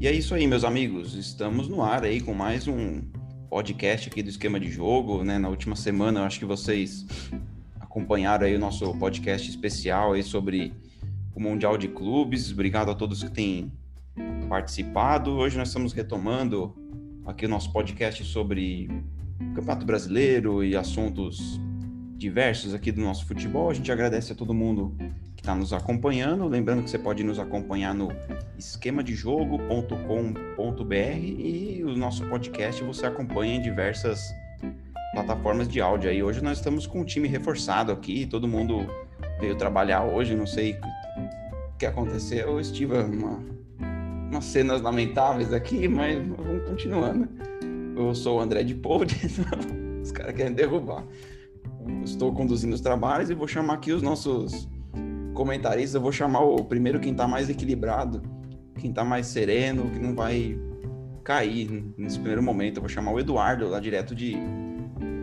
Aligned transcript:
E 0.00 0.06
é 0.06 0.12
isso 0.12 0.32
aí, 0.32 0.46
meus 0.46 0.62
amigos. 0.62 1.14
Estamos 1.14 1.68
no 1.68 1.82
ar 1.82 2.04
aí 2.04 2.20
com 2.20 2.32
mais 2.32 2.68
um 2.68 3.02
podcast 3.50 4.08
aqui 4.08 4.22
do 4.22 4.28
Esquema 4.28 4.60
de 4.60 4.70
Jogo, 4.70 5.24
né? 5.24 5.38
Na 5.38 5.48
última 5.48 5.74
semana, 5.74 6.20
eu 6.20 6.24
acho 6.24 6.38
que 6.38 6.44
vocês 6.44 7.04
acompanharam 7.80 8.46
aí 8.46 8.54
o 8.54 8.60
nosso 8.60 8.96
podcast 8.96 9.50
especial 9.50 10.12
aí 10.12 10.22
sobre 10.22 10.72
o 11.34 11.40
Mundial 11.40 11.76
de 11.76 11.88
Clubes. 11.88 12.52
Obrigado 12.52 12.92
a 12.92 12.94
todos 12.94 13.24
que 13.24 13.30
têm 13.32 13.72
participado. 14.48 15.32
Hoje 15.32 15.58
nós 15.58 15.66
estamos 15.66 15.92
retomando 15.92 16.76
aqui 17.26 17.46
o 17.46 17.48
nosso 17.48 17.72
podcast 17.72 18.22
sobre 18.22 18.88
o 19.40 19.54
Campeonato 19.54 19.84
Brasileiro 19.84 20.62
e 20.62 20.76
assuntos 20.76 21.60
diversos 22.16 22.72
aqui 22.72 22.92
do 22.92 23.00
nosso 23.00 23.26
futebol. 23.26 23.68
A 23.68 23.74
gente 23.74 23.90
agradece 23.90 24.30
a 24.32 24.36
todo 24.36 24.54
mundo 24.54 24.96
está 25.48 25.54
nos 25.54 25.72
acompanhando. 25.72 26.46
Lembrando 26.46 26.82
que 26.82 26.90
você 26.90 26.98
pode 26.98 27.24
nos 27.24 27.38
acompanhar 27.38 27.94
no 27.94 28.08
esquemadejogo.com.br 28.58 30.94
e 30.94 31.82
o 31.84 31.96
nosso 31.96 32.22
podcast 32.26 32.84
você 32.84 33.06
acompanha 33.06 33.54
em 33.54 33.62
diversas 33.62 34.20
plataformas 35.14 35.66
de 35.66 35.80
áudio. 35.80 36.10
Aí 36.10 36.22
hoje 36.22 36.44
nós 36.44 36.58
estamos 36.58 36.86
com 36.86 37.00
um 37.00 37.04
time 37.04 37.26
reforçado 37.26 37.90
aqui, 37.90 38.26
todo 38.26 38.46
mundo 38.46 38.86
veio 39.40 39.56
trabalhar 39.56 40.04
hoje, 40.04 40.34
não 40.34 40.46
sei 40.46 40.74
o 40.74 41.78
que 41.78 41.86
aconteceu, 41.86 42.60
estive 42.60 42.98
uma, 42.98 43.42
umas 44.30 44.44
cenas 44.44 44.82
lamentáveis 44.82 45.54
aqui, 45.54 45.88
mas 45.88 46.18
vamos 46.28 46.68
continuando. 46.68 47.26
Eu 47.96 48.14
sou 48.14 48.36
o 48.36 48.40
André 48.40 48.64
de 48.64 48.74
Poldi, 48.74 49.16
os 50.04 50.12
caras 50.12 50.36
querem 50.36 50.52
derrubar. 50.52 51.04
estou 52.04 52.34
conduzindo 52.34 52.74
os 52.74 52.82
trabalhos 52.82 53.30
e 53.30 53.34
vou 53.34 53.48
chamar 53.48 53.74
aqui 53.74 53.92
os 53.92 54.02
nossos 54.02 54.68
comentaristas. 55.38 55.94
Eu 55.94 56.00
vou 56.00 56.10
chamar 56.10 56.40
o 56.40 56.64
primeiro 56.64 56.98
quem 56.98 57.12
está 57.12 57.28
mais 57.28 57.48
equilibrado, 57.48 58.20
quem 58.76 58.90
está 58.90 59.04
mais 59.04 59.28
sereno, 59.28 59.88
que 59.90 59.98
não 60.00 60.14
vai 60.14 60.58
cair 61.24 61.94
nesse 61.96 62.18
primeiro 62.18 62.42
momento. 62.42 62.78
Eu 62.78 62.82
vou 62.82 62.88
chamar 62.88 63.12
o 63.12 63.20
Eduardo, 63.20 63.68
lá 63.68 63.78
direto 63.78 64.16
de 64.16 64.36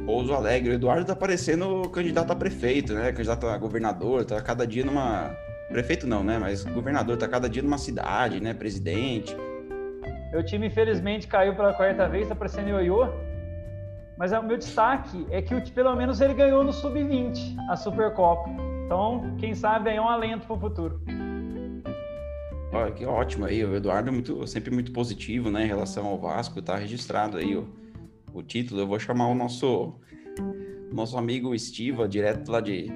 Pouso 0.05 0.33
Alegre. 0.33 0.71
O 0.71 0.73
Eduardo 0.73 1.05
tá 1.05 1.15
parecendo 1.15 1.89
candidato 1.89 2.31
a 2.31 2.35
prefeito, 2.35 2.93
né? 2.93 3.11
Candidato 3.11 3.45
a 3.47 3.57
governador, 3.57 4.23
tá 4.23 4.41
cada 4.41 4.65
dia 4.65 4.85
numa. 4.85 5.35
Prefeito 5.69 6.07
não, 6.07 6.23
né? 6.23 6.39
Mas 6.39 6.63
governador 6.63 7.17
tá 7.17 7.27
cada 7.27 7.49
dia 7.49 7.61
numa 7.61 7.77
cidade, 7.77 8.39
né? 8.39 8.53
Presidente. 8.53 9.35
Meu 10.31 10.45
time, 10.45 10.67
infelizmente, 10.67 11.27
caiu 11.27 11.55
pela 11.55 11.73
quarta 11.73 12.07
vez, 12.07 12.27
tá 12.27 12.35
parecendo 12.35 12.69
ioiô. 12.69 13.09
Mas 14.17 14.31
o 14.31 14.41
meu 14.41 14.57
destaque 14.57 15.27
é 15.29 15.41
que 15.41 15.71
pelo 15.71 15.93
menos 15.95 16.21
ele 16.21 16.33
ganhou 16.33 16.63
no 16.63 16.71
Sub-20, 16.71 17.55
a 17.69 17.75
Supercopa. 17.75 18.74
Então, 18.85 19.35
quem 19.39 19.55
sabe 19.55 19.89
aí 19.89 19.97
é 19.97 20.01
um 20.01 20.07
alento 20.07 20.45
para 20.45 20.55
o 20.55 20.59
futuro. 20.59 21.01
Olha, 22.71 22.91
que 22.91 23.05
ótimo 23.05 23.45
aí. 23.45 23.63
O 23.65 23.75
Eduardo 23.75 24.09
é 24.09 24.11
muito, 24.11 24.45
sempre 24.45 24.71
muito 24.71 24.91
positivo, 24.91 25.49
né, 25.49 25.63
em 25.63 25.67
relação 25.67 26.05
ao 26.05 26.19
Vasco. 26.19 26.61
Tá 26.61 26.75
registrado 26.75 27.37
aí 27.37 27.55
o, 27.55 27.67
o 28.31 28.43
título. 28.43 28.81
Eu 28.81 28.87
vou 28.87 28.99
chamar 28.99 29.27
o 29.27 29.35
nosso, 29.35 29.95
nosso 30.91 31.17
amigo 31.17 31.55
Estiva, 31.55 32.07
direto 32.07 32.51
lá 32.51 32.61
de, 32.61 32.89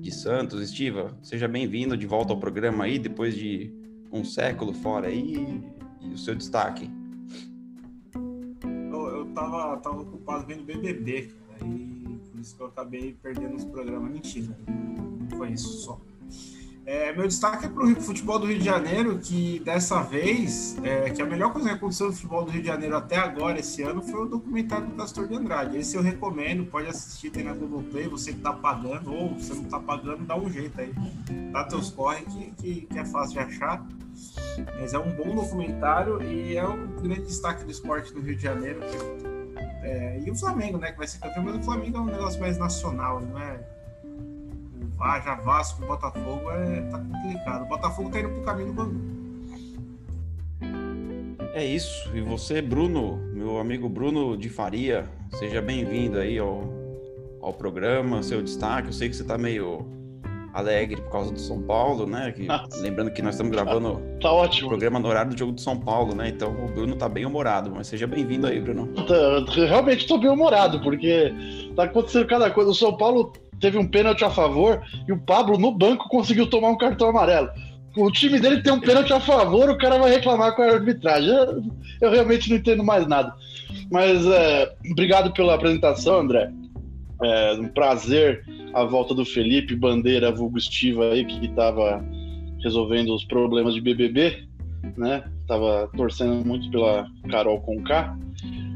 de 0.00 0.10
Santos. 0.10 0.62
Estiva, 0.62 1.14
seja 1.20 1.46
bem-vindo 1.46 1.96
de 1.96 2.06
volta 2.06 2.32
ao 2.32 2.38
programa 2.38 2.84
aí, 2.84 2.98
depois 2.98 3.36
de 3.36 3.70
um 4.10 4.24
século 4.24 4.72
fora 4.72 5.08
aí 5.08 5.62
e 6.00 6.14
o 6.14 6.16
seu 6.16 6.34
destaque? 6.34 6.90
Eu, 8.64 9.08
eu 9.08 9.26
tava, 9.34 9.76
tava 9.78 10.00
ocupado 10.00 10.46
vendo 10.46 10.64
BBB, 10.64 11.34
cara, 11.58 11.70
e 11.70 12.03
isso 12.44 12.56
que 12.56 12.62
eu 12.62 12.66
acabei 12.66 13.16
perdendo 13.20 13.56
os 13.56 13.64
programas. 13.64 14.12
Mentira, 14.12 14.56
foi 15.36 15.52
isso 15.52 15.68
só. 15.80 16.00
É, 16.86 17.14
meu 17.14 17.26
destaque 17.26 17.64
é 17.64 17.68
para 17.68 17.82
o 17.82 17.96
futebol 17.98 18.38
do 18.38 18.46
Rio 18.46 18.58
de 18.58 18.64
Janeiro, 18.64 19.18
que 19.18 19.58
dessa 19.60 20.02
vez, 20.02 20.76
é, 20.82 21.08
que 21.08 21.22
a 21.22 21.24
melhor 21.24 21.50
coisa 21.50 21.70
que 21.70 21.74
aconteceu 21.74 22.08
no 22.08 22.12
futebol 22.12 22.44
do 22.44 22.50
Rio 22.50 22.60
de 22.60 22.66
Janeiro 22.66 22.94
até 22.94 23.16
agora, 23.16 23.58
esse 23.58 23.82
ano, 23.82 24.02
foi 24.02 24.20
o 24.20 24.26
documentário 24.26 24.88
do 24.88 24.94
Castor 24.94 25.26
de 25.26 25.34
Andrade. 25.34 25.78
Esse 25.78 25.96
eu 25.96 26.02
recomendo, 26.02 26.66
pode 26.66 26.86
assistir, 26.86 27.30
tem 27.30 27.42
na 27.42 27.54
Globoplay, 27.54 28.06
você 28.06 28.32
que 28.32 28.38
está 28.38 28.52
pagando, 28.52 29.14
ou 29.14 29.34
você 29.34 29.54
não 29.54 29.62
está 29.62 29.80
pagando, 29.80 30.26
dá 30.26 30.36
um 30.36 30.50
jeito 30.50 30.78
aí. 30.78 30.92
Dá 31.52 31.64
teus 31.64 31.90
corre 31.90 32.22
que, 32.26 32.50
que, 32.50 32.80
que 32.82 32.98
é 32.98 33.04
fácil 33.06 33.32
de 33.32 33.38
achar. 33.38 33.86
Mas 34.78 34.92
é 34.92 34.98
um 34.98 35.10
bom 35.16 35.34
documentário 35.34 36.22
e 36.22 36.54
é 36.54 36.68
um 36.68 36.86
grande 36.96 37.22
destaque 37.22 37.64
do 37.64 37.70
esporte 37.70 38.12
no 38.12 38.20
Rio 38.20 38.36
de 38.36 38.42
Janeiro. 38.42 38.80
É, 39.84 40.18
e 40.24 40.30
o 40.30 40.34
Flamengo, 40.34 40.78
né, 40.78 40.92
que 40.92 40.98
vai 40.98 41.06
ser 41.06 41.18
campeão, 41.18 41.44
mas 41.44 41.56
o 41.56 41.62
Flamengo 41.62 41.98
é 41.98 42.00
um 42.00 42.06
negócio 42.06 42.40
mais 42.40 42.56
nacional, 42.56 43.20
não 43.20 43.38
é? 43.38 43.60
Ah, 44.98 45.20
já 45.20 45.34
Vasco, 45.34 45.84
Botafogo 45.84 46.50
é, 46.50 46.80
tá 46.90 46.98
complicado. 46.98 47.62
O 47.64 47.66
Botafogo 47.66 48.10
tá 48.10 48.20
indo 48.20 48.30
pro 48.30 48.42
caminho 48.42 48.68
do 48.68 48.72
Bangu. 48.72 49.14
É 51.52 51.64
isso. 51.64 52.10
E 52.16 52.20
você, 52.22 52.62
Bruno, 52.62 53.18
meu 53.34 53.58
amigo 53.58 53.88
Bruno 53.88 54.36
de 54.36 54.48
Faria, 54.48 55.06
seja 55.38 55.60
bem-vindo 55.60 56.18
aí 56.18 56.38
ao, 56.38 56.64
ao 57.42 57.52
programa, 57.52 58.22
seu 58.22 58.42
destaque. 58.42 58.88
Eu 58.88 58.92
sei 58.92 59.08
que 59.10 59.16
você 59.16 59.24
tá 59.24 59.36
meio 59.36 59.86
alegre 60.54 61.02
por 61.02 61.10
causa 61.10 61.32
do 61.32 61.40
São 61.40 61.60
Paulo, 61.60 62.06
né? 62.06 62.32
Que, 62.32 62.46
lembrando 62.80 63.10
que 63.10 63.20
nós 63.20 63.34
estamos 63.34 63.52
gravando 63.52 64.00
tá 64.20 64.32
o 64.32 64.48
programa 64.68 65.00
no 65.00 65.08
horário 65.08 65.32
do 65.32 65.38
jogo 65.38 65.52
do 65.52 65.60
São 65.60 65.78
Paulo, 65.78 66.14
né? 66.14 66.28
Então 66.28 66.52
o 66.64 66.68
Bruno 66.68 66.94
tá 66.94 67.08
bem 67.08 67.26
humorado, 67.26 67.72
mas 67.74 67.88
seja 67.88 68.06
bem-vindo 68.06 68.46
aí, 68.46 68.60
Bruno. 68.60 68.88
Realmente 69.68 70.06
tô 70.06 70.16
bem 70.16 70.30
humorado, 70.30 70.80
porque 70.80 71.34
tá 71.74 71.84
acontecendo 71.84 72.26
cada 72.26 72.50
coisa. 72.50 72.70
O 72.70 72.74
São 72.74 72.96
Paulo 72.96 73.32
teve 73.60 73.76
um 73.76 73.86
pênalti 73.86 74.24
a 74.24 74.30
favor 74.30 74.80
e 75.08 75.12
o 75.12 75.18
Pablo 75.18 75.58
no 75.58 75.72
banco 75.72 76.08
conseguiu 76.08 76.48
tomar 76.48 76.68
um 76.68 76.78
cartão 76.78 77.08
amarelo. 77.08 77.50
O 77.96 78.10
time 78.10 78.40
dele 78.40 78.62
tem 78.62 78.72
um 78.72 78.80
pênalti 78.80 79.12
a 79.12 79.20
favor, 79.20 79.70
o 79.70 79.78
cara 79.78 79.98
vai 79.98 80.10
reclamar 80.10 80.54
com 80.54 80.62
a 80.62 80.66
arbitragem. 80.66 81.30
Eu, 81.30 81.62
eu 82.00 82.10
realmente 82.10 82.48
não 82.48 82.56
entendo 82.56 82.84
mais 82.84 83.06
nada. 83.06 83.34
Mas 83.90 84.24
é, 84.26 84.72
obrigado 84.90 85.32
pela 85.32 85.54
apresentação, 85.54 86.20
André. 86.20 86.50
É 87.22 87.52
um 87.54 87.68
prazer 87.68 88.44
a 88.74 88.84
volta 88.84 89.14
do 89.14 89.24
Felipe 89.24 89.76
Bandeira, 89.76 90.32
vulgo 90.32 90.58
Estiva 90.58 91.12
aí, 91.12 91.24
que 91.24 91.46
estava 91.46 92.04
resolvendo 92.62 93.14
os 93.14 93.24
problemas 93.24 93.74
de 93.74 93.80
BBB, 93.80 94.48
né? 94.96 95.24
Tava 95.46 95.88
torcendo 95.96 96.44
muito 96.44 96.70
pela 96.70 97.06
Carol 97.30 97.60
Conká. 97.60 98.16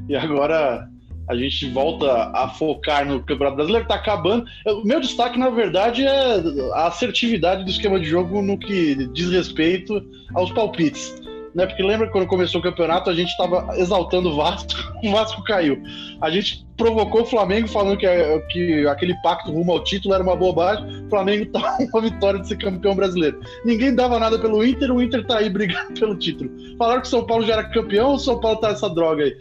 E 0.09 0.15
agora 0.15 0.89
a 1.29 1.37
gente 1.37 1.69
volta 1.71 2.31
a 2.35 2.49
focar 2.49 3.07
no 3.07 3.21
Campeonato 3.21 3.57
Brasileiro, 3.57 3.87
que 3.87 3.93
tá 3.93 3.99
acabando. 3.99 4.47
O 4.67 4.87
meu 4.87 5.01
destaque, 5.01 5.39
na 5.39 5.51
verdade, 5.51 6.05
é 6.05 6.43
a 6.75 6.87
assertividade 6.87 7.65
do 7.65 7.71
esquema 7.71 7.99
de 8.01 8.07
jogo 8.07 8.41
no 8.41 8.59
que 8.59 9.07
diz 9.13 9.31
respeito 9.31 10.03
aos 10.35 10.51
palpites 10.53 11.15
né? 11.55 11.67
Porque 11.67 11.83
lembra 11.83 12.09
quando 12.11 12.27
começou 12.27 12.61
o 12.61 12.65
campeonato, 12.65 13.11
a 13.11 13.15
gente 13.15 13.29
estava 13.29 13.77
exaltando 13.77 14.31
o 14.31 14.37
Vasco, 14.37 14.73
o 15.05 15.11
Vasco 15.11 15.43
caiu. 15.45 15.83
A 16.21 16.31
gente 16.31 16.67
provocou 16.77 17.23
o 17.23 17.27
Flamengo 17.27 17.69
falando 17.69 17.99
que, 17.99 18.07
que 18.51 18.87
aquele 18.87 19.15
pacto 19.23 19.51
rumo 19.51 19.73
ao 19.73 19.85
título 19.85 20.15
era 20.15 20.23
uma 20.23 20.37
bobagem. 20.37 21.05
O 21.07 21.09
Flamengo 21.09 21.47
tá 21.47 21.79
uma 21.93 22.03
vitória 22.03 22.41
de 22.41 22.49
ser 22.49 22.59
campeão 22.59 22.95
brasileiro. 22.95 23.41
Ninguém 23.65 23.95
dava 23.95 24.19
nada 24.19 24.39
pelo 24.39 24.65
Inter, 24.65 24.93
o 24.93 25.03
Inter 25.03 25.27
tá 25.27 25.39
aí 25.39 25.49
brigando 25.51 25.99
pelo 25.99 26.17
título. 26.17 26.51
Falaram 26.79 27.01
que 27.01 27.09
o 27.09 27.11
São 27.11 27.27
Paulo 27.27 27.45
já 27.45 27.55
era 27.55 27.65
campeão, 27.65 28.15
o 28.15 28.19
São 28.19 28.41
Paulo 28.41 28.61
tá 28.61 28.71
essa 28.71 28.89
droga 28.89 29.25
aí. 29.25 29.35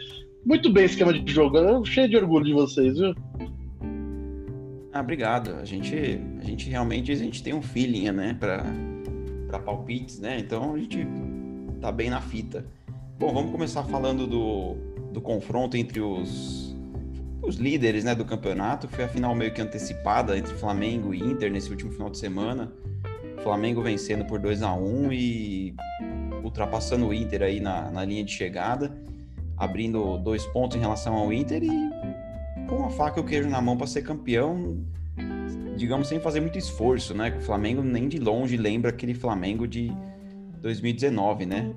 Muito 0.45 0.69
bem 0.71 0.85
esquema 0.85 1.13
de 1.13 1.31
jogo. 1.31 1.57
Eu 1.57 1.83
cheio 1.83 2.09
de 2.09 2.15
orgulho 2.15 2.45
de 2.45 2.53
vocês, 2.53 2.97
viu? 2.97 3.13
Ah, 4.97 5.01
obrigado. 5.01 5.55
A 5.61 5.65
gente, 5.65 6.19
a 6.41 6.43
gente 6.43 6.69
realmente 6.69 7.11
a 7.11 7.15
gente 7.15 7.43
tem 7.43 7.53
um 7.53 7.61
feeling, 7.61 8.09
né, 8.11 8.35
para 8.39 9.59
palpites, 9.59 10.19
né? 10.19 10.39
Então 10.39 10.73
a 10.73 10.77
gente 10.79 11.05
tá 11.81 11.91
bem 11.91 12.09
na 12.09 12.21
fita. 12.21 12.65
Bom, 13.19 13.33
vamos 13.33 13.51
começar 13.51 13.83
falando 13.83 14.27
do, 14.27 14.75
do 15.11 15.21
confronto 15.21 15.75
entre 15.75 15.99
os, 15.99 16.75
os 17.41 17.55
líderes 17.55 18.03
né, 18.03 18.13
do 18.13 18.25
campeonato. 18.25 18.87
Foi 18.87 19.03
a 19.03 19.07
final 19.07 19.33
meio 19.33 19.53
que 19.53 19.61
antecipada 19.61 20.37
entre 20.37 20.53
Flamengo 20.55 21.13
e 21.13 21.19
Inter 21.19 21.51
nesse 21.51 21.69
último 21.69 21.91
final 21.91 22.09
de 22.09 22.17
semana. 22.17 22.71
Flamengo 23.43 23.81
vencendo 23.81 24.25
por 24.25 24.39
2 24.39 24.61
a 24.61 24.73
1 24.73 25.11
e 25.13 25.75
ultrapassando 26.43 27.07
o 27.07 27.13
Inter 27.13 27.43
aí 27.43 27.59
na, 27.59 27.89
na 27.91 28.03
linha 28.03 28.23
de 28.23 28.31
chegada, 28.31 28.95
abrindo 29.55 30.17
dois 30.17 30.45
pontos 30.47 30.77
em 30.77 30.79
relação 30.79 31.13
ao 31.13 31.31
Inter 31.31 31.63
e 31.63 32.67
com 32.67 32.83
a 32.85 32.89
faca 32.89 33.19
e 33.19 33.23
o 33.23 33.25
queijo 33.25 33.49
na 33.49 33.61
mão 33.61 33.77
para 33.77 33.87
ser 33.87 34.01
campeão, 34.01 34.77
digamos 35.75 36.07
sem 36.07 36.19
fazer 36.19 36.41
muito 36.41 36.57
esforço, 36.57 37.13
né? 37.13 37.33
O 37.37 37.41
Flamengo 37.41 37.81
nem 37.81 38.07
de 38.07 38.19
longe 38.19 38.57
lembra 38.57 38.89
aquele 38.89 39.13
Flamengo 39.13 39.67
de 39.67 39.91
2019, 40.61 41.45
né? 41.45 41.73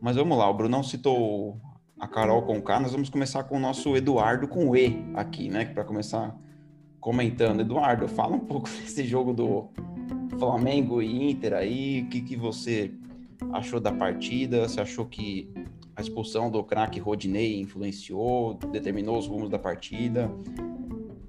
Mas 0.00 0.16
vamos 0.16 0.36
lá, 0.36 0.48
o 0.48 0.54
Brunão 0.54 0.82
citou 0.82 1.60
a 1.98 2.08
Carol 2.08 2.42
com 2.42 2.60
K, 2.60 2.80
nós 2.80 2.92
vamos 2.92 3.08
começar 3.08 3.44
com 3.44 3.56
o 3.56 3.60
nosso 3.60 3.96
Eduardo 3.96 4.48
com 4.48 4.74
E 4.76 5.04
aqui, 5.14 5.48
né? 5.48 5.64
Para 5.64 5.84
começar 5.84 6.36
comentando. 7.00 7.60
Eduardo, 7.60 8.08
fala 8.08 8.34
um 8.34 8.40
pouco 8.40 8.68
desse 8.82 9.04
jogo 9.04 9.32
do 9.32 9.68
Flamengo 10.38 11.02
e 11.02 11.30
Inter 11.30 11.52
aí, 11.52 12.02
o 12.02 12.08
que, 12.08 12.20
que 12.20 12.36
você 12.36 12.92
achou 13.52 13.78
da 13.78 13.92
partida? 13.92 14.68
Você 14.68 14.80
achou 14.80 15.06
que 15.06 15.52
a 15.94 16.00
expulsão 16.00 16.50
do 16.50 16.62
craque 16.64 16.98
Rodinei 16.98 17.60
influenciou, 17.60 18.54
determinou 18.54 19.18
os 19.18 19.26
rumos 19.26 19.50
da 19.50 19.58
partida? 19.58 20.30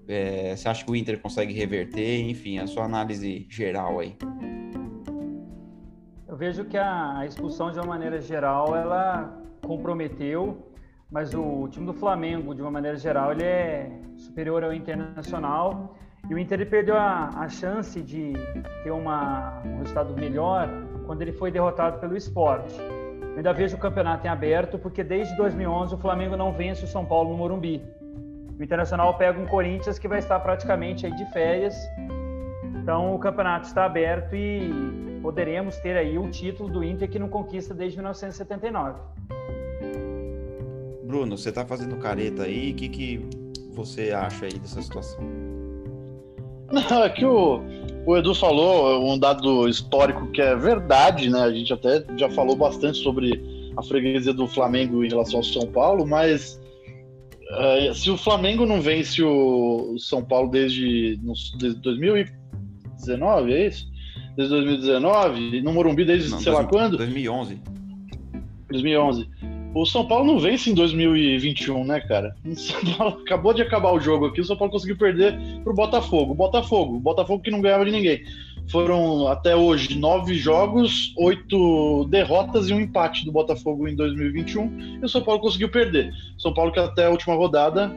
É, 0.07 0.55
você 0.55 0.67
acha 0.67 0.83
que 0.85 0.91
o 0.91 0.95
Inter 0.95 1.19
consegue 1.19 1.53
reverter? 1.53 2.29
Enfim, 2.29 2.59
a 2.59 2.67
sua 2.67 2.85
análise 2.85 3.45
geral 3.49 3.99
aí. 3.99 4.15
Eu 6.33 6.37
vejo 6.37 6.65
que 6.65 6.75
a 6.75 7.23
expulsão, 7.27 7.69
de 7.69 7.77
uma 7.77 7.85
maneira 7.85 8.19
geral, 8.19 8.75
ela 8.75 9.37
comprometeu, 9.61 10.67
mas 11.11 11.31
o 11.31 11.67
time 11.67 11.85
do 11.85 11.93
Flamengo, 11.93 12.55
de 12.55 12.61
uma 12.63 12.71
maneira 12.71 12.97
geral, 12.97 13.33
ele 13.33 13.43
é 13.43 13.91
superior 14.17 14.63
ao 14.63 14.73
Internacional. 14.73 15.95
E 16.27 16.33
o 16.33 16.39
Inter 16.39 16.59
ele 16.59 16.67
perdeu 16.67 16.97
a, 16.97 17.29
a 17.35 17.47
chance 17.49 18.01
de 18.01 18.33
ter 18.83 18.89
uma, 18.89 19.61
um 19.63 19.77
resultado 19.77 20.15
melhor 20.15 20.67
quando 21.05 21.21
ele 21.21 21.33
foi 21.33 21.51
derrotado 21.51 21.99
pelo 21.99 22.17
esporte. 22.17 22.79
Eu 22.79 23.37
ainda 23.37 23.53
vejo 23.53 23.77
o 23.77 23.79
campeonato 23.79 24.25
em 24.25 24.29
aberto, 24.31 24.79
porque 24.79 25.03
desde 25.03 25.37
2011 25.37 25.93
o 25.93 25.99
Flamengo 25.99 26.35
não 26.35 26.51
vence 26.51 26.83
o 26.83 26.87
São 26.87 27.05
Paulo 27.05 27.29
no 27.29 27.37
Morumbi. 27.37 27.79
O 28.57 28.63
Internacional 28.63 29.15
pega 29.19 29.39
um 29.39 29.45
Corinthians 29.45 29.99
que 29.99 30.07
vai 30.07 30.17
estar 30.17 30.39
praticamente 30.39 31.05
aí 31.05 31.15
de 31.15 31.31
férias. 31.31 31.75
Então 32.83 33.15
o 33.15 33.19
campeonato 33.19 33.65
está 33.65 33.85
aberto 33.85 34.35
e 34.35 34.69
poderemos 35.21 35.77
ter 35.77 35.95
aí 35.95 36.17
o 36.17 36.29
título 36.29 36.69
do 36.69 36.83
Inter 36.83 37.09
que 37.09 37.17
não 37.17 37.29
conquista 37.29 37.73
desde 37.73 37.97
1979. 37.97 38.99
Bruno, 41.05 41.37
você 41.37 41.47
está 41.47 41.65
fazendo 41.65 41.95
careta 41.95 42.43
aí, 42.43 42.73
o 42.73 42.75
que, 42.75 42.89
que 42.89 43.25
você 43.73 44.11
acha 44.11 44.45
aí 44.45 44.59
dessa 44.59 44.81
situação? 44.81 45.23
Não, 46.69 47.03
é 47.03 47.09
que 47.09 47.23
o, 47.23 47.61
o 48.05 48.17
Edu 48.17 48.35
falou 48.35 49.09
um 49.09 49.17
dado 49.17 49.69
histórico 49.69 50.27
que 50.31 50.41
é 50.41 50.53
verdade, 50.53 51.29
né? 51.29 51.39
A 51.39 51.51
gente 51.53 51.71
até 51.71 52.03
já 52.17 52.29
falou 52.31 52.55
bastante 52.55 52.97
sobre 52.97 53.71
a 53.77 53.83
freguesia 53.83 54.33
do 54.33 54.45
Flamengo 54.45 55.05
em 55.05 55.07
relação 55.07 55.37
ao 55.37 55.43
São 55.43 55.67
Paulo, 55.67 56.05
mas 56.05 56.59
uh, 57.49 57.93
se 57.93 58.11
o 58.11 58.17
Flamengo 58.17 58.65
não 58.65 58.81
vence 58.81 59.23
o 59.23 59.95
São 59.99 60.21
Paulo 60.21 60.49
desde, 60.49 61.17
desde 61.57 61.79
2019, 62.97 63.53
é 63.53 63.67
isso? 63.67 63.91
Desde 64.35 64.55
2019, 64.55 65.61
no 65.61 65.73
Morumbi 65.73 66.05
desde 66.05 66.31
não, 66.31 66.39
sei 66.39 66.51
dois, 66.51 66.65
lá 66.65 66.69
quando? 66.69 66.97
2011. 66.97 67.61
2011. 68.69 69.29
O 69.75 69.85
São 69.85 70.05
Paulo 70.05 70.25
não 70.25 70.39
vence 70.39 70.69
em 70.69 70.73
2021, 70.73 71.83
né, 71.83 71.99
cara? 71.99 72.35
O 72.45 72.55
São 72.55 72.81
Paulo 72.95 73.21
acabou 73.21 73.53
de 73.53 73.61
acabar 73.61 73.91
o 73.91 73.99
jogo 73.99 74.27
aqui, 74.27 74.41
o 74.41 74.45
São 74.45 74.55
Paulo 74.55 74.71
conseguiu 74.71 74.97
perder 74.97 75.37
pro 75.63 75.73
Botafogo. 75.73 76.33
Botafogo, 76.33 76.99
Botafogo 76.99 77.43
que 77.43 77.51
não 77.51 77.61
ganhava 77.61 77.85
de 77.85 77.91
ninguém. 77.91 78.23
Foram 78.69 79.27
até 79.27 79.55
hoje 79.55 79.97
nove 79.97 80.35
jogos, 80.35 81.13
oito 81.17 82.05
derrotas 82.05 82.69
e 82.69 82.73
um 82.73 82.79
empate 82.79 83.25
do 83.25 83.31
Botafogo 83.31 83.87
em 83.87 83.95
2021. 83.95 84.99
E 85.01 85.05
o 85.05 85.09
São 85.09 85.21
Paulo 85.21 85.41
conseguiu 85.41 85.69
perder. 85.69 86.13
São 86.37 86.53
Paulo 86.53 86.71
que 86.71 86.79
até 86.79 87.05
a 87.05 87.09
última 87.09 87.35
rodada 87.35 87.91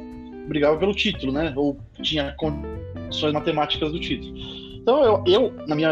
brigava 0.49 0.77
pelo 0.77 0.93
título, 0.93 1.33
né? 1.33 1.53
Ou 1.57 1.79
tinha 2.03 2.35
condições 2.37 3.33
matemáticas 3.33 3.93
do 3.93 4.01
título. 4.01 4.66
Então 4.87 5.03
eu, 5.03 5.25
eu 5.27 5.67
na 5.67 5.75
minha 5.75 5.91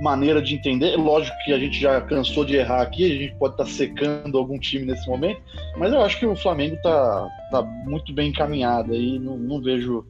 maneira 0.00 0.40
de 0.40 0.54
entender. 0.54 0.96
Lógico 0.96 1.36
que 1.44 1.52
a 1.52 1.58
gente 1.58 1.78
já 1.78 2.00
cansou 2.00 2.46
de 2.46 2.56
errar 2.56 2.80
aqui, 2.80 3.04
a 3.04 3.14
gente 3.14 3.34
pode 3.34 3.52
estar 3.52 3.64
tá 3.64 3.70
secando 3.70 4.38
algum 4.38 4.58
time 4.58 4.86
nesse 4.86 5.06
momento, 5.06 5.42
mas 5.76 5.92
eu 5.92 6.00
acho 6.00 6.18
que 6.18 6.24
o 6.24 6.34
Flamengo 6.34 6.76
está 6.76 7.28
tá 7.50 7.62
muito 7.62 8.14
bem 8.14 8.30
encaminhado 8.30 8.94
e 8.94 9.18
não, 9.18 9.36
não 9.36 9.60
vejo 9.60 10.06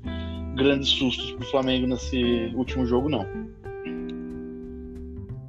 grandes 0.55 0.89
sustos 0.91 1.33
para 1.33 1.47
o 1.47 1.51
Flamengo 1.51 1.89
nesse 1.89 2.53
último 2.55 2.87
jogo, 2.87 3.09
não. 3.09 3.27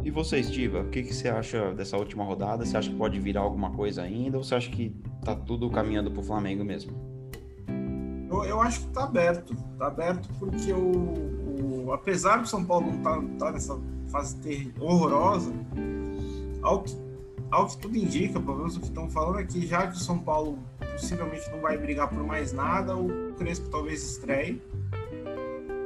E 0.04 0.10
você, 0.10 0.40
Estiva, 0.40 0.80
o 0.80 0.90
que, 0.90 1.04
que 1.04 1.14
você 1.14 1.30
acha 1.30 1.76
dessa 1.76 1.96
última 1.96 2.24
rodada? 2.24 2.66
Você 2.66 2.76
acha 2.76 2.90
que 2.90 2.96
pode 2.96 3.20
virar 3.20 3.42
alguma 3.42 3.70
coisa 3.70 4.02
ainda 4.02 4.36
ou 4.36 4.44
você 4.44 4.56
acha 4.56 4.72
que 4.72 4.96
tá 5.24 5.36
tudo 5.36 5.70
caminhando 5.70 6.10
para 6.10 6.22
o 6.22 6.24
Flamengo 6.24 6.66
mesmo? 6.66 7.17
Eu, 8.30 8.44
eu, 8.44 8.62
acho 8.62 8.82
que 8.82 8.88
tá 8.88 9.04
aberto. 9.04 9.56
Tá 9.78 9.88
aberto 9.88 10.30
porque 10.40 10.74
o, 10.74 11.86
o 11.86 11.94
apesar 11.94 12.38
do 12.38 12.48
São 12.48 12.64
Paulo 12.64 12.88
não 12.88 12.98
estar 12.98 13.16
tá, 13.16 13.46
tá 13.46 13.52
nessa 13.52 13.80
fase 14.12 14.38
ter, 14.38 14.74
horrorosa, 14.80 15.52
ao 16.62 16.84
que, 16.84 16.96
ao 17.52 17.68
que 17.68 17.78
tudo 17.78 17.98
indica, 17.98 18.40
pelo 18.40 18.58
menos 18.58 18.78
o 18.78 18.80
que 18.82 18.88
estão 18.88 19.10
falando 19.10 19.40
é 19.40 19.48
já 19.62 19.88
que 19.88 19.98
o 19.98 20.00
São 20.00 20.20
Paulo 20.20 20.60
possivelmente 20.80 21.50
não 21.52 21.62
vai 21.62 21.78
brigar 21.78 22.10
por 22.10 22.24
mais 22.24 22.52
nada, 22.52 22.96
o 22.96 23.34
Crespo 23.38 23.70
talvez 23.70 24.04
estreie. 24.04 24.62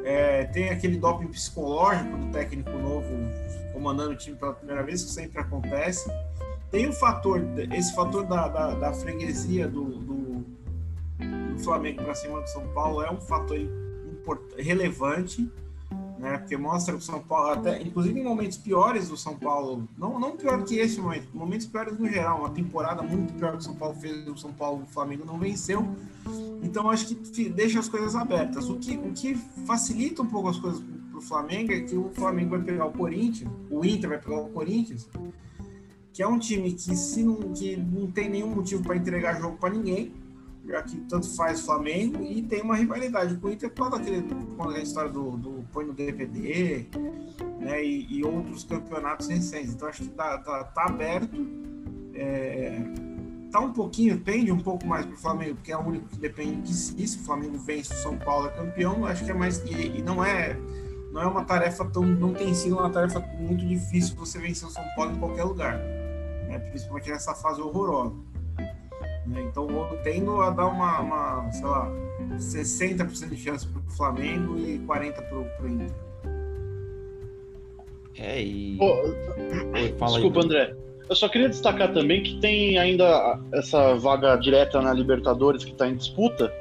É, 0.03 0.45
tem 0.45 0.69
aquele 0.69 0.97
doping 0.97 1.27
psicológico 1.27 2.17
do 2.17 2.31
técnico 2.31 2.71
novo 2.71 3.07
comandando 3.73 4.11
o 4.11 4.15
time 4.15 4.35
pela 4.35 4.53
primeira 4.53 4.83
vez, 4.83 5.03
que 5.03 5.11
sempre 5.11 5.39
acontece. 5.39 6.11
Tem 6.69 6.88
o 6.88 6.93
fator, 6.93 7.41
esse 7.71 7.93
fator 7.93 8.25
da, 8.25 8.47
da, 8.47 8.75
da 8.75 8.93
freguesia 8.93 9.67
do, 9.67 9.83
do, 9.83 10.31
do 11.51 11.59
Flamengo 11.59 12.03
para 12.03 12.15
cima 12.15 12.42
do 12.42 12.48
São 12.48 12.68
Paulo 12.69 13.01
é 13.01 13.12
um 13.12 13.19
fator 13.21 13.59
relevante 14.57 15.50
né? 16.21 16.38
Porque 16.38 16.56
mostra 16.56 16.95
o 16.95 17.01
São 17.01 17.19
Paulo, 17.19 17.50
até, 17.50 17.81
inclusive 17.81 18.19
em 18.19 18.24
momentos 18.24 18.57
piores 18.59 19.09
do 19.09 19.18
São 19.18 19.36
Paulo, 19.36 19.89
não, 19.98 20.19
não 20.19 20.38
pior 20.38 20.63
que 20.63 20.77
esse 20.77 21.01
momento, 21.01 21.27
momentos 21.33 21.65
piores 21.65 21.98
no 21.98 22.07
geral, 22.07 22.39
uma 22.42 22.51
temporada 22.51 23.01
muito 23.01 23.33
pior 23.33 23.53
que 23.53 23.57
o 23.57 23.62
São 23.62 23.75
Paulo 23.75 23.95
fez, 23.95 24.27
o 24.27 24.38
São 24.38 24.53
Paulo, 24.53 24.83
o 24.83 24.86
Flamengo 24.86 25.25
não 25.25 25.39
venceu. 25.39 25.83
Então 26.62 26.92
acho 26.92 27.07
que 27.07 27.50
deixa 27.50 27.80
as 27.80 27.89
coisas 27.89 28.15
abertas. 28.15 28.69
O 28.69 28.77
que, 28.77 28.95
o 28.98 29.12
que 29.13 29.33
facilita 29.65 30.21
um 30.21 30.27
pouco 30.27 30.50
as 30.50 30.59
coisas 30.59 30.80
para 31.09 31.18
o 31.18 31.21
Flamengo 31.21 31.71
é 31.71 31.80
que 31.80 31.98
o 31.98 32.12
Flamengo 32.12 32.51
vai 32.51 32.62
pegar 32.62 32.86
o 32.86 32.92
Corinthians, 32.92 33.50
o 33.71 33.83
Inter 33.83 34.12
vai 34.12 34.19
pegar 34.19 34.42
o 34.42 34.50
Corinthians, 34.50 35.09
que 36.13 36.21
é 36.21 36.27
um 36.27 36.38
time 36.38 36.71
que 36.74 36.95
se 36.95 37.24
não, 37.24 37.36
que 37.51 37.75
não 37.75 38.12
tem 38.12 38.30
nenhum 38.30 38.53
motivo 38.53 38.83
para 38.83 38.95
entregar 38.95 39.42
jogo 39.42 39.57
para 39.57 39.74
ninguém 39.74 40.13
que 40.83 40.97
tanto 41.01 41.27
faz 41.35 41.62
Flamengo 41.62 42.23
e 42.23 42.44
tem 42.44 42.62
uma 42.62 42.75
rivalidade 42.75 43.35
com 43.38 43.47
o 43.47 43.51
Inter 43.51 43.71
por 43.71 43.89
com 43.89 44.69
a 44.69 44.79
história 44.79 45.09
do, 45.09 45.31
do 45.38 45.65
põe 45.73 45.85
no 45.85 45.94
DVD 45.94 46.85
né, 47.59 47.83
e, 47.83 48.19
e, 48.19 48.23
outros 48.23 48.63
campeonatos 48.63 49.27
recentes. 49.27 49.73
Então 49.73 49.88
acho 49.88 50.03
que 50.03 50.09
tá, 50.09 50.38
tá, 50.38 50.63
tá 50.65 50.85
aberto. 50.85 51.35
É, 52.13 52.79
tá 53.51 53.59
um 53.59 53.73
pouquinho, 53.73 54.19
pende 54.19 54.51
um 54.51 54.59
pouco 54.59 54.85
mais 54.85 55.06
para 55.06 55.15
o 55.15 55.18
Flamengo, 55.18 55.56
porque 55.56 55.71
é 55.71 55.77
o 55.77 55.81
único 55.81 56.07
que 56.07 56.18
depende 56.18 56.62
de 56.62 56.74
si. 56.74 57.07
Se 57.07 57.17
o 57.17 57.21
Flamengo 57.21 57.57
vence, 57.57 57.94
o 57.94 57.97
São 57.97 58.17
Paulo 58.17 58.47
é 58.47 58.51
campeão, 58.51 59.06
acho 59.06 59.25
que 59.25 59.31
é 59.31 59.33
mais. 59.33 59.57
E, 59.65 59.97
e 59.97 60.01
não 60.01 60.24
é 60.24 60.56
não 61.12 61.21
é 61.21 61.27
uma 61.27 61.44
tarefa 61.44 61.85
tão. 61.85 62.03
não 62.03 62.33
tem 62.33 62.53
sido 62.53 62.77
uma 62.77 62.89
tarefa 62.89 63.19
muito 63.38 63.65
difícil 63.65 64.15
você 64.15 64.39
vencer 64.39 64.67
o 64.67 64.71
São 64.71 64.83
Paulo 64.95 65.12
em 65.12 65.19
qualquer 65.19 65.44
lugar. 65.44 65.77
Né, 66.47 66.59
principalmente 66.69 67.09
nessa 67.09 67.35
fase 67.35 67.62
horrorosa. 67.62 68.15
Né? 69.25 69.41
Então 69.41 69.69
eu 69.69 69.97
tendo 70.03 70.41
a 70.41 70.50
dar 70.50 70.68
uma, 70.68 71.00
uma 71.00 71.51
sei 71.51 71.65
lá, 71.65 71.91
60% 72.38 73.29
de 73.29 73.38
chance 73.38 73.68
para 73.68 73.79
o 73.79 73.91
Flamengo 73.91 74.57
e 74.57 74.79
40% 74.79 75.13
para 75.23 75.65
o 75.65 75.69
Inter. 75.69 75.91
É, 78.18 78.41
e. 78.41 78.77
Oi, 78.79 79.15
Desculpa, 80.00 80.39
aí, 80.39 80.45
André. 80.45 80.75
Eu 81.09 81.15
só 81.15 81.27
queria 81.27 81.50
destacar 81.50 81.94
também 81.94 82.24
que 82.24 82.39
tem 82.39 82.77
ainda 82.77 83.38
essa 83.53 83.96
vaga 83.96 84.36
direta 84.38 84.81
na 84.81 84.93
Libertadores 84.93 85.63
que 85.63 85.72
está 85.72 85.88
em 85.88 85.96
disputa. 85.96 86.53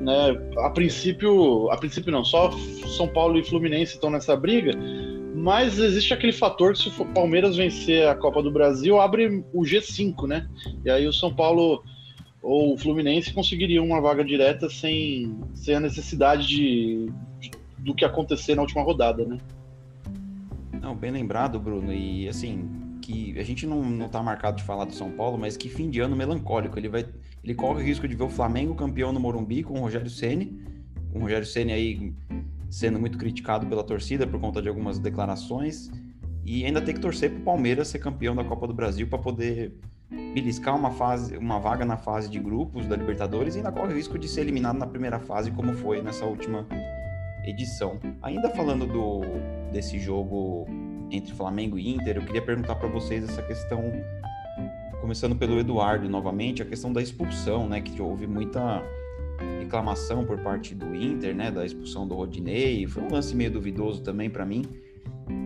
Né? 0.00 0.36
A 0.58 0.70
princípio, 0.70 1.70
a 1.70 1.76
princípio 1.76 2.10
não, 2.10 2.24
só 2.24 2.50
São 2.96 3.06
Paulo 3.08 3.38
e 3.38 3.44
Fluminense 3.44 3.94
estão 3.94 4.10
nessa 4.10 4.36
briga, 4.36 4.72
mas 5.34 5.78
existe 5.78 6.12
aquele 6.12 6.32
fator 6.32 6.72
que 6.72 6.78
se 6.80 6.88
o 7.00 7.06
Palmeiras 7.06 7.56
vencer 7.56 8.06
a 8.08 8.14
Copa 8.14 8.42
do 8.42 8.50
Brasil, 8.50 9.00
abre 9.00 9.44
o 9.52 9.62
G5, 9.62 10.26
né? 10.26 10.48
E 10.84 10.90
aí 10.90 11.06
o 11.06 11.12
São 11.12 11.32
Paulo 11.32 11.82
ou 12.44 12.74
o 12.74 12.76
Fluminense 12.76 13.32
conseguiriam 13.32 13.86
uma 13.86 14.02
vaga 14.02 14.22
direta 14.22 14.68
sem, 14.68 15.34
sem 15.54 15.76
a 15.76 15.80
necessidade 15.80 16.46
de, 16.46 17.10
de, 17.40 17.50
do 17.78 17.94
que 17.94 18.04
acontecer 18.04 18.54
na 18.54 18.60
última 18.60 18.82
rodada, 18.82 19.24
né? 19.24 19.38
Não, 20.78 20.94
bem 20.94 21.10
lembrado, 21.10 21.58
Bruno. 21.58 21.90
E 21.90 22.28
assim, 22.28 22.68
que 23.00 23.38
a 23.38 23.42
gente 23.42 23.66
não, 23.66 23.82
não 23.82 24.10
tá 24.10 24.22
marcado 24.22 24.58
de 24.58 24.62
falar 24.62 24.84
do 24.84 24.92
São 24.92 25.10
Paulo, 25.10 25.38
mas 25.38 25.56
que 25.56 25.70
fim 25.70 25.88
de 25.88 26.00
ano 26.00 26.14
melancólico. 26.14 26.78
Ele 26.78 26.90
vai. 26.90 27.06
Ele 27.42 27.54
corre 27.54 27.82
o 27.82 27.84
risco 27.84 28.06
de 28.06 28.14
ver 28.14 28.24
o 28.24 28.28
Flamengo 28.28 28.74
campeão 28.74 29.10
no 29.10 29.18
Morumbi 29.18 29.62
com 29.62 29.78
o 29.78 29.80
Rogério 29.80 30.10
Ceni. 30.10 30.60
O 31.14 31.20
Rogério 31.20 31.46
Ceni 31.46 31.72
aí 31.72 32.12
sendo 32.68 32.98
muito 32.98 33.16
criticado 33.16 33.66
pela 33.66 33.82
torcida 33.82 34.26
por 34.26 34.38
conta 34.38 34.60
de 34.60 34.68
algumas 34.68 34.98
declarações. 34.98 35.90
E 36.44 36.66
ainda 36.66 36.82
tem 36.82 36.94
que 36.94 37.00
torcer 37.00 37.30
para 37.30 37.40
o 37.40 37.42
Palmeiras 37.42 37.88
ser 37.88 38.00
campeão 38.00 38.36
da 38.36 38.44
Copa 38.44 38.66
do 38.66 38.74
Brasil 38.74 39.06
para 39.06 39.18
poder 39.18 39.72
beliscar 40.10 40.76
uma 40.76 40.90
fase, 40.90 41.36
uma 41.36 41.58
vaga 41.58 41.84
na 41.84 41.96
fase 41.96 42.28
de 42.28 42.38
grupos 42.38 42.86
da 42.86 42.96
Libertadores 42.96 43.54
e 43.54 43.58
ainda 43.58 43.72
corre 43.72 43.92
o 43.92 43.96
risco 43.96 44.18
de 44.18 44.28
ser 44.28 44.42
eliminado 44.42 44.78
na 44.78 44.86
primeira 44.86 45.18
fase, 45.18 45.50
como 45.50 45.72
foi 45.74 46.02
nessa 46.02 46.24
última 46.24 46.66
edição. 47.44 47.98
Ainda 48.22 48.50
falando 48.50 48.86
do 48.86 49.22
desse 49.72 49.98
jogo 49.98 50.66
entre 51.10 51.32
Flamengo 51.32 51.78
e 51.78 51.94
Inter, 51.94 52.16
eu 52.16 52.24
queria 52.24 52.42
perguntar 52.42 52.76
para 52.76 52.88
vocês 52.88 53.24
essa 53.24 53.42
questão, 53.42 53.82
começando 55.00 55.36
pelo 55.36 55.58
Eduardo 55.58 56.08
novamente, 56.08 56.62
a 56.62 56.64
questão 56.64 56.92
da 56.92 57.02
expulsão, 57.02 57.68
né, 57.68 57.80
que 57.80 58.00
houve 58.00 58.26
muita 58.26 58.82
reclamação 59.58 60.24
por 60.24 60.38
parte 60.38 60.74
do 60.74 60.94
Inter, 60.94 61.34
né, 61.34 61.50
da 61.50 61.66
expulsão 61.66 62.06
do 62.06 62.14
Rodinei, 62.14 62.86
foi 62.86 63.02
um 63.02 63.10
lance 63.10 63.34
meio 63.34 63.50
duvidoso 63.50 64.02
também 64.02 64.30
para 64.30 64.46
mim. 64.46 64.64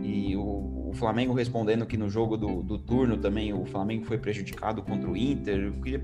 E 0.03 0.37
o, 0.37 0.78
o, 0.89 0.93
Flamengo 0.93 1.33
respondendo 1.35 1.87
que 1.87 1.97
no 1.97 2.09
jogo 2.09 2.37
do, 2.37 2.63
do 2.63 2.79
turno 2.79 3.17
também 3.17 3.53
o 3.53 3.65
Flamengo 3.65 4.05
foi 4.05 4.19
prejudicado 4.19 4.83
contra 4.83 5.09
o 5.09 5.17
Inter. 5.17 5.59
Eu 5.59 5.73
queria 5.73 6.03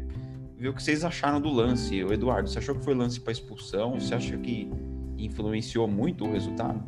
ver 0.57 0.69
o 0.69 0.75
que 0.75 0.83
vocês 0.83 1.05
acharam 1.05 1.41
do 1.41 1.50
lance. 1.50 2.03
O 2.05 2.12
Eduardo, 2.12 2.49
você 2.49 2.59
achou 2.59 2.75
que 2.75 2.85
foi 2.85 2.95
lance 2.95 3.21
para 3.21 3.33
expulsão? 3.33 3.99
Você 3.99 4.14
acha 4.14 4.37
que 4.37 4.71
influenciou 5.19 5.88
muito 5.88 6.25
o 6.25 6.33
resultado? 6.33 6.83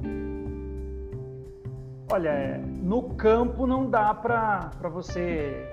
Olha, 2.13 2.59
no 2.83 3.03
campo 3.15 3.67
não 3.67 3.91
dá 3.91 4.15
para 4.15 4.71
você 4.93 5.67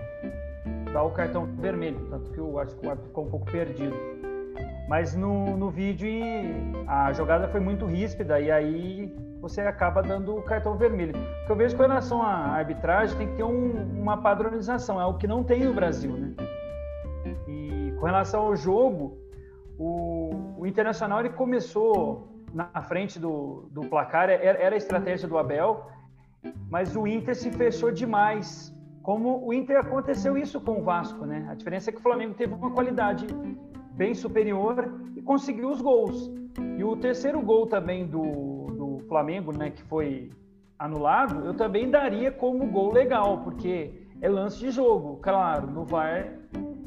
dar 0.91 1.03
o 1.03 1.11
cartão 1.11 1.45
vermelho, 1.45 2.07
tanto 2.09 2.31
que 2.31 2.37
eu 2.37 2.57
acho 2.59 2.75
que 2.75 2.85
o 2.85 2.89
árbitro 2.89 3.09
ficou 3.09 3.25
um 3.25 3.29
pouco 3.29 3.51
perdido. 3.51 3.95
Mas 4.87 5.15
no, 5.15 5.55
no 5.57 5.69
vídeo 5.69 6.09
a 6.87 7.13
jogada 7.13 7.47
foi 7.47 7.59
muito 7.59 7.85
ríspida 7.85 8.39
e 8.39 8.51
aí 8.51 9.15
você 9.43 9.59
acaba 9.59 10.01
dando 10.01 10.37
o 10.37 10.41
cartão 10.41 10.77
vermelho. 10.77 11.13
O 11.17 11.45
que 11.45 11.51
eu 11.51 11.55
vejo 11.57 11.75
com 11.75 11.81
relação 11.81 12.21
à 12.21 12.33
arbitragem 12.55 13.17
tem 13.17 13.27
que 13.27 13.35
ter 13.35 13.43
um, 13.43 13.99
uma 13.99 14.15
padronização, 14.15 15.01
é 15.01 15.05
o 15.05 15.15
que 15.15 15.27
não 15.27 15.43
tem 15.43 15.65
no 15.65 15.73
Brasil, 15.73 16.13
né? 16.13 16.33
E 17.45 17.93
com 17.99 18.05
relação 18.05 18.43
ao 18.43 18.55
jogo, 18.55 19.17
o, 19.77 20.55
o 20.59 20.65
Internacional 20.65 21.19
ele 21.19 21.31
começou 21.31 22.29
na 22.53 22.81
frente 22.83 23.19
do, 23.19 23.67
do 23.69 23.81
placar, 23.81 24.29
era, 24.29 24.57
era 24.57 24.75
a 24.75 24.77
estratégia 24.77 25.27
do 25.27 25.37
Abel, 25.37 25.87
mas 26.69 26.95
o 26.95 27.05
Inter 27.05 27.35
se 27.35 27.51
fechou 27.51 27.91
demais. 27.91 28.73
Como 29.01 29.45
o 29.45 29.53
Inter 29.53 29.77
aconteceu 29.77 30.37
isso 30.37 30.61
com 30.61 30.79
o 30.79 30.83
Vasco, 30.83 31.25
né? 31.25 31.45
A 31.49 31.53
diferença 31.53 31.89
é 31.89 31.91
que 31.91 31.99
o 31.99 32.01
Flamengo 32.01 32.33
teve 32.33 32.53
uma 32.53 32.71
qualidade 32.71 33.27
bem 33.91 34.13
superior 34.13 34.89
e 35.17 35.21
conseguiu 35.21 35.69
os 35.69 35.81
gols. 35.81 36.31
E 36.77 36.83
o 36.83 36.95
terceiro 36.95 37.41
gol 37.41 37.67
também 37.67 38.07
do 38.07 38.52
Flamengo, 39.13 39.51
né, 39.51 39.69
que 39.69 39.83
foi 39.83 40.31
anulado, 40.79 41.45
eu 41.45 41.53
também 41.53 41.87
daria 41.87 42.31
como 42.31 42.65
gol 42.65 42.91
legal, 42.91 43.41
porque 43.43 44.07
é 44.19 44.27
lance 44.27 44.57
de 44.57 44.71
jogo. 44.71 45.17
Claro, 45.17 45.67
no 45.67 45.85
VAR 45.85 46.33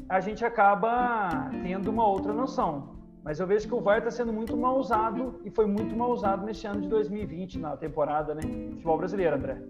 a 0.09 0.19
gente 0.19 0.43
acaba 0.43 1.49
tendo 1.63 1.89
uma 1.89 2.05
outra 2.05 2.33
noção. 2.33 2.97
Mas 3.23 3.39
eu 3.39 3.47
vejo 3.47 3.65
que 3.65 3.73
o 3.73 3.79
VAR 3.79 3.99
está 3.99 4.11
sendo 4.11 4.33
muito 4.33 4.57
mal 4.57 4.77
usado 4.77 5.39
e 5.45 5.49
foi 5.49 5.67
muito 5.67 5.95
mal 5.95 6.11
usado 6.11 6.45
neste 6.45 6.67
ano 6.67 6.81
de 6.81 6.89
2020, 6.89 7.59
na 7.59 7.77
temporada, 7.77 8.35
né? 8.35 8.41
Futebol 8.71 8.97
brasileiro, 8.97 9.37
André. 9.37 9.61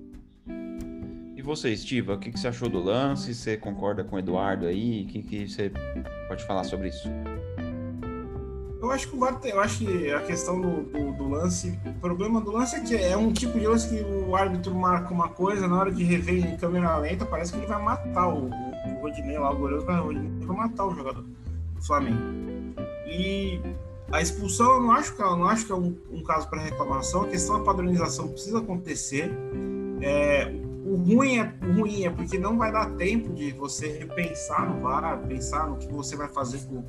E 1.35 1.41
você, 1.43 1.69
Estiva, 1.69 2.15
o 2.15 2.19
que, 2.19 2.31
que 2.31 2.39
você 2.39 2.47
achou 2.47 2.69
do 2.69 2.79
lance? 2.79 3.35
Você 3.35 3.55
concorda 3.55 4.03
com 4.03 4.15
o 4.15 4.19
Eduardo 4.19 4.65
aí? 4.65 5.03
O 5.03 5.07
que, 5.07 5.21
que 5.21 5.47
você 5.47 5.71
pode 6.27 6.43
falar 6.43 6.63
sobre 6.63 6.87
isso? 6.87 7.07
Eu 8.79 8.91
acho 8.91 9.10
que 9.10 9.15
o 9.15 9.19
VAR, 9.19 9.39
eu 9.43 9.60
acho 9.60 9.79
que 9.79 10.12
a 10.12 10.22
questão 10.22 10.62
do, 10.62 10.84
do, 10.84 11.12
do, 11.13 11.29
lance, 11.29 11.79
o 11.86 11.93
problema 12.00 12.39
do 12.39 12.51
lance 12.51 12.75
é 12.75 12.79
que 12.79 12.96
é 12.96 13.17
um 13.17 13.34
tipo 13.34 13.60
de 13.60 13.65
lance 13.65 13.89
que 13.89 14.03
o 14.03 14.36
árbitro 14.36 14.74
marca 14.75 15.12
uma 15.12 15.29
coisa, 15.29 15.67
na 15.67 15.79
hora 15.79 15.91
de 15.91 16.03
rever 16.03 16.46
em 16.46 16.57
câmera 16.57 16.98
lenta, 16.98 17.25
parece 17.25 17.51
que 17.51 17.57
ele 17.57 17.65
vai 17.65 17.81
matar 17.81 18.27
o, 18.27 18.50
o 18.50 19.01
Rodinei 19.01 19.38
lá, 19.38 19.51
o 19.51 19.57
goleiro 19.57 19.84
vai, 19.84 20.00
vai 20.00 20.57
matar 20.57 20.86
o 20.86 20.93
jogador 20.93 21.24
do 21.24 21.86
Flamengo. 21.86 22.19
E 23.07 23.60
a 24.12 24.22
expulsão 24.22 24.74
eu 24.74 24.81
não 24.81 24.91
acho 24.91 25.15
que, 25.15 25.22
eu 25.22 25.36
não 25.36 25.48
acho 25.48 25.65
que 25.65 25.72
é 25.72 25.75
um, 25.75 25.98
um 26.12 26.24
caso 26.24 26.48
para 26.48 26.62
reclamação, 26.62 27.24
a 27.24 27.27
questão 27.27 27.57
da 27.57 27.63
padronização 27.63 28.27
precisa 28.27 28.60
acontecer. 28.60 29.31
É, 30.01 30.53
o 30.86 30.96
ruim, 30.96 31.39
é, 31.39 31.53
o 31.63 31.79
ruim 31.79 32.05
é 32.05 32.12
porque 32.12 32.38
não 32.38 32.57
vai 32.57 32.72
dar 32.72 32.91
tempo 32.91 33.34
de 33.34 33.51
você 33.53 33.88
repensar 33.88 34.69
no 34.69 34.81
VAR, 34.81 35.19
pensar 35.27 35.67
no 35.67 35.77
que 35.77 35.88
você 35.91 36.15
vai 36.15 36.27
fazer 36.27 36.60
com 36.67 36.84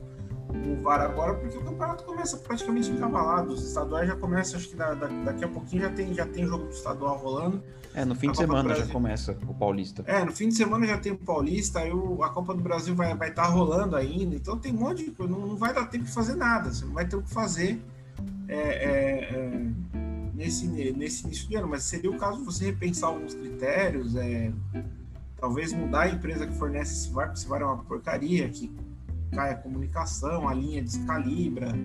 o 0.48 0.82
VAR 0.82 1.00
agora, 1.00 1.34
porque 1.34 1.56
o 1.56 1.62
campeonato 1.62 2.04
começa 2.04 2.36
praticamente 2.38 2.90
encavalado. 2.90 3.52
Os 3.52 3.66
estaduais 3.66 4.08
já 4.08 4.16
começam, 4.16 4.58
acho 4.58 4.68
que 4.68 4.76
da, 4.76 4.94
da, 4.94 5.06
daqui 5.06 5.44
a 5.44 5.48
pouquinho 5.48 5.82
já 5.82 5.90
tem, 5.90 6.14
já 6.14 6.26
tem 6.26 6.46
jogo 6.46 6.64
do 6.64 6.70
estadual 6.70 7.18
rolando. 7.18 7.62
É, 7.94 8.04
no 8.04 8.14
fim 8.14 8.30
de 8.30 8.36
semana 8.36 8.74
já 8.74 8.86
começa 8.86 9.36
o 9.46 9.54
Paulista. 9.54 10.04
É, 10.06 10.24
no 10.24 10.32
fim 10.32 10.48
de 10.48 10.54
semana 10.54 10.86
já 10.86 10.98
tem 10.98 11.12
o 11.12 11.18
Paulista, 11.18 11.80
aí 11.80 11.92
o, 11.92 12.22
a 12.22 12.30
Copa 12.30 12.54
do 12.54 12.62
Brasil 12.62 12.94
vai 12.94 13.08
estar 13.08 13.18
vai 13.18 13.32
tá 13.32 13.46
rolando 13.46 13.96
ainda, 13.96 14.36
então 14.36 14.58
tem 14.58 14.72
um 14.72 14.78
monte 14.78 15.04
de 15.04 15.10
coisa, 15.10 15.32
não, 15.32 15.46
não, 15.46 15.56
vai 15.56 15.74
dar 15.74 15.86
tempo 15.86 16.04
de 16.04 16.12
fazer 16.12 16.34
nada, 16.34 16.72
você 16.72 16.84
não 16.84 16.92
vai 16.92 17.06
ter 17.06 17.16
o 17.16 17.22
que 17.22 17.30
fazer 17.30 17.80
é, 18.46 18.54
é, 18.54 19.34
é, 19.34 19.66
nesse, 20.34 20.66
nesse 20.68 21.24
início 21.24 21.48
de 21.48 21.56
ano, 21.56 21.68
mas 21.68 21.82
seria 21.82 22.10
o 22.10 22.16
caso 22.16 22.38
de 22.38 22.44
você 22.44 22.66
repensar 22.66 23.08
alguns 23.08 23.34
critérios, 23.34 24.14
é, 24.16 24.52
talvez 25.40 25.72
mudar 25.72 26.02
a 26.02 26.08
empresa 26.08 26.46
que 26.46 26.54
fornece 26.54 26.92
esse 26.92 27.10
VAR, 27.10 27.26
porque 27.26 27.40
esse 27.40 27.48
VAR 27.48 27.62
é 27.62 27.64
uma 27.64 27.78
porcaria, 27.78 28.48
que 28.48 28.72
cai 29.32 29.52
a 29.52 29.56
comunicação, 29.56 30.48
a 30.48 30.54
linha 30.54 30.82
descalibra. 30.82 31.78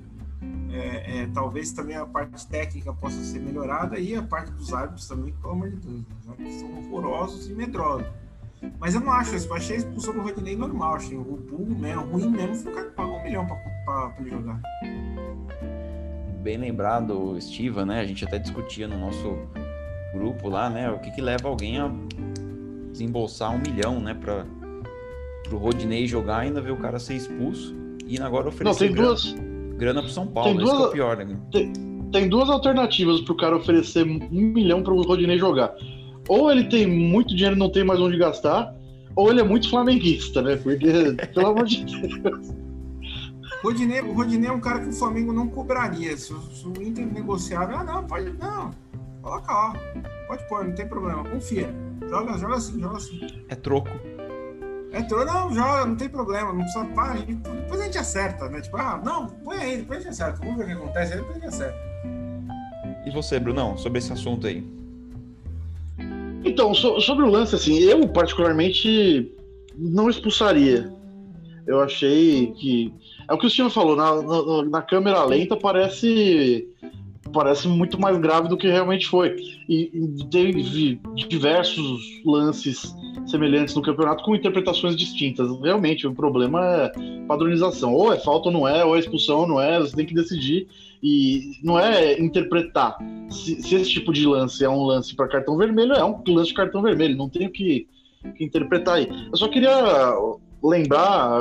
É, 0.71 1.21
é, 1.21 1.27
talvez 1.27 1.71
também 1.71 1.95
a 1.95 2.05
parte 2.05 2.45
técnica 2.47 2.91
possa 2.93 3.23
ser 3.23 3.39
melhorada 3.39 3.97
e 3.99 4.15
a 4.15 4.23
parte 4.23 4.51
dos 4.51 4.73
árbitros 4.73 5.07
também, 5.07 5.33
pelo 5.33 5.53
amor 5.53 5.69
de 5.69 5.77
Deus. 5.77 6.03
Né? 6.25 6.51
São 6.59 6.79
horrorosos 6.79 7.49
e 7.49 7.53
medrosos. 7.53 8.07
Mas 8.79 8.95
eu 8.95 9.01
não 9.01 9.11
acho 9.11 9.35
isso. 9.35 9.47
Eu 9.47 9.55
achei 9.55 9.75
a 9.75 9.79
expulsão 9.79 10.13
do 10.13 10.21
Rodinei 10.21 10.55
normal. 10.55 10.95
Achei 10.95 11.17
o 11.17 11.23
burro 11.23 11.75
mesmo, 11.79 12.03
ruim 12.05 12.29
mesmo, 12.29 12.55
foi 12.55 12.71
o 12.71 12.75
cara 12.75 12.89
que 12.89 12.95
pagou 12.95 13.17
um 13.17 13.23
milhão 13.23 13.45
para 13.45 14.15
ele 14.19 14.29
jogar. 14.29 14.61
Bem 16.41 16.57
lembrado, 16.57 17.37
Estiva, 17.37 17.85
né? 17.85 18.01
A 18.01 18.05
gente 18.05 18.25
até 18.25 18.37
discutia 18.37 18.87
no 18.87 18.97
nosso 18.97 19.37
grupo 20.13 20.49
lá, 20.49 20.69
né? 20.69 20.89
O 20.91 20.99
que, 20.99 21.11
que 21.11 21.21
leva 21.21 21.47
alguém 21.47 21.79
a 21.79 21.89
desembolsar 22.91 23.51
um 23.51 23.59
milhão, 23.59 23.99
né? 23.99 24.13
Pra 24.13 24.45
pro 25.53 25.57
Rodinei 25.59 26.07
jogar, 26.07 26.39
ainda 26.39 26.59
ver 26.59 26.71
o 26.71 26.77
cara 26.77 26.97
ser 26.97 27.13
expulso 27.13 27.75
e 28.07 28.19
agora 28.19 28.47
oferecer 28.47 28.65
Não, 28.65 28.75
tem 28.75 28.91
grana, 28.91 29.07
duas... 29.09 29.35
grana 29.77 30.01
pro 30.01 30.11
São 30.11 30.25
Paulo. 30.25 30.49
Tem 30.49 30.57
duas... 30.57 30.73
Isso 30.73 30.83
é 30.83 30.87
o 30.87 30.91
pior, 30.91 31.17
né? 31.17 31.37
Tem, 31.51 31.73
tem 32.11 32.29
duas 32.29 32.49
alternativas 32.49 33.21
pro 33.21 33.37
cara 33.37 33.55
oferecer 33.55 34.03
um 34.03 34.19
milhão 34.31 34.81
pro 34.81 34.99
Rodinei 35.01 35.37
jogar. 35.37 35.71
Ou 36.27 36.51
ele 36.51 36.63
tem 36.63 36.87
muito 36.87 37.35
dinheiro 37.35 37.55
e 37.55 37.59
não 37.59 37.71
tem 37.71 37.83
mais 37.83 37.99
onde 37.99 38.17
gastar, 38.17 38.73
ou 39.15 39.29
ele 39.29 39.41
é 39.41 39.43
muito 39.43 39.69
flamenguista, 39.69 40.41
né? 40.41 40.55
Porque, 40.55 40.87
pelo 41.35 41.47
amor 41.47 41.65
de 41.65 41.85
Deus. 41.85 42.55
Rodinei, 43.61 44.01
o 44.01 44.13
Rodinei 44.13 44.49
é 44.49 44.51
um 44.51 44.59
cara 44.59 44.79
que 44.79 44.89
o 44.89 44.93
Flamengo 44.93 45.31
não 45.31 45.47
cobraria. 45.47 46.17
Se 46.17 46.33
o, 46.33 46.41
se 46.41 46.65
o 46.65 46.81
Inter 46.81 47.05
negociar, 47.05 47.69
ah, 47.71 47.83
não, 47.83 48.03
pode, 48.05 48.33
não, 48.33 48.71
coloca 49.21 49.53
lá. 49.53 49.73
Pode 50.27 50.47
pôr, 50.49 50.65
não 50.65 50.73
tem 50.73 50.87
problema, 50.87 51.23
confia. 51.23 51.69
Joga, 52.09 52.37
joga 52.37 52.55
assim, 52.55 52.79
joga 52.79 52.97
assim. 52.97 53.27
É 53.49 53.55
troco. 53.55 53.89
Entrou, 54.93 55.25
não, 55.25 55.51
joga, 55.51 55.85
não 55.87 55.95
tem 55.95 56.07
problema, 56.07 56.53
não 56.53 56.61
precisa. 56.61 56.85
Pá, 56.85 57.13
depois 57.13 57.81
a 57.81 57.85
gente 57.85 57.97
acerta, 57.97 58.47
né? 58.47 58.61
Tipo, 58.61 58.77
ah, 58.77 59.01
não, 59.03 59.27
põe 59.27 59.57
aí, 59.57 59.77
depois 59.77 59.99
a 59.99 60.01
gente 60.03 60.11
acerta. 60.11 60.39
Vamos 60.39 60.57
ver 60.57 60.63
o 60.63 60.67
que 60.67 60.73
acontece 60.73 61.13
aí, 61.13 61.19
depois 61.19 61.37
a 61.37 61.39
gente 61.39 61.49
acerta. 61.49 61.77
E 63.05 63.11
você, 63.11 63.39
Brunão, 63.39 63.75
sobre 63.77 63.97
esse 63.97 64.13
assunto 64.13 64.45
aí? 64.45 64.63
Então, 66.45 66.73
so, 66.75 67.01
sobre 67.01 67.25
o 67.25 67.29
lance, 67.29 67.55
assim, 67.55 67.79
eu 67.79 68.07
particularmente 68.07 69.31
não 69.75 70.09
expulsaria. 70.09 70.91
Eu 71.65 71.81
achei 71.81 72.53
que. 72.53 72.93
É 73.27 73.33
o 73.33 73.37
que 73.37 73.47
o 73.47 73.49
senhor 73.49 73.69
falou, 73.69 73.95
na, 73.95 74.21
na, 74.21 74.63
na 74.69 74.81
câmera 74.81 75.23
lenta 75.23 75.55
parece 75.55 76.67
parece 77.31 77.67
muito 77.67 77.99
mais 77.99 78.17
grave 78.17 78.47
do 78.47 78.57
que 78.57 78.67
realmente 78.67 79.07
foi. 79.07 79.35
E, 79.67 79.89
e 79.93 80.25
teve 80.25 80.99
diversos 81.27 82.01
lances 82.25 82.93
semelhantes 83.25 83.75
no 83.75 83.81
campeonato 83.81 84.23
com 84.23 84.35
interpretações 84.35 84.95
distintas. 84.95 85.49
Realmente, 85.61 86.05
o 86.05 86.13
problema 86.13 86.59
é 86.65 86.91
padronização. 87.27 87.93
Ou 87.93 88.13
é 88.13 88.19
falta 88.19 88.49
ou 88.49 88.53
não 88.53 88.67
é, 88.67 88.83
ou 88.83 88.95
é 88.95 88.99
expulsão 88.99 89.39
ou 89.39 89.47
não 89.47 89.61
é, 89.61 89.79
você 89.79 89.95
tem 89.95 90.05
que 90.05 90.13
decidir. 90.13 90.67
E 91.01 91.53
não 91.63 91.77
é 91.77 92.19
interpretar. 92.19 92.97
Se, 93.29 93.61
se 93.61 93.75
esse 93.75 93.89
tipo 93.89 94.13
de 94.13 94.25
lance 94.25 94.63
é 94.63 94.69
um 94.69 94.83
lance 94.83 95.15
para 95.15 95.27
cartão 95.27 95.57
vermelho, 95.57 95.93
é 95.93 96.03
um 96.03 96.21
lance 96.27 96.49
de 96.49 96.55
cartão 96.55 96.81
vermelho. 96.81 97.17
Não 97.17 97.29
tem 97.29 97.47
o 97.47 97.51
que, 97.51 97.87
que 98.37 98.43
interpretar 98.43 98.95
aí. 98.95 99.09
Eu 99.31 99.37
só 99.37 99.47
queria 99.47 100.13
lembrar 100.63 101.39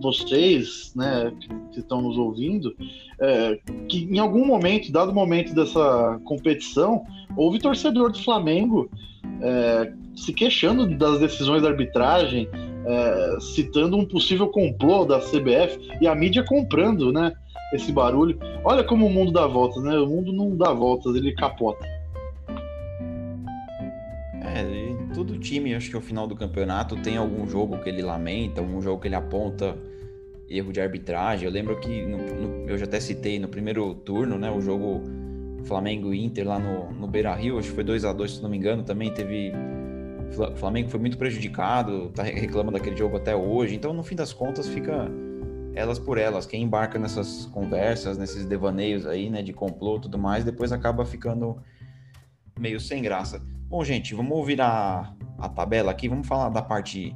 vocês, 0.00 0.92
né, 0.96 1.32
que 1.72 1.80
estão 1.80 2.00
nos 2.00 2.16
ouvindo, 2.16 2.74
é, 3.20 3.58
que 3.88 4.04
em 4.04 4.18
algum 4.18 4.46
momento, 4.46 4.90
dado 4.90 5.12
momento 5.12 5.54
dessa 5.54 6.20
competição, 6.24 7.04
houve 7.36 7.58
torcedor 7.58 8.10
do 8.10 8.22
Flamengo 8.22 8.88
é, 9.40 9.92
se 10.16 10.32
queixando 10.32 10.96
das 10.96 11.20
decisões 11.20 11.62
da 11.62 11.68
arbitragem, 11.68 12.48
é, 12.86 13.36
citando 13.40 13.96
um 13.96 14.04
possível 14.04 14.48
complô 14.48 15.04
da 15.04 15.20
CBF 15.20 15.78
e 16.00 16.06
a 16.06 16.14
mídia 16.14 16.44
comprando, 16.44 17.12
né, 17.12 17.32
esse 17.74 17.92
barulho. 17.92 18.38
Olha 18.64 18.84
como 18.84 19.06
o 19.06 19.10
mundo 19.10 19.32
dá 19.32 19.46
voltas, 19.46 19.82
né? 19.82 19.98
O 19.98 20.06
mundo 20.06 20.32
não 20.32 20.56
dá 20.56 20.72
voltas, 20.72 21.14
ele 21.16 21.34
capota. 21.34 21.84
É, 24.42 24.83
todo 25.24 25.38
time, 25.38 25.74
acho 25.74 25.90
que 25.90 25.96
ao 25.96 26.02
final 26.02 26.26
do 26.26 26.36
campeonato 26.36 26.96
tem 26.96 27.16
algum 27.16 27.46
jogo 27.48 27.78
que 27.78 27.88
ele 27.88 28.02
lamenta, 28.02 28.60
algum 28.60 28.80
jogo 28.80 29.00
que 29.00 29.08
ele 29.08 29.14
aponta 29.14 29.76
erro 30.48 30.72
de 30.72 30.80
arbitragem. 30.80 31.46
Eu 31.46 31.52
lembro 31.52 31.78
que 31.80 32.02
no, 32.02 32.18
no, 32.18 32.68
eu 32.68 32.76
já 32.76 32.84
até 32.84 33.00
citei 33.00 33.38
no 33.38 33.48
primeiro 33.48 33.94
turno, 33.94 34.38
né, 34.38 34.50
o 34.50 34.60
jogo 34.60 35.02
Flamengo 35.64 36.12
Inter 36.12 36.46
lá 36.46 36.58
no, 36.58 36.92
no 36.92 37.06
Beira 37.06 37.34
Rio, 37.34 37.58
acho 37.58 37.68
que 37.68 37.74
foi 37.74 37.84
2 37.84 38.04
a 38.04 38.12
2 38.12 38.36
se 38.36 38.42
não 38.42 38.50
me 38.50 38.56
engano, 38.56 38.82
também 38.82 39.12
teve. 39.12 39.52
O 40.36 40.56
Flamengo 40.56 40.88
foi 40.88 40.98
muito 40.98 41.16
prejudicado, 41.16 42.10
tá 42.10 42.22
reclama 42.24 42.72
daquele 42.72 42.96
jogo 42.96 43.16
até 43.16 43.36
hoje. 43.36 43.74
Então, 43.74 43.92
no 43.92 44.02
fim 44.02 44.16
das 44.16 44.32
contas, 44.32 44.68
fica 44.68 45.08
elas 45.74 45.98
por 45.98 46.18
elas. 46.18 46.44
Quem 46.44 46.62
embarca 46.62 46.98
nessas 46.98 47.46
conversas, 47.46 48.18
nesses 48.18 48.44
devaneios 48.44 49.06
aí, 49.06 49.30
né, 49.30 49.42
de 49.42 49.52
complô 49.52 49.98
tudo 49.98 50.18
mais, 50.18 50.44
depois 50.44 50.72
acaba 50.72 51.04
ficando 51.04 51.56
meio 52.58 52.80
sem 52.80 53.02
graça. 53.02 53.42
Bom, 53.68 53.84
gente, 53.84 54.14
vamos 54.14 54.46
virar 54.46 55.16
a 55.38 55.48
tabela 55.48 55.90
aqui, 55.90 56.08
vamos 56.08 56.26
falar 56.26 56.48
da 56.48 56.62
parte 56.62 57.14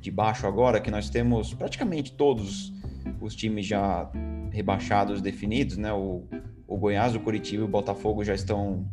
de 0.00 0.10
baixo 0.10 0.46
agora, 0.46 0.80
que 0.80 0.90
nós 0.90 1.10
temos 1.10 1.54
praticamente 1.54 2.12
todos 2.12 2.72
os 3.20 3.34
times 3.34 3.66
já 3.66 4.10
rebaixados 4.50 5.20
definidos, 5.20 5.76
né? 5.76 5.92
O, 5.92 6.24
o 6.66 6.76
Goiás, 6.76 7.14
o 7.14 7.20
Curitiba 7.20 7.62
e 7.62 7.66
o 7.66 7.68
Botafogo 7.68 8.24
já 8.24 8.34
estão 8.34 8.88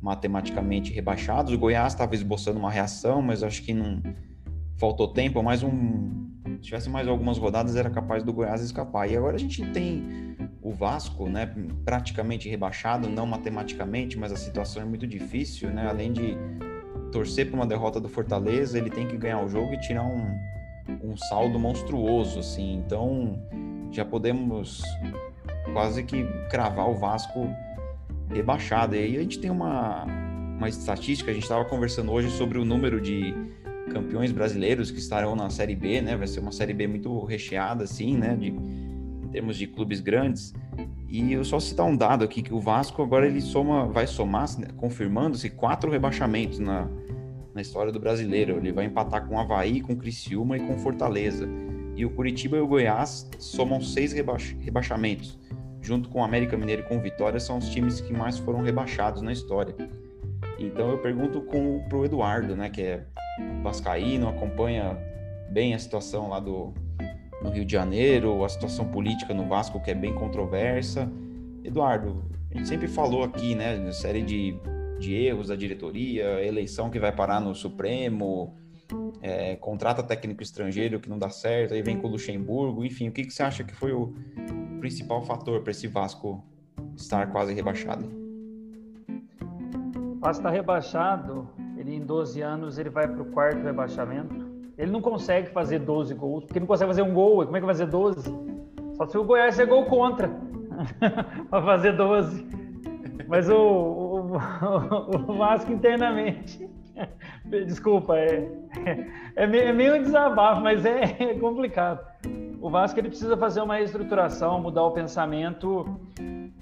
matematicamente 0.00 0.92
rebaixados. 0.92 1.52
O 1.52 1.58
Goiás 1.58 1.92
estava 1.92 2.14
esboçando 2.14 2.58
uma 2.58 2.70
reação, 2.70 3.22
mas 3.22 3.42
acho 3.42 3.62
que 3.62 3.72
não 3.72 4.02
faltou 4.76 5.08
tempo, 5.08 5.42
mais 5.42 5.62
um 5.62 6.31
tivesse 6.62 6.88
mais 6.88 7.06
algumas 7.08 7.36
rodadas, 7.38 7.76
era 7.76 7.90
capaz 7.90 8.22
do 8.22 8.32
Goiás 8.32 8.62
escapar. 8.62 9.10
E 9.10 9.16
agora 9.16 9.36
a 9.36 9.38
gente 9.38 9.64
tem 9.72 10.36
o 10.62 10.72
Vasco, 10.72 11.28
né, 11.28 11.52
praticamente 11.84 12.48
rebaixado, 12.48 13.08
não 13.08 13.26
matematicamente, 13.26 14.18
mas 14.18 14.32
a 14.32 14.36
situação 14.36 14.82
é 14.82 14.84
muito 14.86 15.06
difícil, 15.06 15.70
né? 15.70 15.88
Além 15.88 16.12
de 16.12 16.36
torcer 17.10 17.46
para 17.46 17.56
uma 17.56 17.66
derrota 17.66 18.00
do 18.00 18.08
Fortaleza, 18.08 18.78
ele 18.78 18.88
tem 18.88 19.06
que 19.06 19.16
ganhar 19.16 19.44
o 19.44 19.48
jogo 19.48 19.74
e 19.74 19.80
tirar 19.80 20.04
um, 20.04 20.26
um 21.02 21.16
saldo 21.16 21.58
monstruoso, 21.58 22.38
assim. 22.38 22.74
Então, 22.74 23.38
já 23.90 24.04
podemos 24.04 24.82
quase 25.72 26.02
que 26.04 26.24
cravar 26.48 26.88
o 26.88 26.94
Vasco 26.94 27.46
rebaixado. 28.30 28.94
E 28.94 28.98
aí 28.98 29.16
a 29.16 29.20
gente 29.20 29.38
tem 29.38 29.50
uma, 29.50 30.04
uma 30.56 30.68
estatística, 30.68 31.30
a 31.30 31.34
gente 31.34 31.42
estava 31.42 31.64
conversando 31.64 32.12
hoje 32.12 32.30
sobre 32.30 32.58
o 32.58 32.64
número 32.64 33.00
de 33.00 33.34
campeões 33.92 34.32
brasileiros 34.32 34.90
que 34.90 34.98
estarão 34.98 35.36
na 35.36 35.50
Série 35.50 35.76
B, 35.76 36.00
né? 36.00 36.16
Vai 36.16 36.26
ser 36.26 36.40
uma 36.40 36.52
Série 36.52 36.72
B 36.72 36.86
muito 36.86 37.24
recheada, 37.24 37.84
assim, 37.84 38.16
né? 38.16 38.34
De, 38.34 38.48
em 38.48 39.28
termos 39.30 39.56
de 39.56 39.66
clubes 39.66 40.00
grandes. 40.00 40.52
E 41.08 41.32
eu 41.32 41.44
só 41.44 41.60
citar 41.60 41.86
um 41.86 41.94
dado 41.96 42.24
aqui, 42.24 42.42
que 42.42 42.54
o 42.54 42.58
Vasco 42.58 43.02
agora 43.02 43.26
ele 43.26 43.40
soma, 43.40 43.86
vai 43.86 44.06
somar, 44.06 44.48
né, 44.58 44.68
confirmando-se, 44.78 45.50
quatro 45.50 45.90
rebaixamentos 45.90 46.58
na, 46.58 46.88
na 47.54 47.60
história 47.60 47.92
do 47.92 48.00
brasileiro. 48.00 48.56
Ele 48.56 48.72
vai 48.72 48.86
empatar 48.86 49.26
com 49.26 49.34
o 49.34 49.38
Havaí, 49.38 49.82
com 49.82 49.92
o 49.92 49.96
Criciúma 49.96 50.56
e 50.56 50.60
com 50.60 50.78
Fortaleza. 50.78 51.46
E 51.94 52.06
o 52.06 52.10
Curitiba 52.10 52.56
e 52.56 52.60
o 52.60 52.66
Goiás 52.66 53.28
somam 53.38 53.80
seis 53.80 54.12
rebaix 54.12 54.56
rebaixamentos. 54.58 55.38
Junto 55.82 56.08
com 56.08 56.20
o 56.20 56.24
América 56.24 56.56
Mineiro 56.56 56.82
e 56.82 56.84
com 56.86 56.96
o 56.96 57.00
Vitória, 57.00 57.38
são 57.38 57.58
os 57.58 57.68
times 57.68 58.00
que 58.00 58.12
mais 58.12 58.38
foram 58.38 58.62
rebaixados 58.62 59.20
na 59.20 59.32
história. 59.32 59.74
Então 60.58 60.90
eu 60.90 60.98
pergunto 60.98 61.42
com, 61.42 61.84
pro 61.88 62.04
Eduardo, 62.04 62.56
né, 62.56 62.70
que 62.70 62.80
é 62.80 63.04
vascaíno, 63.62 64.28
acompanha 64.28 64.98
bem 65.50 65.74
a 65.74 65.78
situação 65.78 66.28
lá 66.28 66.40
do 66.40 66.72
no 67.42 67.50
Rio 67.50 67.64
de 67.64 67.72
Janeiro, 67.72 68.44
a 68.44 68.48
situação 68.48 68.86
política 68.86 69.34
no 69.34 69.48
Vasco 69.48 69.80
que 69.80 69.90
é 69.90 69.94
bem 69.94 70.14
controversa. 70.14 71.10
Eduardo, 71.64 72.24
a 72.50 72.56
gente 72.56 72.68
sempre 72.68 72.86
falou 72.86 73.24
aqui, 73.24 73.54
né, 73.54 73.90
série 73.92 74.22
de, 74.22 74.56
de 74.98 75.14
erros 75.14 75.48
da 75.48 75.56
diretoria, 75.56 76.44
eleição 76.44 76.88
que 76.88 76.98
vai 76.98 77.10
parar 77.10 77.40
no 77.40 77.54
Supremo, 77.54 78.54
é, 79.20 79.56
contrata 79.56 80.02
técnico 80.02 80.42
estrangeiro 80.42 81.00
que 81.00 81.08
não 81.08 81.18
dá 81.18 81.30
certo, 81.30 81.74
aí 81.74 81.82
vem 81.82 81.98
com 81.98 82.06
o 82.06 82.10
Luxemburgo, 82.10 82.84
enfim, 82.84 83.08
o 83.08 83.12
que, 83.12 83.24
que 83.24 83.32
você 83.32 83.42
acha 83.42 83.64
que 83.64 83.74
foi 83.74 83.92
o 83.92 84.12
principal 84.80 85.22
fator 85.22 85.62
para 85.62 85.70
esse 85.70 85.86
Vasco 85.86 86.44
estar 86.96 87.30
quase 87.30 87.54
rebaixado? 87.54 88.04
O 89.96 90.18
Vasco 90.20 90.40
está 90.40 90.50
rebaixado, 90.50 91.48
ele 91.82 91.96
em 91.96 92.00
12 92.00 92.40
anos 92.40 92.78
ele 92.78 92.88
vai 92.88 93.06
para 93.06 93.22
o 93.22 93.26
quarto 93.26 93.62
rebaixamento. 93.62 94.50
Ele 94.78 94.90
não 94.90 95.02
consegue 95.02 95.50
fazer 95.50 95.80
12 95.80 96.14
gols, 96.14 96.44
porque 96.44 96.58
não 96.58 96.66
consegue 96.66 96.88
fazer 96.88 97.02
um 97.02 97.12
gol, 97.12 97.44
como 97.44 97.56
é 97.56 97.60
que 97.60 97.66
vai 97.66 97.74
fazer 97.74 97.86
12? 97.86 98.34
Só 98.94 99.06
se 99.06 99.18
o 99.18 99.24
Goiás 99.24 99.58
é 99.58 99.66
gol 99.66 99.84
contra 99.86 100.30
para 101.50 101.62
fazer 101.62 101.92
12. 101.92 102.46
Mas 103.28 103.48
o, 103.48 103.56
o, 103.56 104.36
o 105.28 105.34
Vasco 105.36 105.72
internamente 105.72 106.70
Desculpa, 107.44 108.18
é, 108.18 108.48
é, 109.36 109.44
é 109.44 109.72
meio 109.72 109.96
um 109.96 110.02
desabafo, 110.02 110.60
mas 110.60 110.84
é, 110.84 111.16
é, 111.18 111.34
complicado. 111.38 112.00
O 112.60 112.70
Vasco 112.70 112.98
ele 112.98 113.08
precisa 113.08 113.36
fazer 113.36 113.60
uma 113.60 113.76
reestruturação, 113.76 114.60
mudar 114.60 114.84
o 114.84 114.92
pensamento 114.92 116.00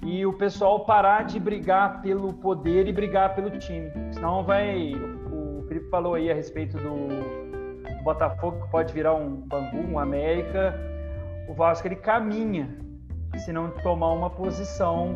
e 0.03 0.25
o 0.25 0.33
pessoal 0.33 0.85
parar 0.85 1.25
de 1.25 1.39
brigar 1.39 2.01
pelo 2.01 2.33
poder 2.33 2.87
e 2.87 2.91
brigar 2.91 3.35
pelo 3.35 3.51
time. 3.59 3.91
Senão 4.11 4.43
vai. 4.43 4.93
O 5.31 5.63
Felipe 5.67 5.89
falou 5.89 6.15
aí 6.15 6.29
a 6.29 6.33
respeito 6.33 6.77
do, 6.77 7.41
Botafogo, 8.03 8.63
que 8.63 8.71
pode 8.71 8.93
virar 8.93 9.13
um 9.13 9.35
Bangu, 9.35 9.77
um 9.77 9.99
América. 9.99 10.75
O 11.47 11.53
Vasco 11.53 11.87
ele 11.87 11.95
caminha 11.95 12.69
se 13.37 13.53
não 13.53 13.69
tomar 13.69 14.11
uma 14.11 14.29
posição 14.29 15.15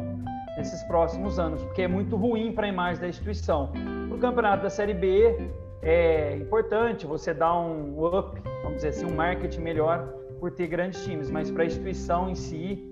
nesses 0.58 0.82
próximos 0.84 1.38
anos, 1.38 1.62
porque 1.64 1.82
é 1.82 1.88
muito 1.88 2.16
ruim 2.16 2.54
para 2.54 2.66
a 2.66 2.70
imagem 2.70 3.02
da 3.02 3.08
instituição. 3.08 3.72
Para 4.08 4.16
o 4.16 4.20
campeonato 4.20 4.64
da 4.64 4.70
Série 4.70 4.94
B, 4.94 5.52
é 5.82 6.38
importante 6.38 7.06
você 7.06 7.34
dar 7.34 7.60
um 7.60 8.06
up, 8.06 8.42
vamos 8.62 8.78
dizer 8.78 8.90
assim, 8.90 9.06
um 9.06 9.16
marketing 9.16 9.62
melhor 9.62 10.08
por 10.40 10.52
ter 10.52 10.68
grandes 10.68 11.04
times, 11.04 11.30
mas 11.30 11.52
para 11.52 11.64
a 11.64 11.66
instituição 11.66 12.30
em 12.30 12.36
si, 12.36 12.90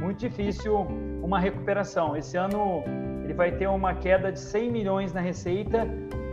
muito 0.00 0.18
difícil 0.20 0.74
uma 1.22 1.38
recuperação. 1.38 2.16
Esse 2.16 2.36
ano 2.36 2.82
ele 3.24 3.34
vai 3.34 3.52
ter 3.52 3.66
uma 3.66 3.94
queda 3.94 4.32
de 4.32 4.40
100 4.40 4.70
milhões 4.70 5.12
na 5.12 5.20
receita 5.20 5.86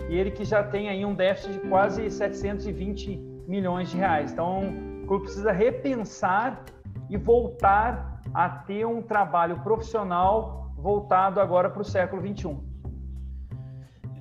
e 0.09 0.15
ele 0.15 0.31
que 0.31 0.45
já 0.45 0.63
tem 0.63 0.89
aí 0.89 1.03
um 1.03 1.13
déficit 1.13 1.53
de 1.53 1.59
quase 1.67 2.09
720 2.09 3.17
milhões 3.47 3.89
de 3.89 3.97
reais. 3.97 4.31
Então, 4.31 4.61
o 5.03 5.07
clube 5.07 5.25
precisa 5.25 5.51
repensar 5.51 6.63
e 7.09 7.17
voltar 7.17 8.21
a 8.33 8.49
ter 8.49 8.85
um 8.85 9.01
trabalho 9.01 9.59
profissional 9.59 10.71
voltado 10.77 11.39
agora 11.39 11.69
para 11.69 11.81
o 11.81 11.85
século 11.85 12.21
21. 12.21 12.63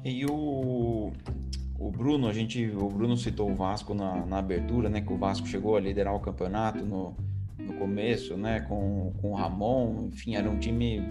E 0.05 0.27
o, 0.27 1.13
o 1.79 1.91
Bruno, 1.91 2.29
a 2.29 2.33
gente, 2.33 2.71
o 2.77 2.89
Bruno 2.89 3.17
citou 3.17 3.51
o 3.51 3.55
Vasco 3.55 3.95
na, 3.95 4.27
na 4.27 4.39
abertura, 4.39 4.89
né? 4.89 5.01
Que 5.01 5.13
o 5.13 5.17
Vasco 5.17 5.47
chegou 5.47 5.77
a 5.77 5.81
liderar 5.81 6.15
o 6.15 6.21
campeonato 6.21 6.85
no, 6.85 7.17
no 7.67 7.75
começo, 7.75 8.37
né? 8.37 8.61
Com, 8.61 9.13
com 9.21 9.33
o 9.33 9.35
Ramon, 9.35 10.09
enfim, 10.13 10.37
era 10.37 10.49
um 10.49 10.59
time, 10.59 11.03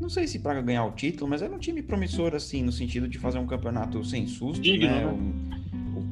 não 0.00 0.08
sei 0.08 0.26
se 0.26 0.38
para 0.38 0.60
ganhar 0.60 0.84
o 0.84 0.92
título, 0.92 1.28
mas 1.28 1.42
era 1.42 1.52
um 1.52 1.58
time 1.58 1.82
promissor, 1.82 2.34
assim, 2.34 2.62
no 2.62 2.72
sentido 2.72 3.08
de 3.08 3.18
fazer 3.18 3.38
um 3.38 3.46
campeonato 3.46 4.02
sem 4.04 4.26
susto, 4.26 4.62
digno, 4.62 4.88
né? 4.88 5.04
né? 5.04 5.06
O, 5.06 5.98
o, 5.98 6.04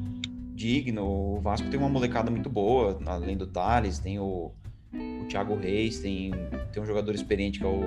digno. 0.53 1.03
O 1.03 1.39
Vasco 1.41 1.69
tem 1.69 1.79
uma 1.79 1.89
molecada 1.89 2.29
muito 2.29 2.49
boa, 2.49 2.99
além 3.05 3.37
do 3.37 3.47
Thales, 3.47 3.99
tem 3.99 4.19
o, 4.19 4.51
o 4.93 5.25
Thiago 5.27 5.55
Reis, 5.55 5.99
tem, 5.99 6.31
tem 6.71 6.83
um 6.83 6.85
jogador 6.85 7.15
experiente 7.15 7.59
que 7.59 7.65
é 7.65 7.69
o, 7.69 7.81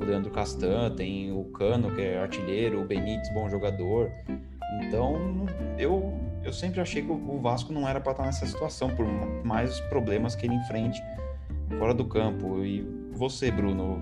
o 0.00 0.04
Leandro 0.04 0.30
Castan, 0.30 0.94
tem 0.94 1.32
o 1.32 1.44
Cano, 1.44 1.94
que 1.94 2.00
é 2.00 2.18
artilheiro, 2.18 2.82
o 2.82 2.84
Benítez, 2.84 3.32
bom 3.32 3.48
jogador. 3.48 4.10
Então, 4.82 5.46
eu, 5.78 6.13
eu 6.44 6.52
sempre 6.52 6.80
achei 6.80 7.02
que 7.02 7.10
o 7.10 7.40
Vasco 7.40 7.72
não 7.72 7.88
era 7.88 8.00
para 8.00 8.12
estar 8.12 8.24
nessa 8.24 8.46
situação, 8.46 8.90
por 8.90 9.06
mais 9.44 9.80
problemas 9.82 10.34
que 10.34 10.46
ele 10.46 10.54
enfrente 10.54 11.00
fora 11.78 11.94
do 11.94 12.04
campo. 12.04 12.64
E 12.64 12.86
você, 13.12 13.50
Bruno, 13.50 13.98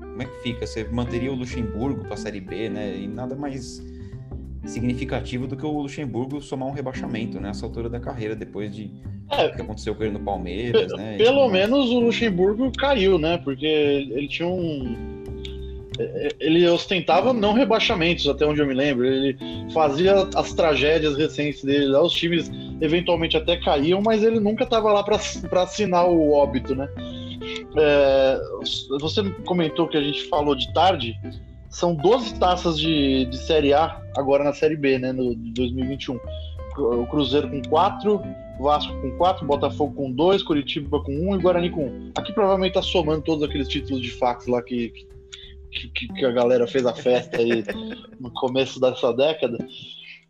como 0.00 0.22
é 0.22 0.24
que 0.24 0.42
fica? 0.42 0.66
Você 0.66 0.84
manteria 0.84 1.32
o 1.32 1.34
Luxemburgo 1.34 2.02
para 2.04 2.14
a 2.14 2.16
Série 2.16 2.40
B, 2.40 2.68
né? 2.68 2.96
E 2.96 3.06
nada 3.06 3.36
mais 3.36 3.82
significativo 4.64 5.46
do 5.46 5.56
que 5.56 5.64
o 5.64 5.80
Luxemburgo 5.82 6.40
somar 6.42 6.68
um 6.68 6.72
rebaixamento 6.72 7.40
nessa 7.40 7.62
né? 7.62 7.68
altura 7.68 7.88
da 7.88 8.00
carreira, 8.00 8.34
depois 8.34 8.74
de 8.74 8.90
é, 9.30 9.46
o 9.46 9.54
que 9.54 9.62
aconteceu 9.62 9.94
com 9.94 10.02
ele 10.02 10.12
no 10.12 10.20
Palmeiras, 10.20 10.92
né? 10.92 11.16
Pelo 11.18 11.48
menos 11.48 11.90
o 11.90 12.00
Luxemburgo 12.00 12.70
caiu, 12.76 13.18
né? 13.18 13.38
Porque 13.38 13.66
ele 13.66 14.26
tinha 14.26 14.48
um 14.48 15.15
ele 16.38 16.68
ostentava 16.68 17.32
não 17.32 17.52
rebaixamentos, 17.52 18.28
até 18.28 18.46
onde 18.46 18.60
eu 18.60 18.66
me 18.66 18.74
lembro. 18.74 19.06
Ele 19.06 19.36
fazia 19.72 20.28
as 20.34 20.52
tragédias 20.52 21.16
recentes 21.16 21.64
dele 21.64 21.86
lá, 21.86 22.02
os 22.02 22.12
times 22.12 22.50
eventualmente 22.80 23.36
até 23.36 23.56
caíam, 23.56 24.02
mas 24.02 24.22
ele 24.22 24.40
nunca 24.40 24.64
estava 24.64 24.92
lá 24.92 25.02
para 25.02 25.62
assinar 25.62 26.08
o 26.08 26.32
óbito, 26.32 26.74
né? 26.74 26.88
É, 27.76 28.40
você 28.98 29.22
comentou 29.44 29.88
que 29.88 29.96
a 29.96 30.02
gente 30.02 30.24
falou 30.28 30.54
de 30.54 30.72
tarde, 30.72 31.14
são 31.68 31.94
12 31.94 32.38
taças 32.38 32.78
de, 32.78 33.26
de 33.26 33.36
Série 33.36 33.72
A 33.72 34.00
agora 34.16 34.42
na 34.42 34.52
Série 34.52 34.76
B, 34.76 34.98
né, 34.98 35.12
no, 35.12 35.34
de 35.34 35.52
2021. 35.52 36.18
O 36.78 37.06
Cruzeiro 37.06 37.48
com 37.48 37.62
4, 37.62 38.22
Vasco 38.58 38.94
com 39.00 39.10
4, 39.16 39.46
Botafogo 39.46 39.94
com 39.94 40.10
2, 40.10 40.42
Curitiba 40.42 41.02
com 41.02 41.12
1 41.12 41.30
um, 41.30 41.36
e 41.36 41.38
Guarani 41.38 41.70
com 41.70 41.84
1. 41.84 41.86
Um. 41.86 42.10
Aqui 42.16 42.32
provavelmente 42.32 42.74
tá 42.74 42.82
somando 42.82 43.22
todos 43.22 43.42
aqueles 43.42 43.68
títulos 43.68 44.02
de 44.02 44.10
fax 44.10 44.46
lá 44.46 44.62
que, 44.62 44.90
que 44.90 45.06
que, 45.88 46.08
que 46.08 46.24
a 46.24 46.30
galera 46.30 46.66
fez 46.66 46.84
a 46.86 46.94
festa 46.94 47.38
aí 47.38 47.64
no 48.18 48.30
começo 48.32 48.80
dessa 48.80 49.12
década. 49.12 49.58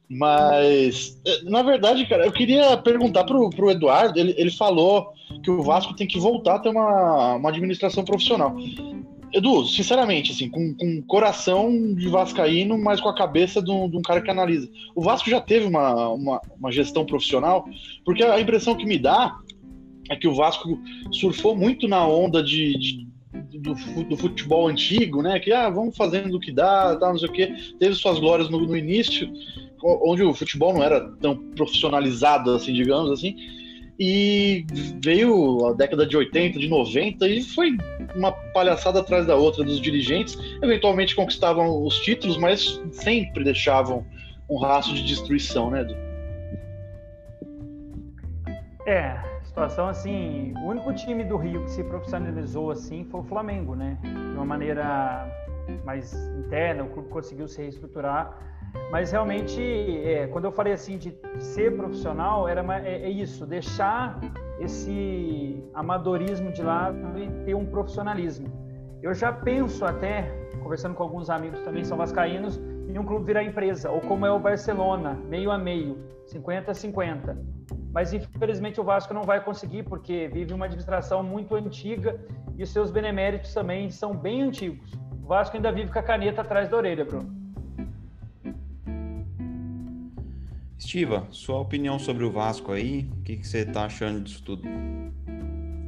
Mas, 0.09 1.21
na 1.45 1.63
verdade, 1.63 2.07
cara, 2.07 2.27
eu 2.27 2.33
queria 2.33 2.77
perguntar 2.77 3.25
pro, 3.25 3.51
pro 3.51 3.71
Eduardo, 3.71 4.19
ele, 4.19 4.35
ele 4.37 4.51
falou 4.51 5.13
que 5.43 5.51
o 5.51 5.63
Vasco 5.63 5.95
tem 5.95 6.07
que 6.07 6.19
voltar 6.19 6.57
a 6.57 6.59
ter 6.61 6.69
uma, 6.69 7.35
uma 7.35 7.49
administração 7.49 8.05
profissional. 8.05 8.57
Edu, 9.33 9.67
sinceramente, 9.67 10.31
assim, 10.31 10.49
com, 10.49 10.75
com 10.75 11.03
coração 11.03 11.95
de 11.95 12.09
vascaíno, 12.09 12.79
mas 12.79 13.01
com 13.01 13.09
a 13.09 13.15
cabeça 13.15 13.61
de 13.61 13.71
um, 13.71 13.91
de 13.91 13.97
um, 13.97 14.03
cara 14.03 14.23
que 14.23 14.31
analisa. 14.31 14.69
O 14.95 15.03
Vasco 15.03 15.29
já 15.29 15.41
teve 15.41 15.67
uma, 15.67 16.09
uma, 16.11 16.41
uma 16.59 16.71
gestão 16.71 17.05
profissional? 17.05 17.69
Porque 18.05 18.23
a 18.23 18.41
impressão 18.41 18.77
que 18.77 18.87
me 18.87 18.99
dá 18.99 19.37
é 20.09 20.15
que 20.15 20.29
o 20.29 20.35
Vasco 20.35 20.79
surfou 21.11 21.57
muito 21.57 21.89
na 21.89 22.07
onda 22.07 22.43
de, 22.43 22.79
de 22.79 23.07
do, 23.59 23.75
do, 24.05 24.17
futebol 24.17 24.69
antigo, 24.69 25.23
né? 25.23 25.39
Que 25.41 25.53
ah, 25.53 25.69
vamos 25.69 25.97
fazendo 25.97 26.37
o 26.37 26.41
que 26.41 26.53
dá, 26.53 26.97
tal, 26.97 27.13
não 27.13 27.19
sei 27.19 27.29
o 27.29 27.33
quê. 27.33 27.55
Teve 27.79 27.95
suas 27.95 28.19
glórias 28.19 28.49
no, 28.49 28.61
no 28.61 28.77
início, 28.77 29.31
onde 29.83 30.23
o 30.23 30.35
futebol 30.35 30.73
não 30.73 30.83
era 30.83 31.01
tão 31.21 31.37
profissionalizado, 31.55 32.53
assim, 32.53 32.73
digamos 32.73 33.11
assim. 33.11 33.37
E 33.99 34.67
veio 35.03 35.67
a 35.67 35.73
década 35.73 36.07
de 36.07 36.17
80, 36.17 36.59
de 36.59 36.69
90 36.69 37.27
e 37.29 37.43
foi 37.43 37.71
uma 38.15 38.31
palhaçada 38.53 39.01
atrás 39.01 39.27
da 39.27 39.37
outra 39.37 39.65
dos 39.65 39.81
dirigentes. 39.81 40.37
Eventualmente 40.63 41.15
conquistavam 41.15 41.83
os 41.83 41.99
títulos, 42.01 42.37
mas 42.37 42.81
sempre 42.93 43.43
deixavam 43.43 44.05
um 44.51 44.59
rastro 44.59 44.95
de 44.95 45.05
destruição, 45.05 45.71
né? 45.71 45.87
É, 48.87 49.19
situação 49.57 49.89
assim, 49.89 50.53
o 50.59 50.67
único 50.67 50.93
time 50.93 51.25
do 51.25 51.39
Rio 51.39 51.65
que 51.65 51.71
se 51.71 51.83
profissionalizou 51.83 52.71
assim 52.71 53.05
foi 53.05 53.21
o 53.21 53.25
Flamengo, 53.25 53.75
né? 53.75 53.97
De 54.03 54.37
uma 54.37 54.45
maneira 54.45 55.27
mais 55.83 56.13
interna, 56.37 56.85
o 56.85 56.91
clube 56.91 57.09
conseguiu 57.09 57.49
se 57.49 57.63
reestruturar. 57.63 58.37
Mas 58.91 59.13
realmente, 59.13 59.59
é, 60.05 60.27
quando 60.27 60.45
eu 60.45 60.53
falei 60.53 60.75
assim 60.75 60.99
de 60.99 61.19
ser 61.39 61.75
profissional, 61.75 62.47
era 62.47 62.63
é, 62.87 63.05
é 63.05 63.09
isso, 63.09 63.47
deixar 63.47 64.21
esse 64.61 65.65
amadorismo 65.73 66.53
de 66.53 66.63
lado 66.63 67.19
e 67.19 67.27
ter 67.47 67.55
um 67.55 67.65
profissionalismo. 67.65 68.53
Eu 69.03 69.15
já 69.15 69.33
penso 69.33 69.87
até, 69.87 70.31
conversando 70.63 70.95
com 70.95 71.03
alguns 71.03 71.31
amigos 71.31 71.63
também 71.63 71.83
são 71.83 71.97
vascaínos, 71.97 72.61
em 72.87 72.99
um 72.99 73.07
clube 73.07 73.25
virar 73.25 73.43
empresa, 73.43 73.91
ou 73.91 74.03
como 74.03 74.27
é 74.27 74.31
o 74.31 74.39
Barcelona, 74.39 75.19
meio 75.31 75.51
a 75.51 75.57
meio, 75.57 75.97
50 76.27 76.73
a 76.73 76.75
50. 76.75 77.56
Mas 77.93 78.13
infelizmente 78.13 78.81
o 78.81 78.85
Vasco 78.85 79.13
não 79.15 79.23
vai 79.23 79.43
conseguir 79.43 79.83
porque 79.85 80.29
vive 80.29 80.53
uma 80.53 80.67
administração 80.67 81.23
muito 81.23 81.55
antiga 81.55 82.21
e 82.57 82.63
os 82.63 82.71
seus 82.71 82.91
beneméritos 82.91 83.53
também 83.53 83.91
são 83.91 84.15
bem 84.17 84.43
antigos. 84.43 84.93
O 85.23 85.27
Vasco 85.27 85.57
ainda 85.57 85.73
vive 85.73 85.91
com 85.93 85.99
a 85.99 86.03
caneta 86.03 86.43
atrás 86.43 86.69
da 86.69 86.77
orelha, 86.77 87.05
Bruno. 87.05 87.35
Estiva, 90.79 91.27
sua 91.31 91.59
opinião 91.59 91.99
sobre 91.99 92.25
o 92.25 92.31
Vasco 92.31 92.71
aí, 92.71 93.11
o 93.19 93.23
que, 93.23 93.37
que 93.39 93.49
você 93.49 93.59
está 93.59 93.87
achando 93.87 94.21
disso 94.21 94.43
tudo? 94.45 94.63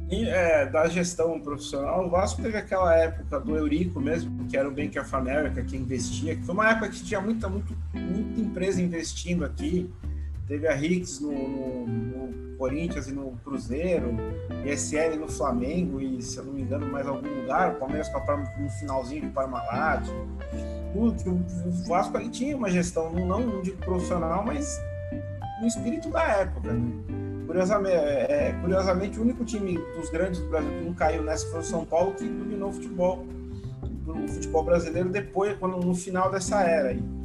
E, 0.09 0.27
é, 0.27 0.65
da 0.65 0.87
gestão 0.87 1.39
profissional, 1.39 2.07
o 2.07 2.09
Vasco 2.09 2.41
teve 2.41 2.57
aquela 2.57 2.95
época 2.95 3.39
do 3.39 3.55
Eurico 3.55 3.99
mesmo, 3.99 4.47
que 4.47 4.57
era 4.57 4.67
o 4.67 4.71
Bank 4.71 4.97
of 4.97 5.15
America 5.15 5.63
que 5.63 5.77
investia, 5.77 6.35
que 6.35 6.43
foi 6.43 6.55
uma 6.55 6.71
época 6.71 6.89
que 6.89 7.03
tinha 7.03 7.21
muita, 7.21 7.47
muito, 7.47 7.77
muita 7.93 8.41
empresa 8.41 8.81
investindo 8.81 9.45
aqui. 9.45 9.87
Teve 10.49 10.67
a 10.67 10.73
Rix 10.73 11.19
no, 11.19 11.31
no, 11.31 11.87
no, 11.87 12.57
Corinthians 12.57 13.07
e 13.07 13.13
no 13.13 13.33
Cruzeiro, 13.43 14.17
ESL 14.65 15.17
no 15.19 15.29
Flamengo 15.29 16.01
e, 16.01 16.21
se 16.23 16.39
eu 16.39 16.43
não 16.43 16.53
me 16.53 16.63
engano, 16.63 16.91
mais 16.91 17.07
algum 17.07 17.41
lugar. 17.41 17.75
O 17.75 17.75
Palmeiras 17.75 18.09
no 18.59 18.69
finalzinho 18.71 19.21
de 19.21 19.27
Parmalat. 19.29 20.03
O, 20.95 21.05
o 21.05 21.87
Vasco 21.87 22.17
ali 22.17 22.29
tinha 22.29 22.57
uma 22.57 22.69
gestão, 22.69 23.13
não, 23.13 23.39
não 23.39 23.61
profissional, 23.77 24.43
mas 24.43 24.81
no 25.61 25.67
espírito 25.67 26.09
da 26.09 26.23
época. 26.23 26.73
Né? 26.73 26.91
Curiosamente, 27.45 27.95
é, 27.95 28.27
é, 28.29 28.51
curiosamente, 28.59 29.19
o 29.19 29.21
único 29.21 29.45
time 29.45 29.77
dos 29.95 30.09
grandes 30.09 30.39
do 30.39 30.49
Brasil 30.49 30.71
que 30.71 30.83
não 30.83 30.93
caiu 30.95 31.21
nessa 31.21 31.47
foi 31.51 31.59
o 31.59 31.63
São 31.63 31.85
Paulo, 31.85 32.15
que 32.15 32.23
dominou 32.23 32.69
o 32.69 32.73
futebol, 32.73 33.25
o 34.07 34.27
futebol 34.27 34.63
brasileiro 34.63 35.09
depois, 35.09 35.55
quando, 35.59 35.77
no 35.77 35.93
final 35.93 36.31
dessa 36.31 36.63
era. 36.63 36.89
Aí. 36.89 37.18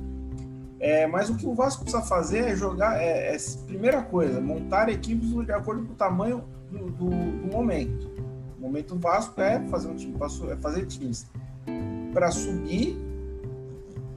É, 0.85 1.07
mas 1.07 1.31
o 1.31 1.37
que 1.39 1.47
o 1.47 1.55
Vasco 1.55 1.83
precisa 1.83 2.03
fazer 2.03 2.41
é 2.41 2.55
jogar, 2.55 3.01
é, 3.01 3.35
é 3.35 3.39
primeira 3.67 4.03
coisa, 4.03 4.39
montar 4.39 4.91
equipes 4.91 5.31
de 5.31 5.51
acordo 5.51 5.83
com 5.87 5.95
o 5.95 5.97
tamanho 5.97 6.45
do, 6.71 6.91
do, 6.91 7.09
do 7.09 7.47
momento. 7.51 8.07
O 8.59 8.61
momento 8.61 8.95
do 8.95 9.01
Vasco 9.01 9.41
é 9.41 9.61
fazer 9.69 9.89
um 9.89 9.97
time, 9.97 10.15
é 10.53 10.57
fazer 10.57 10.85
times 10.85 11.27
para 12.13 12.31
subir 12.31 12.99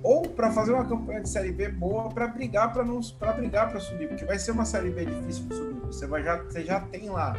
ou 0.04 0.24
para 0.28 0.52
fazer 0.52 0.74
uma 0.74 0.84
campanha 0.84 1.22
de 1.22 1.30
série 1.30 1.54
B 1.54 1.70
boa 1.70 2.10
para 2.10 2.28
brigar 2.28 2.74
para 2.74 2.84
não 2.84 3.00
para 3.18 3.32
brigar 3.32 3.70
para 3.70 3.80
subir, 3.80 4.10
porque 4.10 4.26
vai 4.26 4.38
ser 4.38 4.52
uma 4.52 4.66
série 4.66 4.90
B 4.90 5.06
difícil 5.06 5.46
de 5.46 5.56
subir. 5.56 5.80
Você 5.86 6.06
vai 6.06 6.22
já 6.22 6.36
você 6.36 6.66
já 6.66 6.82
tem 6.82 7.10
lá 7.10 7.34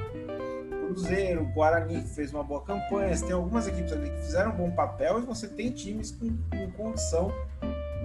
Cruzeiro, 0.86 1.44
Guarani 1.54 2.00
que 2.00 2.08
fez 2.08 2.32
uma 2.32 2.42
boa 2.42 2.62
campanha, 2.62 3.14
você 3.14 3.26
tem 3.26 3.34
algumas 3.34 3.68
equipes 3.68 3.92
ali 3.92 4.08
que 4.08 4.22
fizeram 4.22 4.52
um 4.52 4.56
bom 4.56 4.70
papel 4.70 5.18
e 5.18 5.22
você 5.22 5.46
tem 5.46 5.70
times 5.70 6.12
com, 6.12 6.34
com 6.50 6.70
condição 6.72 7.30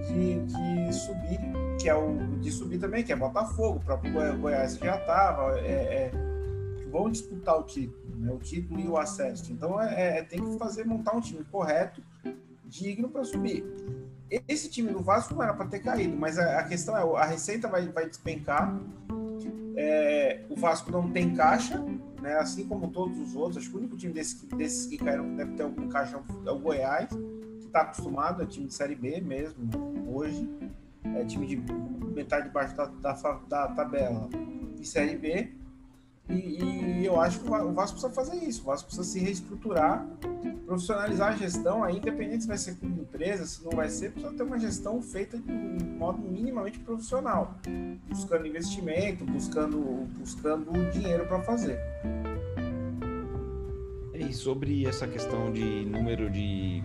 de, 0.07 0.39
de, 0.45 0.93
subir, 0.93 1.39
que 1.79 1.89
é 1.89 1.95
o 1.95 2.15
de 2.39 2.51
subir 2.51 2.79
também, 2.79 3.03
que 3.03 3.11
é 3.11 3.15
Botafogo, 3.15 3.77
o 3.77 3.83
próprio 3.83 4.37
Goiás 4.37 4.77
que 4.77 4.85
já 4.85 4.97
estava, 4.97 5.59
é, 5.59 5.71
é, 5.71 6.11
vão 6.91 7.09
disputar 7.09 7.59
o 7.59 7.63
título, 7.63 8.15
né, 8.17 8.31
o 8.31 8.37
título 8.37 8.79
e 8.79 8.87
o 8.87 8.97
acesso. 8.97 9.51
Então 9.51 9.81
é, 9.81 10.19
é, 10.19 10.23
tem 10.23 10.39
que 10.39 10.57
fazer 10.57 10.85
montar 10.85 11.15
um 11.15 11.21
time 11.21 11.43
correto, 11.45 12.01
digno 12.65 13.09
para 13.09 13.23
subir. 13.23 13.65
Esse 14.47 14.69
time 14.69 14.91
do 14.91 15.01
Vasco 15.01 15.33
não 15.33 15.43
era 15.43 15.53
para 15.53 15.67
ter 15.67 15.79
caído, 15.79 16.17
mas 16.17 16.39
a, 16.39 16.59
a, 16.59 16.63
questão 16.63 16.97
é 16.97 17.21
a 17.21 17.25
receita 17.25 17.67
vai, 17.67 17.87
vai 17.87 18.07
despencar. 18.07 18.79
É, 19.75 20.41
o 20.49 20.55
Vasco 20.55 20.91
não 20.91 21.11
tem 21.11 21.35
caixa, 21.35 21.83
né? 22.21 22.35
Assim 22.35 22.67
como 22.67 22.87
todos 22.89 23.19
os 23.19 23.35
outros. 23.35 23.57
Acho 23.57 23.69
que 23.69 23.75
o 23.75 23.79
único 23.79 23.97
time 23.97 24.13
desses, 24.13 24.41
desses 24.43 24.87
que 24.87 24.97
caíram 24.97 25.29
que 25.29 25.35
deve 25.35 25.53
ter 25.53 25.63
algum 25.63 25.87
caixa 25.87 26.19
é 26.45 26.51
o 26.51 26.59
Goiás, 26.59 27.09
está 27.73 27.81
acostumado, 27.81 28.43
é 28.43 28.45
time 28.45 28.67
de 28.67 28.73
Série 28.73 28.93
B 28.93 29.19
mesmo, 29.19 29.67
hoje. 30.07 30.47
É 31.15 31.25
time 31.25 31.47
de 31.47 31.55
metade 32.13 32.47
de 32.47 32.53
baixo 32.53 32.75
da, 32.77 32.85
da, 32.85 33.13
da 33.49 33.67
tabela 33.69 34.29
de 34.75 34.87
Série 34.87 35.17
B. 35.17 35.51
E, 36.29 36.33
e, 36.33 37.05
eu 37.05 37.19
acho 37.19 37.41
que 37.41 37.49
o 37.49 37.73
Vasco 37.73 37.99
precisa 37.99 38.13
fazer 38.13 38.37
isso. 38.45 38.61
O 38.61 38.65
Vasco 38.65 38.85
precisa 38.85 39.03
se 39.03 39.19
reestruturar, 39.19 40.07
profissionalizar 40.65 41.33
a 41.33 41.35
gestão, 41.35 41.83
aí, 41.83 41.97
independente 41.97 42.43
se 42.43 42.47
vai 42.47 42.57
ser 42.57 42.77
com 42.77 42.85
empresa, 42.85 43.45
se 43.45 43.63
não 43.65 43.71
vai 43.71 43.89
ser, 43.89 44.11
precisa 44.11 44.33
ter 44.33 44.43
uma 44.43 44.57
gestão 44.57 45.01
feita 45.01 45.37
de 45.37 45.51
um 45.51 45.97
modo 45.97 46.19
minimamente 46.19 46.79
profissional, 46.79 47.57
buscando 48.07 48.47
investimento, 48.47 49.25
buscando, 49.25 49.79
buscando 50.17 50.71
dinheiro 50.91 51.27
para 51.27 51.41
fazer. 51.41 51.77
E 54.13 54.31
sobre 54.31 54.85
essa 54.85 55.05
questão 55.05 55.51
de 55.51 55.85
número 55.85 56.29
de, 56.29 56.81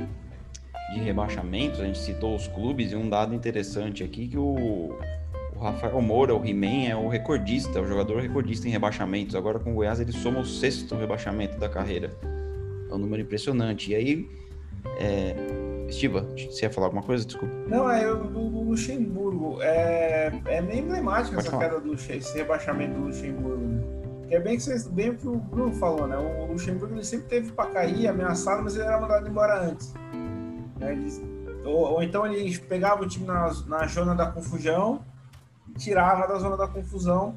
de 0.92 1.00
rebaixamentos, 1.00 1.80
a 1.80 1.84
gente 1.84 1.98
citou 1.98 2.34
os 2.34 2.48
clubes 2.48 2.92
e 2.92 2.96
um 2.96 3.08
dado 3.08 3.34
interessante 3.34 4.02
aqui 4.02 4.28
que 4.28 4.38
o 4.38 4.96
o 5.58 5.64
Rafael 5.64 6.00
Moura, 6.00 6.34
o 6.34 6.44
He-Man, 6.44 6.88
é 6.88 6.94
o 6.94 7.08
recordista, 7.08 7.80
o 7.80 7.86
jogador 7.86 8.22
recordista 8.22 8.68
em 8.68 8.70
rebaixamentos. 8.70 9.34
Agora 9.34 9.58
com 9.58 9.72
o 9.72 9.74
Goiás 9.74 9.98
ele 9.98 10.12
soma 10.12 10.38
o 10.38 10.46
sexto 10.46 10.94
rebaixamento 10.94 11.58
da 11.58 11.68
carreira. 11.68 12.12
É 12.88 12.94
um 12.94 12.98
número 12.98 13.22
impressionante. 13.22 13.90
E 13.90 13.94
aí, 13.96 14.28
é... 15.00 15.34
Estiva, 15.88 16.28
você 16.36 16.66
ia 16.66 16.70
falar 16.70 16.88
alguma 16.88 17.02
coisa? 17.02 17.24
Desculpa. 17.24 17.52
Não, 17.66 17.90
é 17.90 18.06
o 18.12 18.62
Luxemburgo. 18.68 19.60
É, 19.62 20.30
é 20.46 20.60
meio 20.60 20.80
emblemática 20.84 21.34
Pode 21.34 21.48
essa 21.48 21.50
falar. 21.50 21.70
queda 21.70 21.80
do 21.80 21.94
esse 21.94 22.36
rebaixamento 22.36 22.94
do 22.94 23.06
Luxemburgo. 23.06 23.64
Né? 23.64 23.82
Que 24.28 24.34
é 24.34 24.40
bem, 24.40 24.56
que 24.56 24.62
vocês, 24.62 24.86
bem 24.86 25.10
o 25.10 25.14
que 25.16 25.26
o 25.26 25.36
Bruno 25.36 25.72
falou, 25.72 26.06
né? 26.06 26.16
O 26.18 26.52
Luxemburgo 26.52 26.94
ele 26.94 27.04
sempre 27.04 27.26
teve 27.28 27.52
para 27.52 27.70
cair, 27.70 28.06
ameaçado, 28.06 28.62
mas 28.62 28.76
ele 28.76 28.84
era 28.84 29.00
mandado 29.00 29.26
embora 29.26 29.62
antes. 29.62 29.94
Né? 30.78 30.92
Ele, 30.92 31.64
ou, 31.64 31.94
ou, 31.94 32.02
então 32.02 32.26
ele 32.26 32.56
pegava 32.58 33.02
o 33.02 33.08
time 33.08 33.26
na, 33.26 33.52
na 33.66 33.86
zona 33.86 34.14
da 34.14 34.26
confusão 34.26 35.00
tirava 35.78 36.26
da 36.26 36.38
zona 36.38 36.56
da 36.56 36.66
confusão 36.66 37.34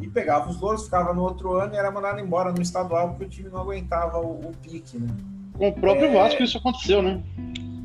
e 0.00 0.06
pegava 0.06 0.48
os 0.48 0.60
louros, 0.60 0.84
ficava 0.84 1.12
no 1.12 1.22
outro 1.22 1.54
ano 1.54 1.74
e 1.74 1.76
era 1.76 1.90
mandado 1.90 2.20
embora 2.20 2.52
no 2.52 2.62
estadual 2.62 3.10
porque 3.10 3.24
o 3.24 3.28
time 3.28 3.48
não 3.48 3.60
aguentava 3.60 4.18
o, 4.18 4.48
o 4.48 4.52
pique, 4.62 4.98
né? 4.98 5.08
Com 5.54 5.68
o 5.68 5.72
próprio 5.72 6.06
é... 6.06 6.14
Vasco 6.14 6.42
isso 6.42 6.58
aconteceu, 6.58 7.02
né? 7.02 7.22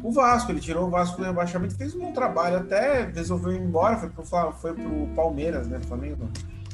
O 0.04 0.12
Vasco, 0.12 0.52
ele 0.52 0.60
tirou 0.60 0.88
o 0.88 0.90
Vasco 0.90 1.18
do 1.18 1.24
rebaixamento, 1.24 1.76
fez 1.76 1.96
um 1.96 2.00
bom 2.00 2.12
trabalho, 2.12 2.58
até 2.58 3.06
resolveu 3.06 3.54
ir 3.54 3.62
embora, 3.62 3.98
foi 3.98 4.10
pro, 4.10 4.26
foi 4.54 4.74
pro 4.74 5.08
Palmeiras, 5.16 5.68
né? 5.68 5.80
Flamengo. 5.88 6.28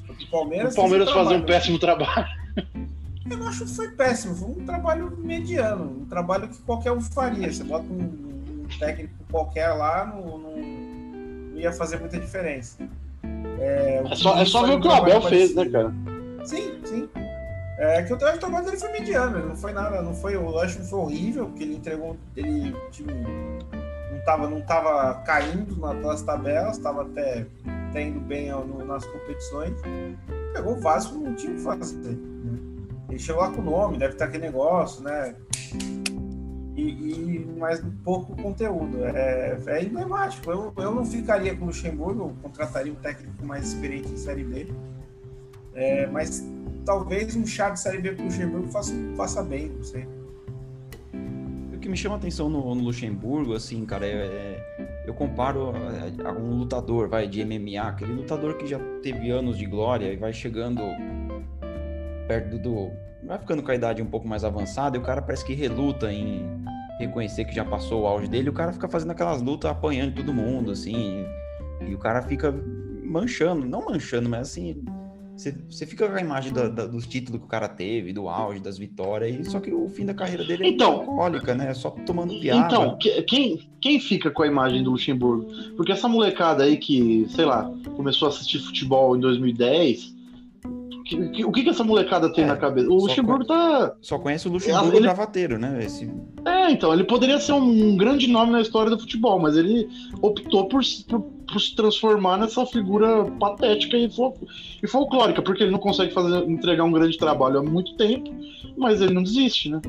Foi 0.05 0.15
pro 0.15 0.27
Palmeiras. 0.27 0.73
O 0.73 0.77
Palmeiras 0.77 1.11
fazia 1.11 1.37
um 1.37 1.45
péssimo 1.45 1.77
trabalho. 1.77 2.25
Eu 3.29 3.37
não 3.37 3.47
acho 3.47 3.65
que 3.65 3.75
foi 3.75 3.89
péssimo, 3.91 4.35
foi 4.35 4.49
um 4.49 4.65
trabalho 4.65 5.15
mediano, 5.17 6.01
um 6.01 6.05
trabalho 6.05 6.47
que 6.47 6.61
qualquer 6.61 6.91
um 6.91 7.01
faria. 7.01 7.51
Você 7.51 7.63
bota 7.63 7.85
um, 7.85 8.63
um 8.63 8.79
técnico 8.79 9.13
qualquer 9.29 9.69
lá, 9.69 10.05
no, 10.05 10.37
no 10.37 10.57
ia 11.59 11.73
fazer 11.73 11.99
muita 11.99 12.19
diferença. 12.19 12.77
É, 13.59 14.03
é 14.09 14.15
só, 14.15 14.37
é 14.37 14.45
só 14.45 14.65
ver 14.65 14.75
o 14.75 14.81
que 14.81 14.87
o 14.87 14.91
Abel 14.91 15.21
fez, 15.23 15.55
né, 15.55 15.67
cara? 15.69 15.93
Sim, 16.45 16.79
sim. 16.85 17.09
É 17.79 18.01
que 18.01 18.13
o 18.13 18.17
trabalho 18.17 18.65
dele 18.65 18.77
foi 18.77 18.91
mediano, 18.91 19.37
ele 19.37 19.47
não 19.47 19.55
foi 19.55 19.71
nada, 19.71 20.01
não 20.01 20.13
foi, 20.13 20.35
eu 20.35 20.59
acho 20.59 20.77
que 20.77 20.85
foi 20.85 20.99
horrível, 20.99 21.45
porque 21.45 21.63
ele 21.63 21.75
entregou, 21.75 22.17
ele 22.35 22.75
tipo, 22.89 23.11
não 23.11 24.17
estava 24.17 24.49
não 24.49 24.61
tava 24.61 25.13
caindo 25.25 25.75
nas 25.77 26.23
tabelas, 26.23 26.77
estava 26.77 27.03
até, 27.03 27.45
até 27.89 28.03
indo 28.03 28.19
bem 28.19 28.49
nas 28.85 29.05
competições. 29.05 29.73
Pegou 30.53 30.75
o 30.75 30.81
Vasco 30.81 31.15
não 31.19 31.35
tinha 31.35 31.53
o 31.53 31.55
que 31.55 31.61
fazer. 31.61 32.17
Ele 33.17 33.23
chegou 33.23 33.41
lá 33.41 33.49
com 33.49 33.61
o 33.61 33.65
nome, 33.65 33.97
deve 33.97 34.13
estar 34.13 34.25
aquele 34.25 34.45
negócio, 34.45 35.03
né? 35.03 35.33
e, 36.77 36.83
e 36.83 37.39
mais 37.57 37.83
pouco 38.03 38.35
conteúdo. 38.39 39.03
É, 39.03 39.57
é 39.65 39.83
emblemático. 39.83 40.51
Eu, 40.51 40.73
eu 40.77 40.93
não 40.93 41.03
ficaria 41.03 41.55
com 41.55 41.63
o 41.63 41.67
Luxemburgo, 41.67 42.37
contrataria 42.43 42.93
um 42.93 42.95
técnico 42.95 43.43
mais 43.43 43.73
experiente 43.73 44.09
em 44.09 44.17
Série 44.17 44.43
B. 44.43 44.67
É, 45.73 46.05
mas 46.05 46.47
talvez 46.85 47.35
um 47.35 47.45
chá 47.45 47.71
de 47.71 47.79
Série 47.79 47.97
B 47.97 48.11
para 48.11 48.21
o 48.21 48.25
Luxemburgo 48.25 48.67
faça, 48.67 48.93
faça 49.15 49.41
bem, 49.43 49.69
não 49.69 49.83
sei. 49.83 50.07
O 51.73 51.79
que 51.79 51.89
me 51.89 51.97
chama 51.97 52.15
a 52.15 52.17
atenção 52.19 52.49
no, 52.49 52.75
no 52.75 52.83
Luxemburgo, 52.83 53.55
assim, 53.55 53.83
cara, 53.83 54.05
é, 54.05 54.11
é, 54.11 55.03
eu 55.07 55.13
comparo 55.15 55.73
a, 55.75 56.29
a, 56.29 56.31
um 56.33 56.59
lutador, 56.59 57.07
vai, 57.07 57.27
de 57.27 57.43
MMA, 57.43 57.81
aquele 57.81 58.13
lutador 58.13 58.57
que 58.57 58.67
já 58.67 58.79
teve 59.01 59.31
anos 59.31 59.57
de 59.57 59.65
glória 59.65 60.13
e 60.13 60.15
vai 60.15 60.33
chegando 60.33 60.83
perto 62.27 62.57
do, 62.57 62.91
vai 63.27 63.37
ficando 63.37 63.61
com 63.61 63.71
a 63.71 63.75
idade 63.75 64.01
um 64.01 64.05
pouco 64.05 64.27
mais 64.27 64.43
avançada 64.43 64.97
e 64.97 64.99
o 64.99 65.03
cara 65.03 65.21
parece 65.21 65.45
que 65.45 65.53
reluta 65.53 66.11
em 66.11 66.45
reconhecer 66.99 67.45
que 67.45 67.53
já 67.53 67.63
passou 67.65 68.01
o 68.03 68.07
auge 68.07 68.27
dele, 68.27 68.49
o 68.49 68.53
cara 68.53 68.73
fica 68.73 68.87
fazendo 68.87 69.11
aquelas 69.11 69.41
lutas 69.41 69.69
apanhando 69.69 70.15
todo 70.15 70.33
mundo, 70.33 70.71
assim, 70.71 71.25
e 71.87 71.93
o 71.93 71.97
cara 71.99 72.23
fica 72.23 72.51
manchando, 73.03 73.65
não 73.67 73.85
manchando, 73.85 74.27
mas 74.27 74.49
assim, 74.49 74.83
você, 75.35 75.55
você 75.69 75.85
fica 75.85 76.09
com 76.09 76.15
a 76.15 76.19
imagem 76.19 76.51
da, 76.51 76.67
da, 76.67 76.87
dos 76.87 77.05
títulos 77.05 77.39
que 77.39 77.45
o 77.45 77.49
cara 77.49 77.67
teve, 77.67 78.11
do 78.11 78.27
auge, 78.27 78.59
das 78.59 78.79
vitórias, 78.79 79.35
e, 79.47 79.49
só 79.51 79.59
que 79.59 79.71
o 79.71 79.87
fim 79.87 80.03
da 80.07 80.13
carreira 80.15 80.43
dele 80.43 80.63
é 80.65 80.69
Então- 80.69 80.93
alcoólica, 80.93 81.53
né? 81.53 81.71
Só 81.75 81.91
tomando 81.91 82.39
piada. 82.39 82.65
Então, 82.65 82.97
que- 82.97 83.21
quem, 83.21 83.69
quem 83.79 83.99
fica 83.99 84.31
com 84.31 84.41
a 84.41 84.47
imagem 84.47 84.81
do 84.81 84.89
Luxemburgo? 84.89 85.45
Porque 85.75 85.91
essa 85.91 86.07
molecada 86.07 86.63
aí 86.63 86.77
que, 86.77 87.27
sei 87.29 87.45
lá, 87.45 87.71
começou 87.95 88.27
a 88.27 88.29
assistir 88.29 88.57
futebol 88.57 89.15
em 89.15 89.19
2010, 89.19 90.15
que- 91.07 91.29
que- 91.29 91.45
o 91.45 91.51
que, 91.51 91.63
que 91.63 91.69
essa 91.69 91.83
molecada 91.83 92.31
tem 92.31 92.43
É, 92.43 92.47
na 92.47 92.57
cabeça? 92.57 92.89
O 92.89 92.95
Luxemburgo 92.95 93.45
tá. 93.45 93.93
Só 94.01 94.17
conhece 94.19 94.47
o 94.47 94.51
Luxemburgo 94.51 94.91
Ele- 94.95 95.01
gravateiro, 95.01 95.57
né? 95.57 95.79
Esse, 95.83 96.11
É, 96.45 96.71
então, 96.71 96.93
ele 96.93 97.03
poderia 97.03 97.39
ser 97.39 97.53
um 97.53 97.95
grande 97.97 98.27
nome 98.27 98.51
na 98.51 98.61
história 98.61 98.89
do 98.89 98.99
futebol, 98.99 99.39
mas 99.39 99.55
ele 99.57 99.87
optou 100.21 100.67
por, 100.67 100.83
se- 100.83 101.03
por, 101.05 101.21
por 101.21 101.59
se 101.61 101.75
transformar 101.75 102.37
nessa 102.37 102.65
figura 102.65 103.25
patética 103.39 103.97
e, 103.97 104.09
fol- 104.09 104.37
e 104.83 104.87
folclórica, 104.87 105.41
porque 105.41 105.63
ele 105.63 105.71
não 105.71 105.79
consegue 105.79 106.13
fazer, 106.13 106.43
entregar 106.49 106.83
um 106.83 106.91
grande 106.91 107.17
trabalho 107.17 107.59
há 107.59 107.63
muito 107.63 107.95
tempo, 107.95 108.29
mas 108.77 109.01
ele 109.01 109.13
não 109.13 109.23
desiste, 109.23 109.69
né? 109.69 109.81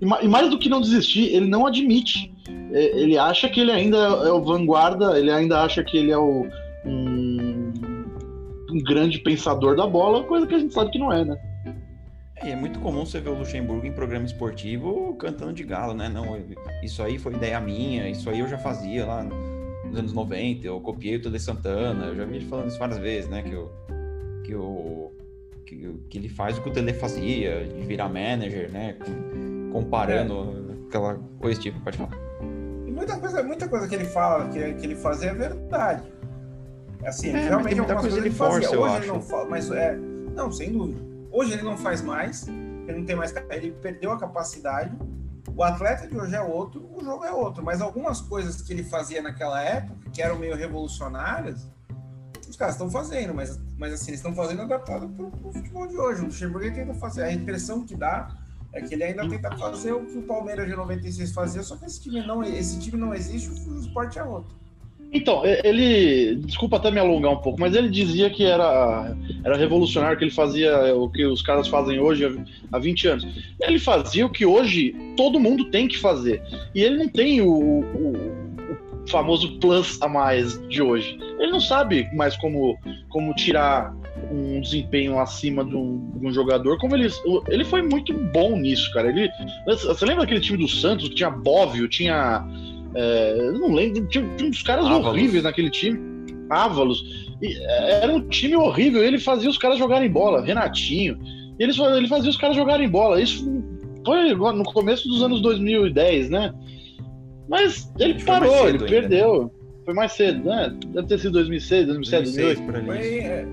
E, 0.00 0.04
e 0.24 0.28
mais 0.28 0.50
do 0.50 0.58
que 0.58 0.68
não 0.68 0.80
desistir, 0.80 1.34
ele 1.34 1.46
não 1.46 1.66
admite. 1.66 2.32
É, 2.72 2.98
ele 3.00 3.16
acha 3.16 3.48
que 3.48 3.60
ele 3.60 3.70
ainda 3.72 3.96
é 3.96 4.32
o 4.32 4.42
vanguarda, 4.42 5.18
ele 5.18 5.30
ainda 5.30 5.62
acha 5.62 5.82
que 5.82 5.96
ele 5.96 6.10
é 6.10 6.18
o, 6.18 6.46
um, 6.84 7.25
um 8.76 8.82
grande 8.82 9.18
pensador 9.18 9.76
da 9.76 9.86
bola, 9.86 10.24
coisa 10.24 10.46
que 10.46 10.54
a 10.54 10.58
gente 10.58 10.74
sabe 10.74 10.90
que 10.90 10.98
não 10.98 11.12
é, 11.12 11.24
né? 11.24 11.38
É, 12.36 12.50
é 12.50 12.56
muito 12.56 12.78
comum 12.80 13.06
você 13.06 13.20
ver 13.20 13.30
o 13.30 13.38
Luxemburgo 13.38 13.86
em 13.86 13.92
programa 13.92 14.26
esportivo 14.26 15.16
cantando 15.18 15.52
de 15.52 15.64
galo, 15.64 15.94
né? 15.94 16.08
Não, 16.08 16.38
isso 16.82 17.02
aí 17.02 17.18
foi 17.18 17.34
ideia 17.34 17.58
minha, 17.60 18.08
isso 18.08 18.28
aí 18.28 18.40
eu 18.40 18.48
já 18.48 18.58
fazia 18.58 19.06
lá 19.06 19.22
nos 19.22 19.98
anos 19.98 20.12
90, 20.12 20.66
eu 20.66 20.80
copiei 20.80 21.16
o 21.16 21.22
Tele 21.22 21.38
Santana, 21.38 22.06
eu 22.06 22.16
já 22.16 22.24
vi 22.24 22.36
ele 22.36 22.44
falando 22.46 22.68
isso 22.68 22.78
várias 22.78 22.98
vezes, 22.98 23.30
né? 23.30 23.42
Que, 23.42 23.52
eu, 23.52 23.72
que, 24.44 24.52
eu, 24.52 25.12
que, 25.64 25.94
que 26.10 26.18
ele 26.18 26.28
faz 26.28 26.58
o 26.58 26.62
que 26.62 26.68
o 26.68 26.72
Tele 26.72 26.92
fazia, 26.92 27.64
de 27.66 27.86
virar 27.86 28.08
manager, 28.08 28.70
né? 28.70 28.94
Com- 28.94 29.70
comparando 29.72 30.84
aquela 30.88 31.18
coisa 31.38 31.60
tipo, 31.60 31.80
pode 31.80 31.98
falar. 31.98 32.16
E 32.86 32.90
muita 32.90 33.18
coisa, 33.18 33.42
muita 33.42 33.68
coisa 33.68 33.88
que 33.88 33.94
ele 33.94 34.04
fala, 34.04 34.48
que, 34.48 34.74
que 34.74 34.86
ele 34.86 34.96
fazia 34.96 35.30
é 35.30 35.34
verdade. 35.34 36.02
Assim, 37.06 37.30
É, 37.30 37.48
realmente 37.48 37.78
algumas 37.78 38.00
coisa 38.02 38.16
coisas 38.16 38.26
ele 38.26 38.34
força, 38.34 38.62
fazia. 38.62 38.80
Hoje 38.80 38.96
ele 38.96 39.06
não 39.06 39.22
fala, 39.22 39.48
mas 39.48 39.70
é. 39.70 39.96
Não, 40.34 40.50
sem 40.50 40.72
dúvida. 40.72 41.00
Hoje 41.30 41.52
ele 41.52 41.62
não 41.62 41.76
faz 41.76 42.02
mais, 42.02 42.46
ele 42.48 42.98
não 42.98 43.04
tem 43.04 43.14
mais. 43.16 43.32
Ele 43.50 43.72
perdeu 43.72 44.12
a 44.12 44.18
capacidade. 44.18 44.96
O 45.54 45.62
atleta 45.62 46.06
de 46.06 46.18
hoje 46.18 46.34
é 46.34 46.42
outro, 46.42 46.84
o 46.94 47.02
jogo 47.02 47.24
é 47.24 47.32
outro. 47.32 47.64
Mas 47.64 47.80
algumas 47.80 48.20
coisas 48.20 48.60
que 48.60 48.72
ele 48.72 48.82
fazia 48.82 49.22
naquela 49.22 49.62
época, 49.62 50.10
que 50.10 50.20
eram 50.20 50.36
meio 50.36 50.56
revolucionárias, 50.56 51.70
os 52.48 52.56
caras 52.56 52.74
estão 52.74 52.90
fazendo, 52.90 53.32
mas, 53.32 53.58
mas 53.78 53.92
assim, 53.92 54.08
eles 54.08 54.20
estão 54.20 54.34
fazendo 54.34 54.62
adaptado 54.62 55.08
para 55.08 55.26
o 55.26 55.52
futebol 55.52 55.86
de 55.86 55.96
hoje. 55.96 56.22
O 56.22 56.24
Luxemburgo 56.26 56.74
tenta 56.74 56.94
fazer. 56.94 57.22
A 57.22 57.32
impressão 57.32 57.84
que 57.84 57.94
dá 57.94 58.36
é 58.72 58.82
que 58.82 58.94
ele 58.94 59.04
ainda 59.04 59.28
tenta 59.28 59.56
fazer 59.56 59.92
o 59.92 60.04
que 60.04 60.18
o 60.18 60.22
Palmeiras 60.22 60.66
de 60.66 60.74
96 60.74 61.32
fazia, 61.32 61.62
só 61.62 61.76
que 61.76 61.86
esse 61.86 62.00
time 62.00 62.26
não, 62.26 62.42
esse 62.42 62.78
time 62.78 62.98
não 62.98 63.14
existe, 63.14 63.48
o 63.48 63.78
esporte 63.78 64.18
é 64.18 64.24
outro. 64.24 64.54
Então, 65.12 65.42
ele. 65.64 66.36
Desculpa 66.44 66.76
até 66.76 66.90
me 66.90 66.98
alongar 67.00 67.32
um 67.32 67.36
pouco, 67.38 67.58
mas 67.60 67.74
ele 67.74 67.88
dizia 67.88 68.28
que 68.28 68.44
era, 68.44 69.16
era 69.44 69.56
revolucionário, 69.56 70.18
que 70.18 70.24
ele 70.24 70.30
fazia 70.30 70.94
o 70.94 71.08
que 71.08 71.24
os 71.24 71.40
caras 71.42 71.68
fazem 71.68 71.98
hoje 71.98 72.24
há- 72.26 72.44
há 72.72 72.78
20 72.78 73.08
anos. 73.08 73.26
Ele 73.60 73.78
fazia 73.78 74.26
o 74.26 74.30
que 74.30 74.44
hoje 74.44 74.94
todo 75.16 75.40
mundo 75.40 75.70
tem 75.70 75.88
que 75.88 75.96
fazer. 75.98 76.42
E 76.74 76.82
ele 76.82 76.96
não 76.98 77.08
tem 77.08 77.40
o, 77.40 77.48
o- 77.50 78.10
o 79.02 79.08
famoso 79.08 79.58
plus 79.60 80.00
a 80.02 80.08
mais 80.08 80.60
de 80.68 80.82
hoje. 80.82 81.16
Ele 81.38 81.52
não 81.52 81.60
sabe 81.60 82.08
mais 82.14 82.36
como, 82.36 82.76
como 83.08 83.32
tirar 83.34 83.94
um 84.32 84.60
desempenho 84.60 85.18
acima 85.20 85.64
de 85.64 85.76
um, 85.76 86.10
de 86.18 86.26
um 86.26 86.32
jogador, 86.32 86.78
como 86.78 86.96
ele, 86.96 87.08
ele 87.48 87.64
foi 87.64 87.80
muito 87.82 88.12
bom 88.32 88.56
nisso, 88.58 88.90
cara. 88.92 89.08
Ele, 89.08 89.30
você 89.66 90.04
lembra 90.04 90.24
aquele 90.24 90.40
time 90.40 90.58
do 90.58 90.66
Santos 90.68 91.08
que 91.08 91.14
tinha 91.14 91.30
Bóvio, 91.30 91.86
tinha. 91.88 92.44
É, 92.96 93.36
eu 93.38 93.52
não 93.52 93.72
lembro, 93.74 94.06
tinha, 94.06 94.26
tinha 94.36 94.48
uns 94.48 94.62
caras 94.62 94.86
Ávalos. 94.86 95.06
horríveis 95.06 95.44
naquele 95.44 95.70
time. 95.70 95.98
Ávalos. 96.48 97.04
E, 97.42 97.54
é, 97.58 98.04
era 98.04 98.12
um 98.12 98.26
time 98.28 98.56
horrível. 98.56 99.04
Ele 99.04 99.18
fazia 99.18 99.50
os 99.50 99.58
caras 99.58 99.78
jogarem 99.78 100.10
bola. 100.10 100.42
Renatinho. 100.42 101.18
E 101.58 101.62
eles, 101.62 101.78
ele 101.78 102.08
fazia 102.08 102.30
os 102.30 102.36
caras 102.36 102.56
jogarem 102.56 102.88
bola. 102.88 103.20
Isso 103.20 103.44
foi 104.04 104.34
no 104.34 104.64
começo 104.64 105.06
dos 105.08 105.22
anos 105.22 105.42
2010, 105.42 106.30
né? 106.30 106.54
Mas 107.48 107.92
ele 107.98 108.22
parou, 108.24 108.68
ele 108.68 108.78
ainda. 108.78 108.86
perdeu. 108.86 109.52
Foi 109.84 109.94
mais 109.94 110.12
cedo, 110.12 110.48
né? 110.48 110.74
Deve 110.88 111.06
ter 111.06 111.18
sido 111.18 111.32
2006, 111.32 111.86
2007, 111.86 112.22
2008. 112.24 112.62
2006 112.62 112.66
por 112.66 112.76
ali. 112.76 112.86
Foi, 112.86 113.18
é, 113.18 113.46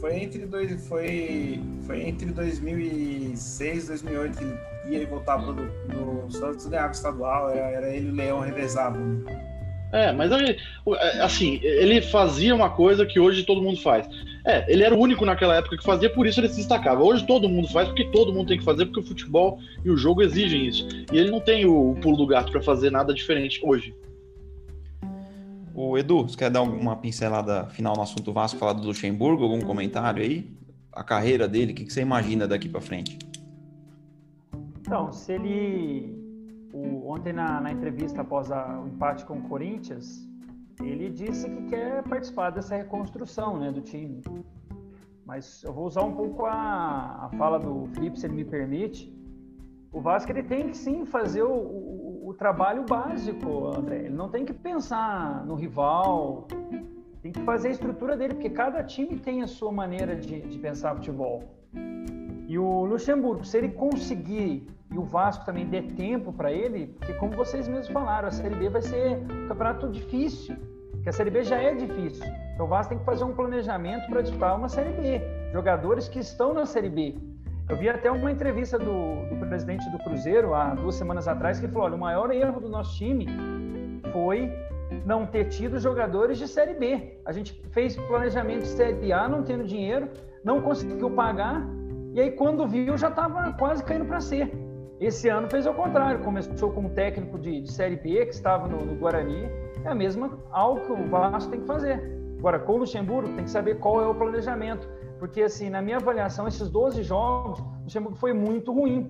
foi 0.00 0.22
entre 0.22 0.46
dois, 0.46 0.88
foi, 0.88 1.60
foi 1.86 2.02
entre 2.02 2.32
2006 2.32 3.84
e 3.84 3.88
2008 3.88 4.73
que 4.84 4.88
ele 4.88 4.96
ia 4.96 5.02
e 5.02 5.06
voltava 5.06 5.52
no, 5.52 6.22
no 6.24 6.30
Santos 6.30 6.66
ganhava 6.66 6.88
o 6.88 6.92
estadual, 6.92 7.50
era, 7.50 7.70
era 7.70 7.88
ele 7.94 8.08
e 8.08 8.10
o 8.10 8.14
Leão 8.14 8.40
revezavam. 8.40 9.24
É, 9.92 10.10
mas 10.10 10.32
aí, 10.32 10.56
o- 10.84 10.96
é, 10.96 11.20
assim, 11.20 11.60
ele 11.62 12.02
fazia 12.02 12.52
uma 12.54 12.68
coisa 12.70 13.06
que 13.06 13.20
hoje 13.20 13.44
todo 13.44 13.62
mundo 13.62 13.80
faz. 13.80 14.08
É, 14.44 14.70
ele 14.70 14.82
era 14.82 14.94
o 14.94 14.98
único 14.98 15.24
naquela 15.24 15.54
época 15.56 15.76
que 15.78 15.84
fazia, 15.84 16.10
por 16.10 16.26
isso 16.26 16.40
ele 16.40 16.48
se 16.48 16.56
destacava. 16.56 17.02
Hoje 17.02 17.24
todo 17.26 17.48
mundo 17.48 17.68
faz, 17.68 17.86
porque 17.88 18.04
todo 18.06 18.32
mundo 18.32 18.48
tem 18.48 18.58
que 18.58 18.64
fazer, 18.64 18.86
porque 18.86 19.00
o 19.00 19.04
futebol 19.04 19.58
e 19.84 19.90
o 19.90 19.96
jogo 19.96 20.20
exigem 20.20 20.66
isso. 20.66 20.86
E 21.12 21.16
ele 21.16 21.30
não 21.30 21.40
tem 21.40 21.64
o, 21.64 21.92
o 21.92 21.94
pulo 21.96 22.16
do 22.16 22.26
gato 22.26 22.50
pra 22.50 22.60
fazer 22.60 22.90
nada 22.90 23.14
diferente 23.14 23.60
hoje. 23.62 23.94
O 25.72 25.96
Edu, 25.98 26.22
você 26.22 26.36
quer 26.36 26.50
dar 26.50 26.62
uma 26.62 26.96
pincelada 26.96 27.66
final 27.66 27.94
no 27.96 28.02
assunto 28.02 28.32
Vasco, 28.32 28.58
falar 28.58 28.74
do 28.74 28.86
Luxemburgo? 28.86 29.42
Algum 29.44 29.60
comentário 29.60 30.22
aí? 30.22 30.46
A 30.92 31.02
carreira 31.02 31.48
dele, 31.48 31.72
o 31.72 31.74
que 31.74 31.84
que 31.84 31.92
você 31.92 32.00
imagina 32.00 32.46
daqui 32.46 32.68
pra 32.68 32.80
frente? 32.80 33.18
Então, 34.86 35.10
se 35.12 35.32
ele. 35.32 36.22
o- 36.72 37.08
ontem 37.08 37.32
na, 37.32 37.60
na 37.60 37.70
entrevista 37.72 38.20
após 38.20 38.50
a- 38.50 38.80
o 38.82 38.88
empate 38.88 39.24
com 39.24 39.38
o 39.38 39.42
Corinthians, 39.42 40.28
ele 40.82 41.08
disse 41.08 41.48
que 41.48 41.62
quer 41.66 42.02
participar 42.02 42.50
dessa 42.50 42.76
reconstrução 42.76 43.56
né, 43.58 43.70
do 43.70 43.80
time. 43.80 44.20
Mas 45.24 45.62
eu 45.64 45.72
vou 45.72 45.86
usar 45.86 46.02
um 46.02 46.12
pouco 46.14 46.44
a, 46.44 47.26
a 47.26 47.30
fala 47.38 47.58
do 47.58 47.86
Felipe, 47.94 48.18
se 48.18 48.26
ele 48.26 48.34
me 48.34 48.44
permite. 48.44 49.10
O 49.92 50.00
Vasco 50.00 50.30
ele 50.32 50.42
tem 50.42 50.68
que 50.68 50.76
sim 50.76 51.06
fazer 51.06 51.44
o, 51.44 51.52
o- 51.54 52.28
o 52.28 52.34
trabalho 52.34 52.84
básico, 52.84 53.68
André. 53.68 54.00
Ele 54.06 54.14
não 54.14 54.28
tem 54.28 54.44
que 54.44 54.52
pensar 54.52 55.46
no 55.46 55.54
rival, 55.54 56.46
tem 57.22 57.32
que 57.32 57.40
fazer 57.40 57.68
a 57.68 57.70
estrutura 57.70 58.16
dele, 58.16 58.34
porque 58.34 58.50
cada 58.50 58.82
time 58.82 59.16
tem 59.18 59.40
a 59.42 59.46
sua 59.46 59.70
maneira 59.72 60.14
de, 60.16 60.40
de 60.42 60.58
pensar 60.58 60.94
futebol. 60.96 61.42
E 62.54 62.58
o 62.58 62.84
Luxemburgo, 62.84 63.44
se 63.44 63.58
ele 63.58 63.70
conseguir, 63.70 64.64
e 64.88 64.96
o 64.96 65.02
Vasco 65.02 65.44
também 65.44 65.66
der 65.66 65.82
tempo 65.94 66.32
para 66.32 66.52
ele, 66.52 66.86
porque 66.86 67.12
como 67.14 67.32
vocês 67.34 67.66
mesmos 67.66 67.88
falaram, 67.88 68.28
a 68.28 68.30
Série 68.30 68.54
B 68.54 68.68
vai 68.68 68.80
ser 68.80 69.16
um 69.16 69.48
campeonato 69.48 69.88
difícil, 69.88 70.54
porque 70.92 71.08
a 71.08 71.12
Série 71.12 71.30
B 71.30 71.42
já 71.42 71.56
é 71.56 71.74
difícil. 71.74 72.24
Então 72.54 72.66
o 72.66 72.68
Vasco 72.68 72.90
tem 72.90 72.98
que 73.00 73.04
fazer 73.04 73.24
um 73.24 73.34
planejamento 73.34 74.08
para 74.08 74.22
disputar 74.22 74.56
uma 74.56 74.68
Série 74.68 74.92
B. 74.92 75.20
Jogadores 75.52 76.06
que 76.06 76.20
estão 76.20 76.54
na 76.54 76.64
Série 76.64 76.88
B. 76.88 77.18
Eu 77.68 77.76
vi 77.76 77.88
até 77.88 78.08
uma 78.08 78.30
entrevista 78.30 78.78
do, 78.78 79.28
do 79.30 79.46
presidente 79.48 79.90
do 79.90 79.98
Cruzeiro, 79.98 80.54
há 80.54 80.76
duas 80.76 80.94
semanas 80.94 81.26
atrás, 81.26 81.58
que 81.58 81.66
falou, 81.66 81.86
olha, 81.86 81.96
o 81.96 81.98
maior 81.98 82.30
erro 82.30 82.60
do 82.60 82.68
nosso 82.68 82.96
time 82.96 83.26
foi 84.12 84.48
não 85.04 85.26
ter 85.26 85.46
tido 85.46 85.80
jogadores 85.80 86.38
de 86.38 86.46
Série 86.46 86.74
B. 86.74 87.18
A 87.24 87.32
gente 87.32 87.52
fez 87.72 87.96
planejamento 87.96 88.60
de 88.60 88.68
Série 88.68 89.12
A, 89.12 89.28
não 89.28 89.42
tendo 89.42 89.64
dinheiro, 89.64 90.08
não 90.44 90.62
conseguiu 90.62 91.10
pagar, 91.10 91.66
e 92.14 92.20
aí 92.20 92.30
quando 92.30 92.66
viu 92.66 92.96
já 92.96 93.08
estava 93.08 93.52
quase 93.54 93.82
caindo 93.82 94.04
para 94.04 94.20
C. 94.20 94.48
Esse 95.00 95.28
ano 95.28 95.50
fez 95.50 95.66
ao 95.66 95.74
contrário, 95.74 96.22
começou 96.22 96.70
com 96.70 96.82
um 96.82 96.88
técnico 96.88 97.36
de, 97.36 97.60
de 97.60 97.72
Série 97.72 97.96
B, 97.96 98.24
que 98.26 98.32
estava 98.32 98.68
no, 98.68 98.84
no 98.86 98.94
Guarani, 98.94 99.50
é 99.84 99.88
a 99.88 99.94
mesma 99.96 100.38
algo 100.52 100.80
que 100.86 100.92
o 100.92 101.08
Vasco 101.10 101.50
tem 101.50 101.60
que 101.60 101.66
fazer. 101.66 102.00
Agora, 102.38 102.60
com 102.60 102.74
o 102.74 102.76
Luxemburgo, 102.76 103.34
tem 103.34 103.44
que 103.44 103.50
saber 103.50 103.80
qual 103.80 104.00
é 104.00 104.06
o 104.06 104.14
planejamento, 104.14 104.88
porque 105.18 105.42
assim, 105.42 105.68
na 105.68 105.82
minha 105.82 105.96
avaliação, 105.96 106.46
esses 106.46 106.70
12 106.70 107.02
jogos, 107.02 107.58
o 107.58 107.82
Luxemburgo 107.82 108.16
foi 108.16 108.32
muito 108.32 108.72
ruim. 108.72 109.08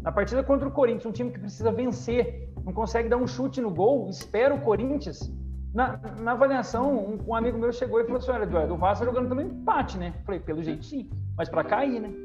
Na 0.00 0.12
partida 0.12 0.44
contra 0.44 0.68
o 0.68 0.70
Corinthians, 0.70 1.06
um 1.06 1.12
time 1.12 1.32
que 1.32 1.40
precisa 1.40 1.72
vencer, 1.72 2.52
não 2.64 2.72
consegue 2.72 3.08
dar 3.08 3.16
um 3.16 3.26
chute 3.26 3.60
no 3.60 3.70
gol, 3.70 4.08
espera 4.08 4.54
o 4.54 4.60
Corinthians. 4.60 5.28
Na, 5.74 5.98
na 6.20 6.32
avaliação, 6.32 6.94
um, 6.94 7.18
um 7.26 7.34
amigo 7.34 7.58
meu 7.58 7.72
chegou 7.72 8.00
e 8.00 8.04
falou 8.04 8.18
assim: 8.18 8.30
Olha, 8.30 8.44
Eduardo, 8.44 8.74
o 8.74 8.76
Vasco 8.76 9.04
tá 9.04 9.10
jogando 9.10 9.28
pelo 9.28 9.40
empate, 9.40 9.98
né? 9.98 10.14
Falei, 10.24 10.38
pelo 10.38 10.62
jeito 10.62 10.84
sim, 10.84 11.10
mas 11.36 11.48
para 11.48 11.64
cair, 11.64 12.00
né? 12.00 12.23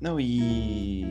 Não, 0.00 0.20
e. 0.20 1.04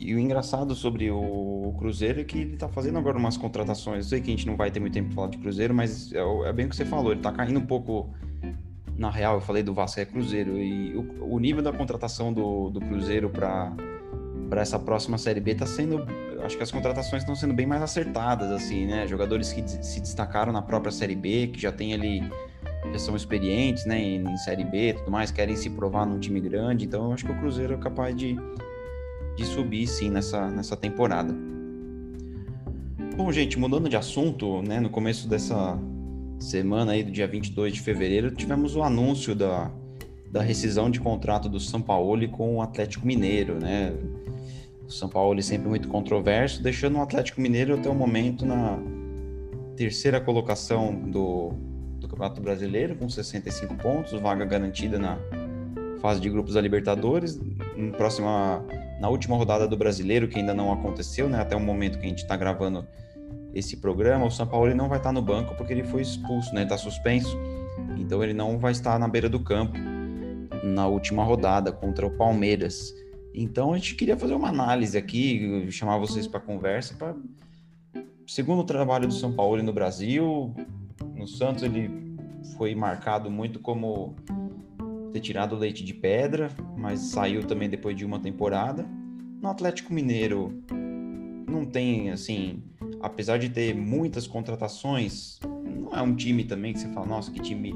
E 0.00 0.14
o 0.14 0.18
engraçado 0.18 0.76
sobre 0.76 1.10
o 1.10 1.74
Cruzeiro 1.76 2.20
é 2.20 2.24
que 2.24 2.38
ele 2.38 2.56
tá 2.56 2.68
fazendo 2.68 2.98
agora 2.98 3.18
umas 3.18 3.36
contratações. 3.36 4.04
Eu 4.04 4.10
sei 4.10 4.20
que 4.20 4.28
a 4.28 4.30
gente 4.30 4.46
não 4.46 4.56
vai 4.56 4.70
ter 4.70 4.78
muito 4.78 4.92
tempo 4.94 5.08
pra 5.08 5.16
falar 5.16 5.28
de 5.28 5.38
Cruzeiro, 5.38 5.74
mas 5.74 6.12
é, 6.12 6.20
é 6.20 6.52
bem 6.52 6.66
o 6.66 6.68
que 6.68 6.76
você 6.76 6.84
falou, 6.84 7.10
ele 7.10 7.20
tá 7.20 7.32
caindo 7.32 7.58
um 7.58 7.66
pouco. 7.66 8.08
Na 8.96 9.10
real, 9.10 9.34
eu 9.34 9.40
falei 9.40 9.62
do 9.62 9.74
Vasco 9.74 10.00
é 10.00 10.04
Cruzeiro. 10.04 10.56
E 10.56 10.96
o, 10.96 11.34
o 11.34 11.38
nível 11.38 11.62
da 11.62 11.72
contratação 11.72 12.32
do, 12.32 12.70
do 12.70 12.80
Cruzeiro 12.80 13.28
para 13.28 13.72
para 14.48 14.62
essa 14.62 14.78
próxima 14.78 15.18
Série 15.18 15.40
B 15.40 15.54
tá 15.54 15.66
sendo. 15.66 16.06
Acho 16.42 16.56
que 16.56 16.62
as 16.62 16.70
contratações 16.70 17.22
estão 17.22 17.34
sendo 17.34 17.52
bem 17.52 17.66
mais 17.66 17.82
acertadas, 17.82 18.50
assim, 18.50 18.86
né? 18.86 19.06
Jogadores 19.06 19.52
que 19.52 19.66
se 19.68 20.00
destacaram 20.00 20.52
na 20.52 20.62
própria 20.62 20.90
Série 20.90 21.14
B, 21.14 21.48
que 21.48 21.60
já 21.60 21.72
tem 21.72 21.92
ali 21.92 22.22
já 22.92 22.98
são 22.98 23.16
experientes, 23.16 23.84
né, 23.84 24.00
em, 24.00 24.36
Série 24.38 24.64
B 24.64 24.90
e 24.90 24.92
tudo 24.94 25.10
mais, 25.10 25.30
querem 25.30 25.56
se 25.56 25.70
provar 25.70 26.06
num 26.06 26.18
time 26.18 26.40
grande, 26.40 26.84
então 26.84 27.06
eu 27.06 27.12
acho 27.12 27.24
que 27.24 27.32
o 27.32 27.38
Cruzeiro 27.38 27.74
é 27.74 27.76
capaz 27.76 28.16
de, 28.16 28.36
de 29.36 29.44
subir 29.44 29.86
sim 29.86 30.10
nessa, 30.10 30.48
nessa 30.48 30.76
temporada. 30.76 31.34
Bom, 33.16 33.32
gente, 33.32 33.58
mudando 33.58 33.88
de 33.88 33.96
assunto, 33.96 34.62
né, 34.62 34.80
no 34.80 34.90
começo 34.90 35.28
dessa 35.28 35.78
semana 36.38 36.92
aí, 36.92 37.02
do 37.02 37.10
dia 37.10 37.26
22 37.26 37.74
de 37.74 37.80
fevereiro, 37.80 38.30
tivemos 38.30 38.76
o 38.76 38.82
anúncio 38.82 39.34
da, 39.34 39.70
da 40.30 40.40
rescisão 40.40 40.88
de 40.88 41.00
contrato 41.00 41.48
do 41.48 41.58
São 41.58 41.82
Paulo 41.82 42.26
com 42.28 42.56
o 42.56 42.62
Atlético 42.62 43.06
Mineiro, 43.06 43.58
né, 43.58 43.92
o 44.86 44.90
São 44.90 45.08
Paulo 45.08 45.42
sempre 45.42 45.68
muito 45.68 45.88
controverso, 45.88 46.62
deixando 46.62 46.96
o 46.96 47.02
Atlético 47.02 47.40
Mineiro 47.40 47.74
até 47.74 47.90
o 47.90 47.94
momento 47.94 48.46
na 48.46 48.78
terceira 49.76 50.20
colocação 50.20 50.94
do 50.94 51.67
Campeonato 52.18 52.40
Brasileiro, 52.40 52.96
com 52.96 53.08
65 53.08 53.76
pontos, 53.76 54.12
vaga 54.20 54.44
garantida 54.44 54.98
na 54.98 55.16
fase 56.00 56.20
de 56.20 56.28
grupos 56.28 56.54
da 56.54 56.60
Libertadores. 56.60 57.40
Próxima, 57.96 58.64
na 59.00 59.08
última 59.08 59.36
rodada 59.36 59.68
do 59.68 59.76
Brasileiro, 59.76 60.26
que 60.26 60.36
ainda 60.36 60.52
não 60.52 60.72
aconteceu, 60.72 61.28
né, 61.28 61.40
até 61.40 61.54
o 61.54 61.60
momento 61.60 61.96
que 61.96 62.06
a 62.06 62.08
gente 62.08 62.22
está 62.22 62.36
gravando 62.36 62.84
esse 63.54 63.76
programa, 63.76 64.26
o 64.26 64.30
São 64.32 64.48
Paulo 64.48 64.74
não 64.74 64.88
vai 64.88 64.98
estar 64.98 65.12
no 65.12 65.22
banco 65.22 65.54
porque 65.54 65.72
ele 65.72 65.84
foi 65.84 66.02
expulso, 66.02 66.52
né, 66.52 66.64
está 66.64 66.76
suspenso. 66.76 67.38
Então 67.96 68.22
ele 68.22 68.34
não 68.34 68.58
vai 68.58 68.72
estar 68.72 68.98
na 68.98 69.06
beira 69.06 69.28
do 69.28 69.38
campo 69.38 69.78
na 70.64 70.88
última 70.88 71.22
rodada 71.22 71.70
contra 71.70 72.04
o 72.04 72.10
Palmeiras. 72.10 72.92
Então 73.32 73.72
a 73.72 73.76
gente 73.76 73.94
queria 73.94 74.16
fazer 74.16 74.34
uma 74.34 74.48
análise 74.48 74.98
aqui, 74.98 75.70
chamar 75.70 75.98
vocês 75.98 76.26
para 76.26 76.40
conversa, 76.40 76.94
para 76.94 77.14
segundo 78.26 78.62
o 78.62 78.64
trabalho 78.64 79.06
do 79.06 79.14
São 79.14 79.32
Paulo 79.32 79.62
no 79.62 79.72
Brasil, 79.72 80.52
no 81.14 81.28
Santos 81.28 81.62
ele 81.62 82.07
foi 82.56 82.74
marcado 82.74 83.30
muito 83.30 83.58
como 83.60 84.16
ter 85.12 85.20
tirado 85.20 85.54
o 85.54 85.58
leite 85.58 85.84
de 85.84 85.94
pedra, 85.94 86.50
mas 86.76 87.00
saiu 87.00 87.44
também 87.44 87.68
depois 87.68 87.96
de 87.96 88.04
uma 88.04 88.18
temporada. 88.18 88.86
No 89.40 89.48
Atlético 89.48 89.92
Mineiro 89.92 90.62
não 91.48 91.64
tem 91.64 92.10
assim, 92.10 92.62
apesar 93.00 93.38
de 93.38 93.48
ter 93.48 93.74
muitas 93.74 94.26
contratações, 94.26 95.38
não 95.64 95.96
é 95.96 96.02
um 96.02 96.14
time 96.14 96.44
também 96.44 96.72
que 96.72 96.80
você 96.80 96.88
fala, 96.88 97.06
nossa, 97.06 97.30
que 97.30 97.40
time 97.40 97.74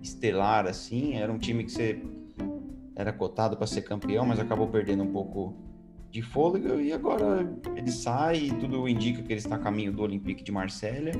estelar 0.00 0.66
assim, 0.66 1.16
era 1.16 1.30
um 1.30 1.38
time 1.38 1.64
que 1.64 1.72
você 1.72 2.02
era 2.96 3.12
cotado 3.12 3.56
para 3.56 3.66
ser 3.66 3.82
campeão, 3.82 4.26
mas 4.26 4.38
acabou 4.38 4.66
perdendo 4.68 5.02
um 5.02 5.12
pouco 5.12 5.54
de 6.10 6.22
fôlego 6.22 6.80
e 6.80 6.92
agora 6.92 7.48
ele 7.76 7.90
sai 7.90 8.36
e 8.36 8.52
tudo 8.54 8.88
indica 8.88 9.22
que 9.22 9.32
ele 9.32 9.38
está 9.38 9.54
a 9.54 9.58
caminho 9.58 9.92
do 9.92 10.02
Olympique 10.02 10.42
de 10.42 10.50
Marselha. 10.50 11.12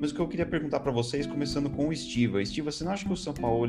Mas 0.00 0.10
o 0.10 0.14
que 0.14 0.20
eu 0.20 0.28
queria 0.28 0.46
perguntar 0.46 0.80
para 0.80 0.90
vocês, 0.90 1.26
começando 1.26 1.68
com 1.68 1.88
o 1.88 1.92
Estiva. 1.92 2.40
Estiva, 2.40 2.72
você 2.72 2.82
não 2.82 2.92
acha 2.92 3.04
que 3.04 3.12
o 3.12 3.16
São 3.16 3.34
Paulo 3.34 3.66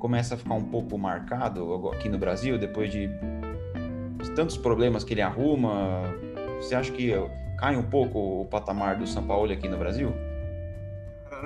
começa 0.00 0.34
a 0.34 0.38
ficar 0.38 0.54
um 0.54 0.64
pouco 0.64 0.98
marcado 0.98 1.88
aqui 1.88 2.08
no 2.08 2.18
Brasil 2.18 2.58
depois 2.58 2.90
de, 2.90 3.08
tantos 4.34 4.56
problemas 4.56 5.04
que 5.04 5.14
ele 5.14 5.22
arruma? 5.22 6.02
Você 6.60 6.74
acha 6.74 6.90
que 6.90 7.12
cai 7.58 7.76
um 7.76 7.84
pouco 7.84 8.42
o 8.42 8.44
patamar 8.46 8.98
do 8.98 9.06
São 9.06 9.24
Paulo 9.24 9.52
aqui 9.52 9.68
no 9.68 9.78
Brasil? 9.78 10.12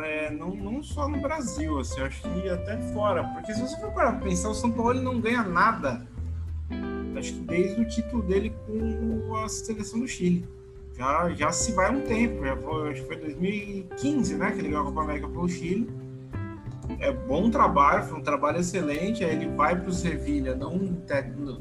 é, 0.05 0.31
não, 0.31 0.55
não 0.55 0.83
só 0.83 1.09
no 1.09 1.21
Brasil, 1.21 1.79
assim, 1.79 2.01
acho 2.01 2.23
que 2.23 2.49
até 2.49 2.77
fora. 2.93 3.25
Porque 3.25 3.53
se 3.53 3.61
você 3.61 3.77
for 3.81 3.93
para 3.93 4.13
pensar, 4.15 4.51
o 4.51 4.55
São 4.55 4.71
Paulo 4.71 4.95
não 4.95 5.21
ganha 5.21 5.43
nada. 5.43 6.07
Acho 7.21 7.35
que 7.35 7.41
desde 7.41 7.83
o 7.83 7.85
título 7.87 8.23
dele 8.23 8.55
com 8.67 9.37
a 9.37 9.49
seleção 9.49 10.01
do 10.01 10.09
Chile. 10.09 10.49
Já, 10.97 11.31
já 11.31 11.53
se 11.53 11.73
vai 11.73 11.95
um 11.95 12.01
tempo, 12.01 12.45
já 12.45 12.57
foi, 12.57 12.91
acho 12.91 13.03
que 13.03 13.07
foi 13.07 13.17
2015, 13.17 14.35
né? 14.37 14.51
Que 14.53 14.59
ele 14.61 14.69
ganhou 14.69 14.83
a 14.83 14.87
Copa 14.87 15.03
América 15.03 15.29
pelo 15.29 15.49
Chile. 15.49 15.89
É 16.99 17.13
bom 17.13 17.51
trabalho, 17.51 18.05
foi 18.05 18.19
um 18.19 18.23
trabalho 18.23 18.59
excelente. 18.59 19.23
Aí 19.23 19.37
ele 19.37 19.49
vai 19.55 19.79
para 19.79 19.89
o 19.89 19.93
Sevilha, 19.93 20.55
não, 20.55 20.99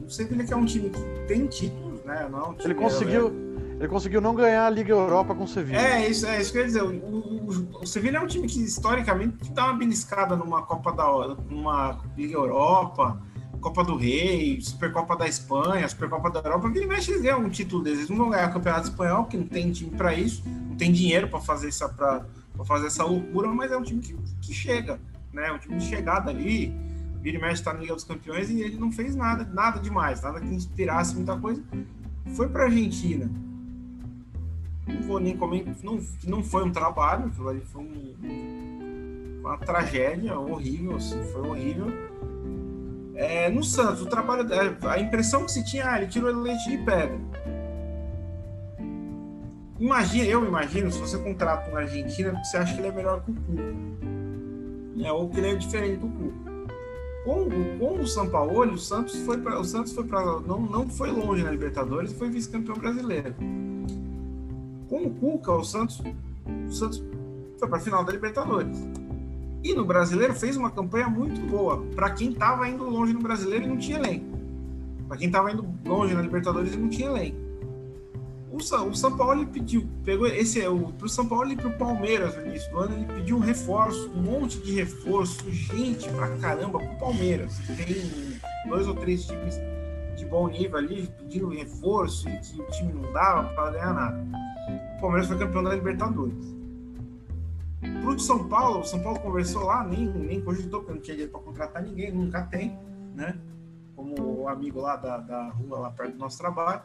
o 0.05 0.09
Sevilha 0.09 0.45
que 0.45 0.53
é 0.53 0.57
um 0.57 0.65
time 0.65 0.89
que 0.89 1.01
tem 1.27 1.45
títulos, 1.45 2.03
né? 2.05 2.27
Não, 2.31 2.55
é 2.57 2.63
ele 2.63 2.73
conseguiu. 2.73 3.49
Ele 3.79 3.87
conseguiu 3.87 4.19
não 4.19 4.35
ganhar 4.35 4.65
a 4.65 4.69
Liga 4.69 4.91
Europa 4.91 5.33
com 5.33 5.45
o 5.45 5.47
Sevilla. 5.47 5.79
É, 5.79 6.09
isso, 6.09 6.25
é 6.25 6.41
isso 6.41 6.51
que 6.51 6.57
eu 6.57 6.61
ia 6.61 6.67
dizer. 6.67 6.83
O, 6.83 6.89
o, 6.89 7.81
o 7.81 7.87
Sevilla 7.87 8.17
é 8.17 8.21
um 8.21 8.27
time 8.27 8.45
que, 8.45 8.61
historicamente, 8.61 9.53
dá 9.53 9.65
uma 9.67 9.77
beliscada 9.77 10.35
numa 10.35 10.63
Copa 10.63 10.91
da 10.91 11.05
numa 11.49 11.97
Liga 12.17 12.35
Europa, 12.35 13.21
Copa 13.59 13.83
do 13.83 13.95
Rei, 13.95 14.59
Supercopa 14.61 15.15
da 15.15 15.27
Espanha, 15.27 15.87
Supercopa 15.87 16.29
da 16.29 16.39
Europa. 16.39 16.69
Vira 16.69 16.85
e 16.85 16.87
mexe, 16.87 17.11
eles 17.11 17.21
ganham 17.21 17.41
um 17.41 17.49
título 17.49 17.83
deles. 17.83 17.99
Eles 17.99 18.09
não 18.09 18.17
vão 18.17 18.29
ganhar 18.29 18.49
o 18.49 18.53
Campeonato 18.53 18.89
Espanhol, 18.89 19.23
porque 19.23 19.37
não 19.37 19.47
tem 19.47 19.71
time 19.71 19.91
para 19.91 20.13
isso, 20.13 20.43
não 20.47 20.75
tem 20.75 20.91
dinheiro 20.91 21.27
para 21.27 21.39
fazer, 21.39 21.67
essa, 21.67 21.89
pra 21.89 22.25
fazer 22.65 22.87
essa 22.87 23.03
loucura, 23.03 23.49
mas 23.49 23.71
é 23.71 23.77
um 23.77 23.83
time 23.83 24.01
que, 24.01 24.15
que 24.41 24.53
chega, 24.53 24.99
né? 25.33 25.47
É 25.47 25.51
um 25.51 25.57
time 25.57 25.77
de 25.77 25.85
chegada 25.85 26.29
ali. 26.29 26.73
Vira 27.21 27.37
e 27.37 27.41
mexe 27.41 27.55
está 27.55 27.73
na 27.73 27.81
Liga 27.81 27.93
dos 27.93 28.05
Campeões 28.05 28.49
e 28.49 28.61
ele 28.61 28.77
não 28.77 28.91
fez 28.91 29.13
nada, 29.13 29.43
nada 29.53 29.79
demais, 29.79 30.21
nada 30.21 30.39
que 30.39 30.47
inspirasse 30.47 31.15
muita 31.15 31.37
coisa. 31.37 31.61
Foi 32.33 32.47
para 32.47 32.63
Argentina 32.63 33.29
não 34.93 35.01
vou 35.03 35.19
nem 35.19 35.37
comentar, 35.37 35.75
não, 35.83 35.99
não 36.25 36.43
foi 36.43 36.63
um 36.63 36.71
trabalho, 36.71 37.31
foi 37.31 37.81
um, 37.81 39.39
uma 39.39 39.57
tragédia 39.57 40.37
horrível, 40.37 40.95
assim, 40.95 41.21
foi 41.31 41.47
horrível. 41.47 41.87
É, 43.19 43.49
no 43.49 43.63
Santos, 43.63 44.01
o 44.01 44.05
trabalho, 44.05 44.47
a 44.87 44.99
impressão 44.99 45.45
que 45.45 45.51
se 45.51 45.63
tinha, 45.65 45.91
ah, 45.91 45.97
ele 45.97 46.07
tirou 46.07 46.33
leite 46.33 46.69
de 46.69 46.77
pedra. 46.77 47.19
Imagina, 49.77 50.25
eu 50.25 50.45
imagino, 50.45 50.91
se 50.91 50.99
você 50.99 51.17
contrata 51.17 51.69
um 51.69 51.75
argentino, 51.75 52.31
você 52.43 52.57
acha 52.57 52.73
que 52.73 52.79
ele 52.79 52.87
é 52.87 52.91
melhor 52.91 53.21
que 53.23 53.31
o 53.31 53.35
Cuca. 53.35 55.05
É, 55.05 55.11
ou 55.11 55.29
que 55.29 55.37
ele 55.37 55.47
é 55.47 55.55
diferente 55.55 55.97
do 55.97 56.07
Cuca. 56.07 56.49
Com, 57.25 57.49
com 57.77 57.99
o 57.99 58.07
São 58.07 58.29
Paulo, 58.29 58.73
o 58.73 58.77
Santos 58.77 59.15
foi 59.21 59.37
para 59.37 59.59
o 59.59 59.63
Santos 59.63 59.93
foi 59.93 60.05
para 60.05 60.39
não, 60.39 60.61
não 60.61 60.89
foi 60.89 61.11
longe 61.11 61.43
na 61.43 61.51
Libertadores 61.51 62.13
foi 62.13 62.29
vice-campeão 62.29 62.77
brasileiro 62.77 63.35
com 64.89 65.03
o 65.03 65.09
Cuca, 65.11 65.53
o 65.53 65.63
Santos, 65.63 66.01
o 66.67 66.71
Santos 66.71 67.01
foi 67.57 67.67
para 67.67 67.77
a 67.77 67.81
final 67.81 68.03
da 68.03 68.11
Libertadores. 68.11 68.77
E 69.63 69.73
no 69.73 69.83
Brasileiro 69.83 70.33
fez 70.33 70.55
uma 70.55 70.71
campanha 70.71 71.07
muito 71.07 71.39
boa 71.41 71.85
para 71.95 72.11
quem 72.11 72.31
estava 72.31 72.67
indo 72.67 72.83
longe 72.83 73.13
no 73.13 73.19
Brasileiro 73.19 73.65
e 73.65 73.67
não 73.67 73.77
tinha 73.77 73.97
elenco. 73.97 74.37
Para 75.07 75.17
quem 75.17 75.27
estava 75.27 75.51
indo 75.51 75.67
longe 75.85 76.13
na 76.13 76.21
Libertadores 76.21 76.73
e 76.73 76.77
não 76.77 76.89
tinha 76.89 77.09
elenco. 77.09 77.37
O 78.51 78.61
São, 78.61 78.89
o 78.89 78.95
São 78.95 79.15
Paulo 79.15 79.45
pediu, 79.45 79.87
pegou 80.03 80.25
esse 80.25 80.59
é 80.59 80.67
o 80.69 80.91
pro 80.93 81.07
São 81.07 81.27
Paulo 81.27 81.51
e 81.51 81.55
pro 81.55 81.71
Palmeiras 81.71 82.35
no 82.35 82.47
início 82.47 82.71
do 82.71 82.79
ano, 82.79 82.95
ele 82.95 83.05
pediu 83.05 83.37
um 83.37 83.39
reforço, 83.39 84.11
um 84.15 84.21
monte 84.21 84.57
de 84.59 84.73
reforço, 84.73 85.49
gente 85.51 86.09
pra 86.09 86.29
caramba 86.37 86.79
pro 86.79 86.97
Palmeiras. 86.97 87.59
Tem 87.67 88.39
dois 88.67 88.87
ou 88.87 88.95
três 88.95 89.25
times 89.25 89.55
de 90.17 90.25
bom 90.25 90.47
nível 90.47 90.77
ali 90.77 91.09
pedindo 91.17 91.49
reforço 91.49 92.27
e 92.27 92.37
que 92.39 92.61
o 92.61 92.65
time 92.71 92.93
não 92.93 93.11
dava 93.13 93.49
para 93.53 93.71
ganhar 93.71 93.93
nada 93.93 94.49
o 94.99 95.01
Palmeiras 95.01 95.27
foi 95.27 95.37
campeão 95.37 95.63
da 95.63 95.73
Libertadores. 95.73 96.58
Pro 98.15 98.19
São 98.19 98.47
Paulo, 98.47 98.83
São 98.83 98.99
Paulo 99.01 99.19
conversou 99.19 99.65
lá, 99.65 99.83
nem, 99.83 100.07
nem 100.07 100.41
cogitou, 100.41 100.79
porque 100.79 100.93
não 100.93 101.01
tinha 101.01 101.15
dinheiro 101.15 101.31
para 101.31 101.41
contratar 101.41 101.83
ninguém, 101.83 102.11
nunca 102.11 102.41
tem, 102.41 102.77
né? 103.15 103.37
Como 103.95 104.41
o 104.41 104.47
amigo 104.47 104.81
lá 104.81 104.95
da, 104.95 105.17
da 105.17 105.49
rua, 105.49 105.79
lá 105.79 105.91
perto 105.91 106.13
do 106.13 106.17
nosso 106.17 106.37
trabalho, 106.37 106.81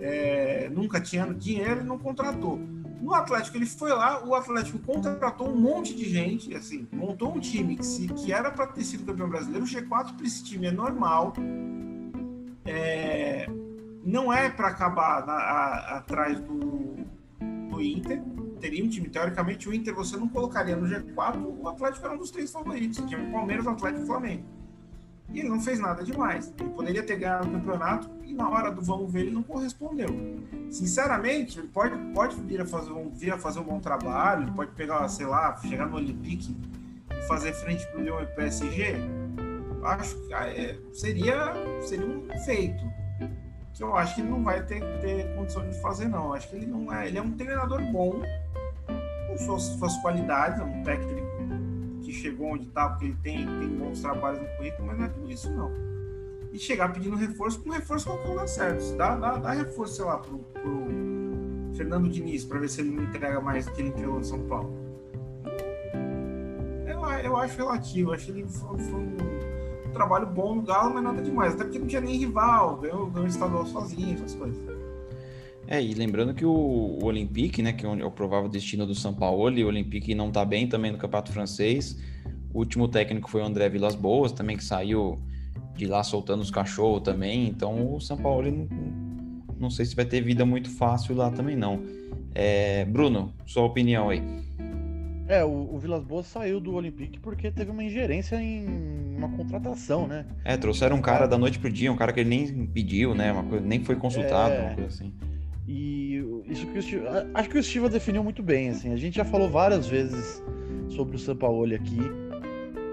é, 0.00 0.68
nunca 0.70 1.00
tinha 1.00 1.24
dinheiro 1.26 1.82
e 1.82 1.84
não 1.84 1.98
contratou. 1.98 2.58
No 3.00 3.14
Atlético, 3.14 3.56
ele 3.56 3.66
foi 3.66 3.90
lá, 3.90 4.24
o 4.24 4.34
Atlético 4.34 4.78
contratou 4.80 5.48
um 5.48 5.56
monte 5.56 5.94
de 5.94 6.04
gente, 6.08 6.52
assim, 6.54 6.88
montou 6.92 7.32
um 7.32 7.38
time 7.38 7.76
que, 7.76 7.86
se, 7.86 8.08
que 8.08 8.32
era 8.32 8.50
para 8.50 8.66
ter 8.66 8.82
sido 8.82 9.04
campeão 9.04 9.28
brasileiro. 9.28 9.64
O 9.64 9.68
G4 9.68 10.16
para 10.16 10.26
esse 10.26 10.42
time 10.42 10.66
é 10.66 10.72
normal. 10.72 11.32
É, 12.64 13.46
não 14.04 14.32
é 14.32 14.50
para 14.50 14.68
acabar 14.68 15.24
na, 15.24 15.34
a, 15.34 15.98
atrás 15.98 16.40
do, 16.40 16.96
do 17.70 17.80
Inter, 17.80 18.20
teria 18.60 18.84
um 18.84 18.88
time, 18.88 19.08
teoricamente, 19.08 19.68
o 19.68 19.74
Inter 19.74 19.94
você 19.94 20.16
não 20.16 20.28
colocaria 20.28 20.76
no 20.76 20.86
G4, 20.86 21.36
o 21.60 21.68
Atlético 21.68 22.04
era 22.04 22.14
um 22.14 22.18
dos 22.18 22.30
três 22.30 22.50
favoritos, 22.50 22.98
tinha 22.98 23.20
o 23.20 23.32
Palmeiras, 23.32 23.66
o 23.66 23.70
Atlético 23.70 24.00
e 24.00 24.04
o 24.04 24.06
Flamengo. 24.06 24.44
E 25.32 25.40
ele 25.40 25.48
não 25.48 25.60
fez 25.60 25.80
nada 25.80 26.04
demais. 26.04 26.52
Ele 26.58 26.70
poderia 26.70 27.02
ter 27.02 27.16
ganhado 27.16 27.48
o 27.48 27.52
campeonato 27.52 28.08
e 28.24 28.32
na 28.32 28.48
hora 28.48 28.70
do 28.70 28.80
vamos 28.80 29.12
ver 29.12 29.22
ele 29.22 29.32
não 29.32 29.42
correspondeu. 29.42 30.08
Sinceramente, 30.70 31.58
ele 31.58 31.68
pode, 31.68 31.96
pode 32.12 32.36
vir, 32.42 32.60
a 32.60 32.66
fazer 32.66 32.92
um, 32.92 33.10
vir 33.10 33.32
a 33.32 33.38
fazer 33.38 33.60
um 33.60 33.64
bom 33.64 33.80
trabalho, 33.80 34.52
pode 34.52 34.70
pegar, 34.72 35.08
sei 35.08 35.26
lá, 35.26 35.56
chegar 35.56 35.86
no 35.86 35.96
Olympique 35.96 36.56
e 37.10 37.26
fazer 37.26 37.52
frente 37.54 37.84
para 37.88 38.00
o 38.00 38.02
Lyon 38.02 38.22
e 38.22 38.26
PSG. 38.26 38.94
Acho 39.82 40.16
que 40.26 40.34
é, 40.34 40.78
seria, 40.92 41.52
seria 41.80 42.06
um 42.06 42.28
feito 42.44 42.84
que 43.76 43.82
eu 43.82 43.94
acho 43.94 44.14
que 44.14 44.22
ele 44.22 44.30
não 44.30 44.42
vai 44.42 44.64
ter, 44.64 44.80
ter 45.00 45.34
condição 45.34 45.68
de 45.68 45.78
fazer, 45.80 46.08
não. 46.08 46.32
Acho 46.32 46.48
que 46.48 46.56
ele 46.56 46.66
não 46.66 46.92
é. 46.92 47.06
Ele 47.08 47.18
é 47.18 47.22
um 47.22 47.32
treinador 47.32 47.82
bom, 47.92 48.22
suas, 49.38 49.62
suas 49.62 49.96
qualidades, 49.98 50.60
é 50.60 50.64
um 50.64 50.82
técnico 50.82 51.26
que 52.02 52.12
chegou 52.12 52.52
onde 52.52 52.68
está, 52.68 52.88
porque 52.88 53.06
ele 53.06 53.16
tem, 53.22 53.46
tem 53.46 53.68
bons 53.68 54.00
trabalhos 54.00 54.40
no 54.40 54.48
currículo, 54.56 54.86
mas 54.86 54.98
não 54.98 55.04
é 55.06 55.08
tudo 55.08 55.30
isso, 55.30 55.50
não. 55.50 55.72
E 56.52 56.58
chegar 56.58 56.92
pedindo 56.92 57.16
reforço, 57.16 57.62
com 57.62 57.70
reforço 57.70 58.06
qualquer 58.06 58.34
dá 58.34 58.46
certo. 58.46 58.96
Dá, 58.96 59.16
dá, 59.16 59.36
dá 59.36 59.50
reforço, 59.50 59.96
sei 59.96 60.04
lá, 60.04 60.18
pro, 60.18 60.38
pro 60.38 60.86
Fernando 61.76 62.08
Diniz, 62.08 62.44
para 62.44 62.60
ver 62.60 62.68
se 62.68 62.80
ele 62.80 62.90
não 62.90 63.02
entrega 63.02 63.40
mais 63.40 63.66
do 63.66 63.72
que 63.72 63.82
ele 63.82 63.88
entregou 63.88 64.18
no 64.18 64.24
São 64.24 64.40
Paulo. 64.46 64.72
Eu, 66.86 67.04
eu 67.22 67.36
acho 67.36 67.56
relativo. 67.58 68.12
Acho 68.12 68.26
que 68.26 68.30
ele 68.32 68.48
foi, 68.48 68.78
foi 68.78 69.00
um, 69.00 69.16
um, 69.86 69.92
trabalho 69.92 70.26
bom 70.26 70.54
no 70.54 70.62
Galo, 70.62 70.94
mas 70.94 71.02
nada 71.02 71.20
demais. 71.20 71.54
Até 71.54 71.64
porque 71.64 71.78
não 71.78 71.86
tinha 71.86 72.00
nem 72.00 72.16
rival, 72.16 72.76
ganhou, 72.76 73.06
ganhou 73.06 73.26
o 73.26 73.28
estadual 73.28 73.66
sozinho, 73.66 74.14
essas 74.14 74.34
coisas. 74.34 74.75
É, 75.68 75.82
e 75.82 75.94
lembrando 75.94 76.32
que 76.32 76.44
o, 76.44 76.50
o 76.50 77.04
Olympique, 77.04 77.60
né, 77.60 77.72
que 77.72 77.84
é 77.84 77.88
o 77.88 78.10
provável 78.10 78.48
destino 78.48 78.86
do 78.86 78.94
São 78.94 79.12
Paulo, 79.12 79.58
e 79.58 79.64
o 79.64 79.68
Olympique 79.68 80.14
não 80.14 80.30
tá 80.30 80.44
bem 80.44 80.68
também 80.68 80.92
no 80.92 80.98
Campeonato 80.98 81.32
Francês. 81.32 82.00
O 82.54 82.58
último 82.60 82.88
técnico 82.88 83.28
foi 83.28 83.42
o 83.42 83.44
André 83.44 83.68
Vilas 83.68 83.94
Boas, 83.94 84.32
também 84.32 84.56
que 84.56 84.64
saiu 84.64 85.20
de 85.74 85.86
lá 85.86 86.02
soltando 86.02 86.40
os 86.40 86.50
cachorros 86.50 87.02
também. 87.02 87.48
Então 87.48 87.94
o 87.94 88.00
São 88.00 88.16
Paulo 88.16 88.50
não, 88.50 88.68
não 89.58 89.70
sei 89.70 89.84
se 89.84 89.96
vai 89.96 90.04
ter 90.04 90.20
vida 90.20 90.46
muito 90.46 90.70
fácil 90.70 91.14
lá 91.14 91.30
também 91.30 91.56
não. 91.56 91.82
É, 92.34 92.84
Bruno, 92.84 93.34
sua 93.44 93.64
opinião 93.64 94.08
aí. 94.08 94.22
É, 95.28 95.44
o, 95.44 95.74
o 95.74 95.78
Vilas 95.78 96.04
Boas 96.04 96.26
saiu 96.26 96.60
do 96.60 96.74
Olympique 96.74 97.18
porque 97.18 97.50
teve 97.50 97.70
uma 97.70 97.82
ingerência 97.82 98.40
em 98.40 98.64
uma 99.16 99.28
contratação, 99.30 100.06
né? 100.06 100.24
É, 100.44 100.56
trouxeram 100.56 100.96
um 100.96 101.02
cara 101.02 101.26
da 101.26 101.36
noite 101.36 101.58
pro 101.58 101.72
dia, 101.72 101.90
um 101.90 101.96
cara 101.96 102.12
que 102.12 102.20
ele 102.20 102.28
nem 102.28 102.66
pediu, 102.66 103.14
né? 103.14 103.32
Uma 103.32 103.42
coisa, 103.42 103.66
nem 103.66 103.82
foi 103.82 103.96
consultado, 103.96 104.54
é... 104.54 104.60
uma 104.60 104.74
coisa 104.74 104.88
assim. 104.88 105.12
E 105.68 106.22
isso 106.46 106.66
que 106.66 106.78
o 106.78 106.82
Steve, 106.82 107.04
acho 107.34 107.48
que 107.48 107.58
o 107.58 107.62
Steve 107.62 107.88
definiu 107.88 108.22
muito 108.22 108.42
bem, 108.42 108.68
assim. 108.68 108.92
A 108.92 108.96
gente 108.96 109.16
já 109.16 109.24
falou 109.24 109.50
várias 109.50 109.86
vezes 109.86 110.42
sobre 110.88 111.16
o 111.16 111.18
Sampaoli 111.18 111.74
aqui. 111.74 112.00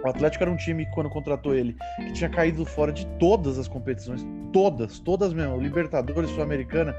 O 0.03 0.09
Atlético 0.09 0.43
era 0.43 0.51
um 0.51 0.57
time 0.57 0.85
quando 0.93 1.09
contratou 1.09 1.55
ele 1.55 1.75
que 1.97 2.11
tinha 2.13 2.29
caído 2.29 2.65
fora 2.65 2.91
de 2.91 3.05
todas 3.17 3.57
as 3.57 3.67
competições, 3.67 4.25
todas, 4.51 4.99
todas 4.99 5.33
mesmo, 5.33 5.61
Libertadores, 5.61 6.29
Sul-Americana, 6.31 6.93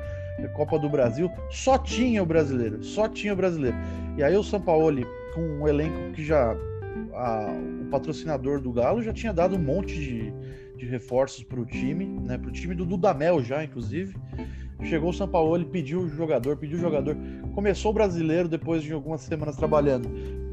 Copa 0.54 0.78
do 0.78 0.88
Brasil, 0.88 1.30
só 1.50 1.76
tinha 1.76 2.22
o 2.22 2.26
brasileiro, 2.26 2.82
só 2.82 3.08
tinha 3.08 3.32
o 3.32 3.36
brasileiro. 3.36 3.76
E 4.16 4.22
aí 4.22 4.36
o 4.36 4.42
Sampaoli 4.42 5.06
com 5.34 5.40
um 5.40 5.68
elenco 5.68 6.12
que 6.12 6.24
já 6.24 6.56
a, 7.12 7.46
o 7.82 7.84
patrocinador 7.90 8.60
do 8.60 8.72
Galo 8.72 9.02
já 9.02 9.12
tinha 9.12 9.32
dado 9.32 9.56
um 9.56 9.62
monte 9.62 9.94
de, 9.94 10.32
de 10.76 10.86
reforços 10.86 11.44
para 11.44 11.60
o 11.60 11.66
time, 11.66 12.06
né, 12.06 12.38
para 12.38 12.48
o 12.48 12.52
time 12.52 12.74
do 12.74 12.86
Dudamel 12.86 13.42
já, 13.42 13.62
inclusive. 13.62 14.16
Chegou 14.84 15.10
o 15.10 15.12
São 15.12 15.26
Paulo, 15.26 15.56
ele 15.56 15.64
pediu 15.64 16.00
o 16.00 16.08
jogador, 16.08 16.56
pediu 16.56 16.76
o 16.78 16.80
jogador. 16.80 17.16
Começou 17.54 17.90
o 17.90 17.94
brasileiro 17.94 18.48
depois 18.48 18.82
de 18.82 18.92
algumas 18.92 19.22
semanas 19.22 19.56
trabalhando. 19.56 20.08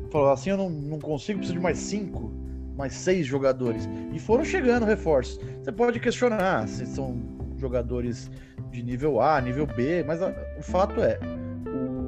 Falou 0.10 0.32
assim: 0.32 0.52
eu 0.52 0.58
não, 0.58 0.70
não 0.70 1.00
consigo, 1.00 1.40
preciso 1.40 1.58
de 1.58 1.64
mais 1.64 1.78
cinco, 1.78 2.32
mais 2.76 2.94
seis 2.94 3.26
jogadores. 3.26 3.90
E 4.14 4.20
foram 4.20 4.44
chegando 4.44 4.86
reforços. 4.86 5.40
Você 5.62 5.72
pode 5.72 6.00
questionar 6.00 6.68
se 6.68 6.86
são 6.86 7.22
jogadores 7.58 8.32
de 8.72 8.82
nível 8.82 9.22
A, 9.22 9.40
nível 9.42 9.68
B, 9.68 10.04
mas 10.04 10.22
a, 10.22 10.34
o 10.58 10.64
fato 10.64 11.02
é: 11.02 11.20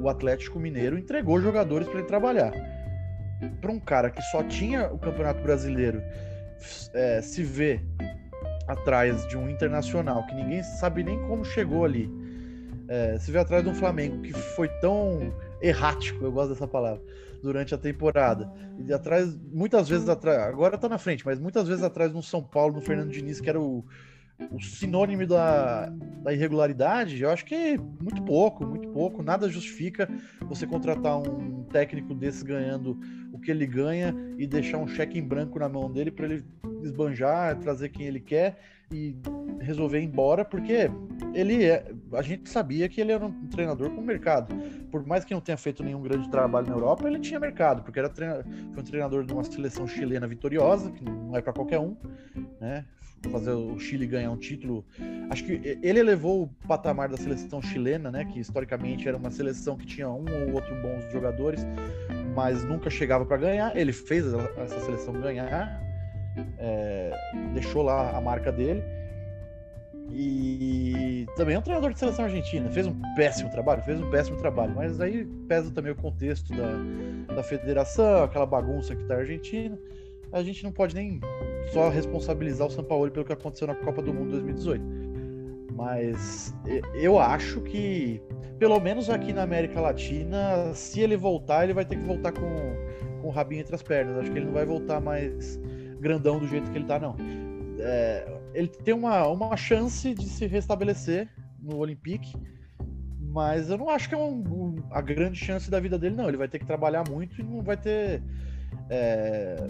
o 0.02 0.08
Atlético 0.08 0.58
Mineiro 0.58 0.98
entregou 0.98 1.40
jogadores 1.40 1.86
para 1.86 1.98
ele 1.98 2.08
trabalhar. 2.08 2.52
Para 3.60 3.70
um 3.70 3.80
cara 3.80 4.10
que 4.10 4.22
só 4.22 4.42
tinha 4.42 4.88
o 4.92 4.98
Campeonato 4.98 5.42
Brasileiro 5.42 6.02
é, 6.94 7.20
se 7.20 7.42
vê 7.42 7.80
atrás 8.66 9.26
de 9.28 9.36
um 9.36 9.48
internacional 9.48 10.26
que 10.26 10.34
ninguém 10.34 10.62
sabe 10.62 11.02
nem 11.02 11.18
como 11.26 11.44
chegou 11.44 11.84
ali, 11.84 12.10
é, 12.88 13.18
se 13.18 13.30
vê 13.30 13.38
atrás 13.38 13.62
de 13.62 13.68
um 13.68 13.74
Flamengo 13.74 14.20
que 14.22 14.32
foi 14.32 14.68
tão 14.80 15.32
errático, 15.60 16.24
eu 16.24 16.32
gosto 16.32 16.50
dessa 16.50 16.68
palavra, 16.68 17.02
durante 17.42 17.74
a 17.74 17.78
temporada. 17.78 18.50
E 18.86 18.92
atrás, 18.92 19.34
muitas 19.52 19.88
vezes 19.88 20.08
atrás, 20.08 20.40
agora 20.42 20.76
tá 20.76 20.88
na 20.88 20.98
frente, 20.98 21.24
mas 21.24 21.38
muitas 21.38 21.66
vezes 21.66 21.82
atrás 21.82 22.12
no 22.12 22.22
São 22.22 22.42
Paulo, 22.42 22.74
no 22.74 22.80
Fernando 22.80 23.10
Diniz, 23.10 23.40
que 23.40 23.48
era 23.48 23.60
o, 23.60 23.84
o 24.50 24.60
sinônimo 24.60 25.26
da, 25.26 25.86
da 26.22 26.32
irregularidade, 26.32 27.22
eu 27.22 27.30
acho 27.30 27.44
que 27.44 27.78
muito 28.00 28.22
pouco, 28.22 28.66
muito 28.66 28.88
pouco. 28.88 29.22
Nada 29.22 29.48
justifica 29.48 30.08
você 30.42 30.66
contratar 30.66 31.18
um 31.18 31.64
técnico 31.64 32.14
desse 32.14 32.44
ganhando 32.44 32.98
o 33.32 33.38
que 33.38 33.50
ele 33.50 33.66
ganha 33.66 34.14
e 34.38 34.46
deixar 34.46 34.78
um 34.78 34.86
cheque 34.86 35.18
em 35.18 35.26
branco 35.26 35.58
na 35.58 35.68
mão 35.68 35.90
dele 35.90 36.10
para 36.10 36.26
ele 36.26 36.44
esbanjar, 36.82 37.58
trazer 37.58 37.88
quem 37.88 38.06
ele 38.06 38.20
quer 38.20 38.58
e 38.92 39.16
resolver 39.60 40.00
ir 40.00 40.04
embora, 40.04 40.44
porque 40.44 40.90
ele 41.32 41.64
é, 41.64 41.90
a 42.12 42.22
gente 42.22 42.48
sabia 42.48 42.88
que 42.88 43.00
ele 43.00 43.12
era 43.12 43.24
um 43.24 43.46
treinador 43.48 43.90
com 43.90 44.00
mercado. 44.00 44.54
Por 44.90 45.04
mais 45.06 45.24
que 45.24 45.34
não 45.34 45.40
tenha 45.40 45.56
feito 45.56 45.82
nenhum 45.82 46.02
grande 46.02 46.30
trabalho 46.30 46.66
na 46.68 46.74
Europa, 46.74 47.08
ele 47.08 47.18
tinha 47.18 47.40
mercado, 47.40 47.82
porque 47.82 47.98
era 47.98 48.08
treina, 48.08 48.44
foi 48.72 48.82
um 48.82 48.86
treinador 48.86 49.24
de 49.24 49.32
uma 49.32 49.42
seleção 49.42 49.86
chilena 49.86 50.26
vitoriosa, 50.26 50.90
que 50.92 51.02
não 51.02 51.36
é 51.36 51.40
para 51.40 51.52
qualquer 51.52 51.80
um, 51.80 51.96
né? 52.60 52.84
Fazer 53.30 53.52
o 53.52 53.78
Chile 53.78 54.06
ganhar 54.06 54.30
um 54.30 54.36
título. 54.36 54.84
Acho 55.30 55.44
que 55.44 55.78
ele 55.82 55.98
elevou 55.98 56.44
o 56.44 56.66
patamar 56.66 57.08
da 57.08 57.16
seleção 57.16 57.60
chilena, 57.60 58.10
né? 58.10 58.24
Que 58.24 58.38
historicamente 58.38 59.08
era 59.08 59.16
uma 59.16 59.30
seleção 59.30 59.76
que 59.76 59.86
tinha 59.86 60.08
um 60.08 60.24
ou 60.24 60.54
outro 60.54 60.74
bons 60.82 61.10
jogadores, 61.12 61.66
mas 62.34 62.64
nunca 62.64 62.90
chegava 62.90 63.24
para 63.24 63.36
ganhar. 63.36 63.76
Ele 63.76 63.92
fez 63.92 64.24
essa 64.56 64.80
seleção 64.80 65.14
ganhar, 65.14 65.80
é, 66.58 67.12
deixou 67.52 67.82
lá 67.82 68.16
a 68.16 68.20
marca 68.20 68.52
dele. 68.52 68.82
E 70.10 71.26
também 71.36 71.56
é 71.56 71.58
um 71.58 71.62
treinador 71.62 71.92
de 71.92 71.98
seleção 71.98 72.26
argentina. 72.26 72.70
Fez 72.70 72.86
um 72.86 72.94
péssimo 73.16 73.50
trabalho, 73.50 73.82
fez 73.82 74.00
um 74.00 74.10
péssimo 74.10 74.36
trabalho. 74.36 74.72
Mas 74.74 75.00
aí 75.00 75.24
pesa 75.48 75.70
também 75.70 75.92
o 75.92 75.96
contexto 75.96 76.54
da, 76.54 77.34
da 77.34 77.42
federação, 77.42 78.22
aquela 78.22 78.46
bagunça 78.46 78.94
que 78.94 79.04
tá 79.04 79.14
a 79.14 79.18
Argentina. 79.18 79.76
A 80.34 80.42
gente 80.42 80.64
não 80.64 80.72
pode 80.72 80.96
nem 80.96 81.20
só 81.72 81.88
responsabilizar 81.88 82.66
o 82.66 82.70
São 82.70 82.82
Paulo 82.82 83.08
pelo 83.08 83.24
que 83.24 83.32
aconteceu 83.32 83.68
na 83.68 83.74
Copa 83.76 84.02
do 84.02 84.12
Mundo 84.12 84.32
2018. 84.32 84.84
Mas 85.76 86.52
eu 86.92 87.20
acho 87.20 87.60
que, 87.60 88.20
pelo 88.58 88.80
menos 88.80 89.08
aqui 89.08 89.32
na 89.32 89.44
América 89.44 89.80
Latina, 89.80 90.74
se 90.74 91.00
ele 91.00 91.16
voltar, 91.16 91.62
ele 91.62 91.72
vai 91.72 91.84
ter 91.84 91.96
que 91.96 92.04
voltar 92.04 92.32
com, 92.32 92.40
com 93.22 93.28
o 93.28 93.30
rabinho 93.30 93.60
entre 93.60 93.76
as 93.76 93.82
pernas. 93.82 94.18
Acho 94.18 94.32
que 94.32 94.38
ele 94.38 94.46
não 94.46 94.52
vai 94.52 94.66
voltar 94.66 95.00
mais 95.00 95.56
grandão 96.00 96.40
do 96.40 96.48
jeito 96.48 96.68
que 96.68 96.78
ele 96.78 96.86
tá, 96.86 96.98
não. 96.98 97.16
É, 97.78 98.40
ele 98.54 98.68
tem 98.68 98.92
uma, 98.92 99.28
uma 99.28 99.56
chance 99.56 100.12
de 100.14 100.24
se 100.24 100.46
restabelecer 100.46 101.28
no 101.60 101.76
Olympique, 101.76 102.34
mas 103.20 103.70
eu 103.70 103.78
não 103.78 103.88
acho 103.88 104.08
que 104.08 104.16
é 104.16 104.18
um, 104.18 104.40
um, 104.40 104.74
a 104.90 105.00
grande 105.00 105.38
chance 105.38 105.70
da 105.70 105.78
vida 105.78 105.96
dele, 105.96 106.16
não. 106.16 106.26
Ele 106.26 106.36
vai 106.36 106.48
ter 106.48 106.58
que 106.58 106.66
trabalhar 106.66 107.08
muito 107.08 107.40
e 107.40 107.44
não 107.44 107.62
vai 107.62 107.76
ter. 107.76 108.20
É, 108.90 109.68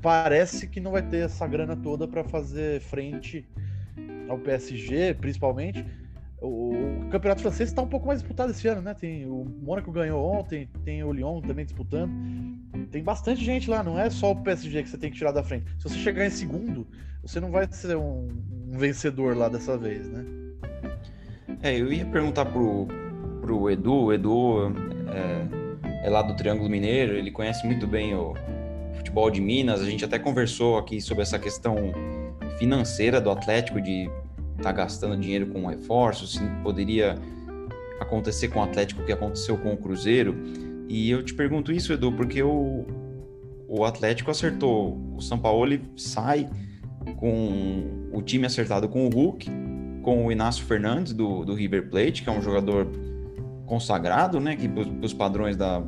parece 0.00 0.66
que 0.66 0.80
não 0.80 0.92
vai 0.92 1.02
ter 1.02 1.24
essa 1.24 1.46
grana 1.46 1.76
toda 1.76 2.06
para 2.06 2.24
fazer 2.24 2.80
frente 2.80 3.46
ao 4.28 4.38
PSG, 4.38 5.14
principalmente. 5.14 5.84
O 6.40 7.08
campeonato 7.10 7.40
francês 7.40 7.70
está 7.70 7.80
um 7.80 7.88
pouco 7.88 8.06
mais 8.06 8.20
disputado 8.20 8.50
esse 8.50 8.68
ano, 8.68 8.82
né? 8.82 8.92
Tem 8.92 9.24
o 9.24 9.46
Mônaco 9.62 9.90
ganhou 9.90 10.22
ontem, 10.22 10.68
tem 10.84 11.02
o 11.02 11.12
Lyon 11.12 11.40
também 11.40 11.64
disputando. 11.64 12.12
Tem 12.90 13.02
bastante 13.02 13.42
gente 13.42 13.70
lá, 13.70 13.82
não 13.82 13.98
é 13.98 14.10
só 14.10 14.32
o 14.32 14.42
PSG 14.42 14.82
que 14.82 14.90
você 14.90 14.98
tem 14.98 15.10
que 15.10 15.16
tirar 15.16 15.32
da 15.32 15.42
frente. 15.42 15.64
Se 15.78 15.88
você 15.88 15.96
chegar 15.96 16.26
em 16.26 16.30
segundo, 16.30 16.86
você 17.22 17.40
não 17.40 17.50
vai 17.50 17.66
ser 17.70 17.96
um, 17.96 18.28
um 18.68 18.78
vencedor 18.78 19.36
lá 19.36 19.48
dessa 19.48 19.78
vez, 19.78 20.06
né? 20.10 20.24
É, 21.62 21.80
eu 21.80 21.90
ia 21.90 22.04
perguntar 22.04 22.44
pro, 22.44 22.88
pro 23.40 23.70
Edu, 23.70 24.04
o 24.04 24.12
Edu 24.12 24.72
é, 25.08 26.06
é 26.06 26.10
lá 26.10 26.20
do 26.20 26.36
Triângulo 26.36 26.68
Mineiro, 26.68 27.14
ele 27.14 27.30
conhece 27.30 27.66
muito 27.66 27.86
bem 27.86 28.14
o 28.14 28.34
futebol 29.14 29.30
de 29.30 29.40
Minas, 29.40 29.80
a 29.80 29.84
gente 29.84 30.04
até 30.04 30.18
conversou 30.18 30.76
aqui 30.76 31.00
sobre 31.00 31.22
essa 31.22 31.38
questão 31.38 31.76
financeira 32.58 33.20
do 33.20 33.30
Atlético 33.30 33.80
de 33.80 34.10
tá 34.60 34.72
gastando 34.72 35.16
dinheiro 35.16 35.46
com 35.46 35.64
reforços, 35.66 36.32
se 36.32 36.40
poderia 36.64 37.16
acontecer 38.00 38.48
com 38.48 38.58
o 38.58 38.62
Atlético 38.64 39.02
o 39.02 39.04
que 39.04 39.12
aconteceu 39.12 39.56
com 39.56 39.72
o 39.72 39.76
Cruzeiro. 39.76 40.34
E 40.88 41.08
eu 41.10 41.22
te 41.22 41.32
pergunto 41.32 41.70
isso, 41.70 41.92
Edu, 41.92 42.10
porque 42.10 42.42
o, 42.42 42.84
o 43.68 43.84
Atlético 43.84 44.32
acertou, 44.32 44.98
o 45.16 45.20
São 45.20 45.38
Paulo 45.38 45.78
sai 45.96 46.50
com 47.16 48.08
o 48.12 48.20
time 48.20 48.46
acertado 48.46 48.88
com 48.88 49.06
o 49.06 49.10
Hulk, 49.10 49.48
com 50.02 50.26
o 50.26 50.32
Inácio 50.32 50.64
Fernandes 50.64 51.12
do, 51.12 51.44
do 51.44 51.54
River 51.54 51.88
Plate, 51.88 52.24
que 52.24 52.28
é 52.28 52.32
um 52.32 52.42
jogador 52.42 52.88
consagrado, 53.64 54.40
né, 54.40 54.56
que 54.56 54.68
os 55.00 55.14
padrões 55.14 55.56
da, 55.56 55.84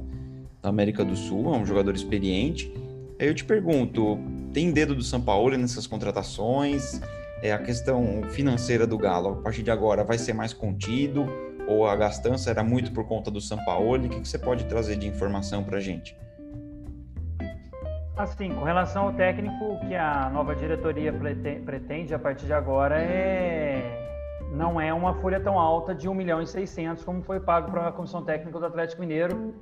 da 0.62 0.68
América 0.68 1.04
do 1.04 1.16
Sul, 1.16 1.52
é 1.52 1.58
um 1.58 1.66
jogador 1.66 1.92
experiente. 1.92 2.85
Eu 3.18 3.34
te 3.34 3.44
pergunto, 3.44 4.18
tem 4.52 4.72
dedo 4.72 4.94
do 4.94 5.02
São 5.02 5.20
Paulo 5.20 5.56
nessas 5.56 5.86
contratações? 5.86 7.00
é, 7.42 7.52
a 7.52 7.58
questão 7.58 8.22
financeira 8.30 8.86
do 8.86 8.96
Galo, 8.96 9.34
a 9.34 9.42
partir 9.42 9.62
de 9.62 9.70
agora, 9.70 10.02
vai 10.04 10.18
ser 10.18 10.32
mais 10.32 10.52
contido? 10.52 11.26
Ou 11.68 11.86
a 11.86 11.96
gastança 11.96 12.50
era 12.50 12.62
muito 12.62 12.92
por 12.92 13.06
conta 13.06 13.30
do 13.30 13.40
Sampaoli? 13.40 14.06
O 14.06 14.10
que, 14.10 14.28
você 14.28 14.38
pode 14.38 14.64
trazer 14.66 14.96
de 14.96 15.06
informação 15.06 15.64
para 15.64 15.78
a 15.78 15.80
gente? 15.80 16.16
Assim, 18.16 18.54
com 18.54 18.64
relação 18.64 19.04
ao 19.04 19.12
técnico 19.12 19.78
que 19.86 19.94
a 19.94 20.30
nova 20.30 20.54
diretoria 20.54 21.12
pretende 21.12 22.14
a 22.14 22.18
partir 22.18 22.46
de 22.46 22.52
agora, 22.52 22.98
é... 22.98 24.40
não 24.52 24.80
é 24.80 24.94
uma 24.94 25.14
folha 25.14 25.38
tão 25.38 25.58
alta 25.58 25.94
de 25.94 26.08
1 26.08 26.14
milhão 26.14 26.40
e 26.40 26.46
600 26.46 27.04
como 27.04 27.22
foi 27.22 27.40
pago 27.40 27.70
para 27.70 27.88
a 27.88 27.92
comissão 27.92 28.24
técnica 28.24 28.58
do 28.58 28.64
Atlético 28.64 29.02
Mineiro, 29.02 29.54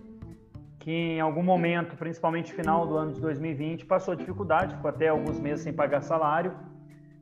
que 0.84 0.92
em 0.92 1.20
algum 1.20 1.42
momento, 1.42 1.96
principalmente 1.96 2.52
final 2.52 2.86
do 2.86 2.94
ano 3.02 3.12
de 3.12 3.20
2020, 3.20 3.86
passou 3.86 4.14
dificuldade, 4.14 4.76
ficou 4.76 4.90
até 4.90 5.08
alguns 5.08 5.40
meses 5.40 5.64
sem 5.64 5.72
pagar 5.72 6.02
salário 6.02 6.52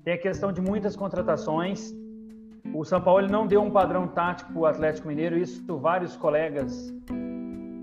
tem 0.04 0.14
a 0.14 0.18
questão 0.18 0.52
de 0.52 0.60
muitas 0.60 0.96
contratações. 0.96 1.94
O 2.74 2.84
São 2.84 3.00
Paulo 3.00 3.26
não 3.28 3.46
deu 3.46 3.62
um 3.62 3.70
padrão 3.70 4.08
tático 4.08 4.52
para 4.52 4.60
o 4.60 4.66
Atlético 4.66 5.08
Mineiro, 5.08 5.36
isso 5.36 5.64
vários 5.78 6.16
colegas, 6.16 6.92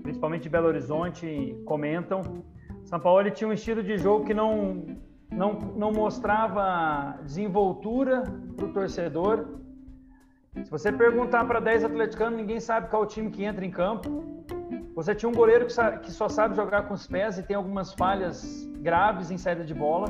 principalmente 0.02 0.42
de 0.42 0.48
Belo 0.48 0.68
Horizonte, 0.68 1.56
comentam. 1.64 2.44
São 2.84 3.00
Paulo 3.00 3.30
tinha 3.30 3.48
um 3.48 3.52
estilo 3.52 3.82
de 3.82 3.96
jogo 3.96 4.24
que 4.24 4.34
não, 4.34 4.84
não, 5.30 5.52
não 5.76 5.92
mostrava 5.92 7.18
desenvoltura 7.22 8.22
para 8.56 8.66
o 8.66 8.72
torcedor. 8.72 9.58
Se 10.62 10.70
você 10.70 10.92
perguntar 10.92 11.44
para 11.46 11.60
10 11.60 11.84
atleticanos, 11.84 12.38
ninguém 12.38 12.60
sabe 12.60 12.90
qual 12.90 13.02
o 13.02 13.06
time 13.06 13.30
que 13.30 13.44
entra 13.44 13.64
em 13.64 13.70
campo. 13.70 14.39
Você 14.94 15.14
tinha 15.14 15.28
um 15.28 15.34
goleiro 15.34 15.66
que, 15.66 16.10
só 16.10 16.28
sabe 16.28 16.56
jogar 16.56 16.82
com 16.82 16.94
os 16.94 17.06
pés 17.06 17.38
e 17.38 17.42
tem 17.42 17.56
algumas 17.56 17.92
falhas 17.94 18.68
graves 18.80 19.30
em 19.30 19.38
saída 19.38 19.64
de 19.64 19.72
bola. 19.72 20.08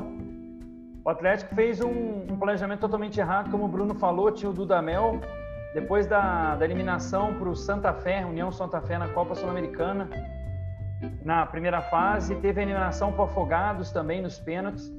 O 1.03 1.09
Atlético 1.09 1.55
fez 1.55 1.79
um, 1.81 2.25
um, 2.29 2.37
planejamento 2.37 2.79
totalmente 2.79 3.19
errado, 3.19 3.49
como 3.49 3.65
o 3.65 3.67
Bruno 3.67 3.95
falou, 3.95 4.31
tinha 4.31 4.49
o 4.49 4.53
Dudamel, 4.53 5.19
depois 5.73 6.05
da, 6.05 6.55
da 6.55 6.65
eliminação 6.65 7.33
para 7.35 7.49
o 7.49 7.55
Santa 7.55 7.93
Fé, 7.93 8.25
União 8.25 8.51
Santa 8.51 8.81
Fé 8.81 8.97
na 8.97 9.07
Copa 9.07 9.33
Sul-Americana, 9.33 10.09
na 11.23 11.45
primeira 11.45 11.81
fase, 11.81 12.35
teve 12.35 12.59
a 12.59 12.63
eliminação 12.63 13.11
para 13.11 13.23
Afogados 13.23 13.91
também 13.91 14.21
nos 14.21 14.39
pênaltis. 14.39 14.91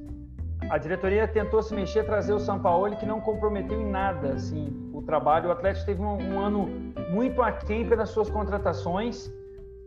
A 0.69 0.77
diretoria 0.77 1.27
tentou 1.27 1.61
se 1.61 1.73
mexer, 1.73 2.05
trazer 2.05 2.33
o 2.33 2.39
São 2.39 2.59
Paulo, 2.59 2.95
que 2.95 3.05
não 3.05 3.21
comprometeu 3.21 3.79
em 3.79 3.89
nada 3.89 4.33
assim, 4.33 4.89
o 4.93 5.01
trabalho. 5.01 5.49
O 5.49 5.51
Atlético 5.51 5.85
teve 5.85 6.01
um, 6.01 6.17
um 6.33 6.39
ano 6.39 6.67
muito 7.09 7.41
aquém 7.41 7.87
pelas 7.87 8.09
suas 8.09 8.29
contratações. 8.29 9.31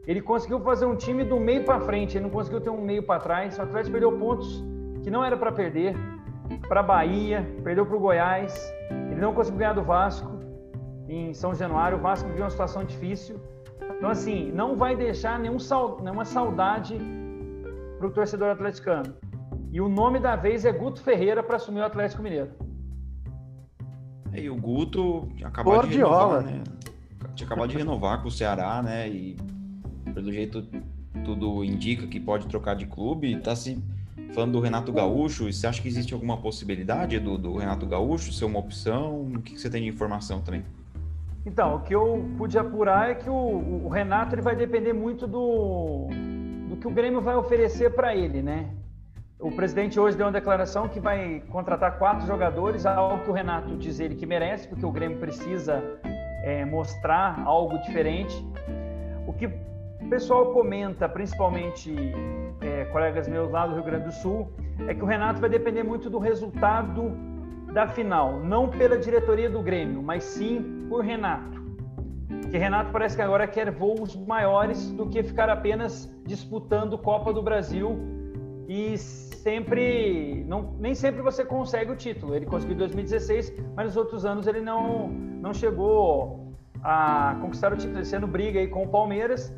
Ele 0.07 0.23
conseguiu 0.23 0.61
fazer 0.61 0.87
um 0.87 0.95
time 0.95 1.25
do 1.25 1.39
meio 1.41 1.65
para 1.65 1.81
frente, 1.81 2.17
ele 2.17 2.25
não 2.25 2.31
conseguiu 2.31 2.61
ter 2.61 2.71
um 2.71 2.81
meio 2.81 3.03
para 3.03 3.21
trás. 3.21 3.59
O 3.59 3.63
Atlético 3.63 3.93
perdeu 3.93 4.13
pontos 4.17 4.65
que 5.03 5.11
não 5.11 5.25
era 5.25 5.37
para 5.37 5.51
perder 5.51 5.97
para 6.69 6.83
Bahia, 6.83 7.45
perdeu 7.65 7.85
para 7.85 7.97
o 7.97 8.01
Goiás. 8.01 8.73
Ele 9.11 9.21
não 9.21 9.35
conseguiu 9.35 9.59
ganhar 9.59 9.73
do 9.73 9.83
Vasco 9.83 10.31
em 11.09 11.35
São 11.35 11.55
Januário. 11.55 11.99
O 11.99 12.01
Vasco 12.01 12.29
viveu 12.29 12.45
uma 12.45 12.51
situação 12.51 12.85
difícil. 12.85 13.41
Então, 13.97 14.09
assim, 14.09 14.53
não 14.53 14.77
vai 14.77 14.95
deixar 14.95 15.41
nenhum, 15.41 15.57
nenhuma 16.03 16.25
saudade 16.25 16.99
para 17.99 18.07
o 18.07 18.11
torcedor 18.11 18.51
atleticano. 18.51 19.15
E 19.73 19.81
o 19.81 19.89
nome 19.89 20.21
da 20.21 20.37
vez 20.37 20.65
é 20.65 20.73
Guto 20.73 21.01
Ferreira 21.01 21.43
para 21.43 21.57
assumir 21.57 21.81
o 21.81 21.85
Atlético 21.85 22.23
Mineiro. 22.23 22.51
E 24.33 24.49
o 24.51 24.57
Guto 24.57 25.29
acabou 25.43 25.83
de 25.83 25.97
renovar, 25.97 26.43
né? 26.43 26.63
Tinha 27.35 27.47
acabado 27.47 27.69
de 27.71 27.77
renovar 27.77 28.23
com 28.23 28.29
o 28.29 28.31
Ceará, 28.31 28.83
né? 28.83 29.09
E 29.09 29.37
pelo 30.17 30.33
jeito 30.33 30.67
tudo 31.23 31.62
indica 31.62 32.07
que 32.07 32.19
pode 32.19 32.47
trocar 32.47 32.75
de 32.75 32.87
clube. 32.87 33.39
Tá 33.41 33.55
se 33.55 33.79
falando 34.33 34.53
do 34.53 34.61
Renato 34.61 34.91
Gaúcho. 34.91 35.53
Você 35.53 35.67
acha 35.67 35.83
que 35.83 35.89
existe 35.89 36.14
alguma 36.14 36.39
possibilidade 36.39 37.21
do, 37.21 37.37
do 37.37 37.59
Renato 37.59 37.85
Gaúcho 37.85 38.33
ser 38.33 38.47
uma 38.47 38.59
opção? 38.59 39.21
O 39.35 39.43
que, 39.43 39.53
que 39.53 39.61
você 39.61 39.69
tem 39.69 39.83
de 39.83 39.89
informação 39.89 40.41
também? 40.41 40.64
Então, 41.45 41.77
o 41.77 41.81
que 41.81 41.95
eu 41.95 42.27
pude 42.39 42.59
apurar 42.59 43.11
é 43.11 43.14
que 43.14 43.29
o, 43.29 43.85
o 43.85 43.89
Renato 43.89 44.35
ele 44.35 44.41
vai 44.41 44.57
depender 44.57 44.95
muito 44.95 45.27
do, 45.27 46.09
do 46.71 46.77
que 46.77 46.89
o 46.89 46.91
Grêmio 46.91 47.21
vai 47.21 47.37
oferecer 47.37 47.91
para 47.91 48.17
ele, 48.17 48.41
né? 48.41 48.71
O 49.39 49.53
presidente 49.53 50.01
hoje 50.01 50.17
deu 50.17 50.27
uma 50.27 50.33
declaração 50.33 50.89
que 50.89 50.99
vai 50.99 51.43
contratar 51.51 51.99
quatro 51.99 52.27
jogadores, 52.27 52.87
algo 52.87 53.23
que 53.23 53.31
o 53.31 53.35
Renato 53.35 53.77
diz 53.77 54.01
ele 54.01 54.14
que 54.14 54.25
merece, 54.25 54.67
porque 54.67 54.85
o 54.85 54.91
Grêmio 54.91 55.19
precisa 55.19 55.85
é, 56.43 56.64
mostrar 56.64 57.43
algo 57.45 57.79
diferente. 57.83 58.35
O 59.27 59.33
que 59.35 59.51
o 60.07 60.09
pessoal 60.09 60.53
comenta, 60.53 61.09
principalmente 61.09 61.93
é, 62.61 62.85
colegas 62.87 63.27
meus 63.27 63.51
lá 63.51 63.67
do 63.67 63.75
Rio 63.75 63.83
Grande 63.83 64.05
do 64.05 64.13
Sul, 64.13 64.53
é 64.87 64.95
que 64.95 65.03
o 65.03 65.07
Renato 65.07 65.41
vai 65.41 65.51
depender 65.51 65.83
muito 65.83 66.09
do 66.09 66.19
resultado 66.19 67.13
da 67.73 67.89
final, 67.89 68.39
não 68.39 68.69
pela 68.69 68.97
diretoria 68.97 69.51
do 69.51 69.61
Grêmio, 69.61 70.01
mas 70.01 70.23
sim 70.23 70.87
por 70.89 71.05
Renato. 71.05 71.61
Que 72.51 72.57
Renato 72.57 72.93
parece 72.93 73.17
que 73.17 73.23
agora 73.23 73.49
quer 73.49 73.73
voos 73.73 74.15
maiores 74.15 74.93
do 74.93 75.09
que 75.09 75.25
ficar 75.25 75.51
apenas 75.51 76.09
disputando 76.25 76.97
Copa 76.97 77.33
do 77.33 77.43
Brasil 77.43 77.99
e 78.69 78.97
sempre 78.97 80.45
não 80.47 80.75
nem 80.79 80.95
sempre 80.95 81.21
você 81.21 81.45
consegue 81.45 81.91
o 81.91 81.97
título. 81.97 82.37
Ele 82.37 82.47
conseguiu 82.47 82.77
em 82.77 82.79
2016, 82.79 83.53
mas 83.75 83.87
nos 83.87 83.97
outros 83.97 84.25
anos 84.25 84.47
ele 84.47 84.61
não 84.61 85.09
não 85.09 85.53
chegou 85.53 86.53
a 86.83 87.37
conquistar 87.41 87.73
o 87.73 87.77
título. 87.77 88.01
Ano 88.15 88.27
briga 88.29 88.61
aí 88.61 88.69
com 88.69 88.85
o 88.85 88.89
Palmeiras. 88.89 89.53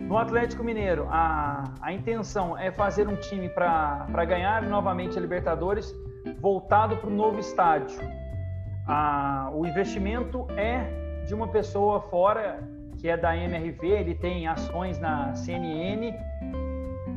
No 0.00 0.18
Atlético 0.18 0.62
Mineiro, 0.62 1.06
a, 1.10 1.64
a 1.80 1.92
intenção 1.92 2.58
é 2.58 2.70
fazer 2.70 3.08
um 3.08 3.16
time 3.16 3.48
para 3.48 4.24
ganhar 4.26 4.62
novamente 4.62 5.16
a 5.16 5.20
Libertadores 5.20 5.94
voltado 6.40 6.96
para 6.96 7.08
o 7.08 7.12
novo 7.12 7.38
estádio. 7.38 7.98
Ah, 8.86 9.50
o 9.54 9.66
investimento 9.66 10.46
é 10.56 11.24
de 11.26 11.34
uma 11.34 11.48
pessoa 11.48 12.00
fora, 12.02 12.62
que 12.98 13.08
é 13.08 13.16
da 13.16 13.36
MRV, 13.36 13.86
ele 13.86 14.14
tem 14.14 14.46
ações 14.46 14.98
na 14.98 15.34
CNN. 15.34 16.12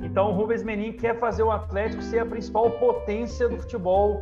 Então, 0.01 0.31
o 0.31 0.33
Rubens 0.33 0.63
Menin 0.63 0.93
quer 0.93 1.19
fazer 1.19 1.43
o 1.43 1.51
Atlético 1.51 2.01
ser 2.01 2.19
a 2.19 2.25
principal 2.25 2.71
potência 2.71 3.49
do 3.49 3.57
futebol 3.57 4.21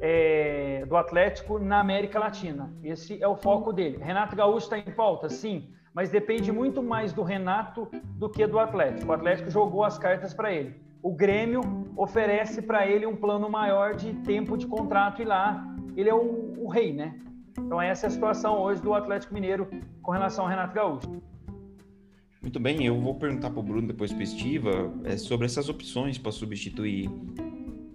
é, 0.00 0.84
do 0.86 0.96
Atlético 0.96 1.58
na 1.58 1.78
América 1.78 2.18
Latina. 2.18 2.72
Esse 2.82 3.22
é 3.22 3.28
o 3.28 3.36
foco 3.36 3.72
dele. 3.72 3.98
Renato 4.02 4.34
Gaúcho 4.34 4.64
está 4.64 4.78
em 4.78 4.94
pauta? 4.94 5.28
Sim, 5.28 5.68
mas 5.94 6.10
depende 6.10 6.52
muito 6.52 6.82
mais 6.82 7.12
do 7.12 7.22
Renato 7.22 7.88
do 8.16 8.28
que 8.28 8.46
do 8.46 8.58
Atlético. 8.58 9.10
O 9.10 9.14
Atlético 9.14 9.50
jogou 9.50 9.84
as 9.84 9.98
cartas 9.98 10.32
para 10.32 10.52
ele 10.52 10.90
o 11.02 11.12
Grêmio 11.12 11.62
oferece 11.96 12.62
para 12.62 12.86
ele 12.86 13.06
um 13.06 13.16
plano 13.16 13.48
maior 13.48 13.94
de 13.94 14.12
tempo 14.22 14.56
de 14.56 14.66
contrato 14.66 15.22
e 15.22 15.24
lá 15.24 15.66
ele 15.96 16.08
é 16.08 16.14
o, 16.14 16.54
o, 16.58 16.68
rei, 16.68 16.92
né? 16.92 17.18
Então 17.58 17.80
essa 17.80 18.06
é 18.06 18.08
a 18.08 18.10
situação 18.10 18.58
hoje 18.58 18.82
do 18.82 18.94
Atlético 18.94 19.34
Mineiro 19.34 19.68
com 20.02 20.12
relação 20.12 20.44
ao 20.44 20.50
Renato 20.50 20.74
Gaúcho. 20.74 21.22
Muito 22.42 22.58
bem, 22.58 22.84
eu 22.84 22.98
vou 23.00 23.14
perguntar 23.14 23.50
para 23.50 23.60
o 23.60 23.62
Bruno 23.62 23.86
depois 23.86 24.12
para 24.12 24.22
Estiva 24.22 24.92
é, 25.04 25.16
sobre 25.16 25.46
essas 25.46 25.68
opções 25.68 26.16
para 26.16 26.32
substituir 26.32 27.10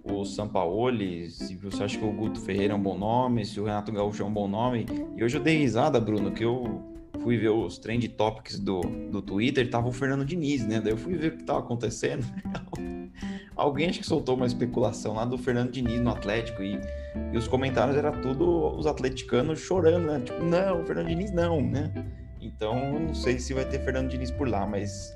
o 0.04 0.24
Sampaoli, 0.24 1.28
se 1.30 1.56
você 1.56 1.82
acha 1.82 1.98
que 1.98 2.04
o 2.04 2.12
Guto 2.12 2.40
Ferreira 2.40 2.72
é 2.72 2.76
um 2.76 2.82
bom 2.82 2.96
nome, 2.96 3.44
se 3.44 3.60
o 3.60 3.64
Renato 3.64 3.90
Gaúcho 3.90 4.22
é 4.22 4.26
um 4.26 4.32
bom 4.32 4.46
nome. 4.46 4.86
E 5.16 5.24
hoje 5.24 5.36
eu 5.36 5.42
dei 5.42 5.58
risada, 5.58 6.00
Bruno, 6.00 6.30
que 6.30 6.44
eu 6.44 6.95
fui 7.18 7.36
ver 7.36 7.50
os 7.50 7.78
trend 7.78 8.08
topics 8.10 8.58
do, 8.58 8.80
do 8.80 9.22
Twitter, 9.22 9.68
tava 9.68 9.88
o 9.88 9.92
Fernando 9.92 10.24
Diniz, 10.24 10.66
né? 10.66 10.80
Daí 10.80 10.92
eu 10.92 10.96
fui 10.96 11.14
ver 11.14 11.32
o 11.32 11.36
que 11.36 11.44
tava 11.44 11.60
acontecendo. 11.60 12.24
Alguém 13.56 13.88
acho 13.88 14.00
que 14.00 14.06
soltou 14.06 14.36
uma 14.36 14.46
especulação 14.46 15.14
lá 15.14 15.24
do 15.24 15.38
Fernando 15.38 15.70
Diniz 15.70 16.00
no 16.00 16.10
Atlético 16.10 16.62
e, 16.62 16.78
e 17.32 17.36
os 17.36 17.48
comentários 17.48 17.96
era 17.96 18.12
tudo 18.12 18.76
os 18.76 18.86
atleticanos 18.86 19.60
chorando, 19.60 20.06
né? 20.06 20.20
Tipo, 20.20 20.42
não, 20.44 20.84
Fernando 20.84 21.08
Diniz 21.08 21.32
não, 21.32 21.62
né? 21.62 21.90
Então, 22.40 22.98
não 22.98 23.14
sei 23.14 23.38
se 23.38 23.54
vai 23.54 23.64
ter 23.64 23.80
Fernando 23.80 24.10
Diniz 24.10 24.30
por 24.30 24.48
lá, 24.48 24.66
mas 24.66 25.14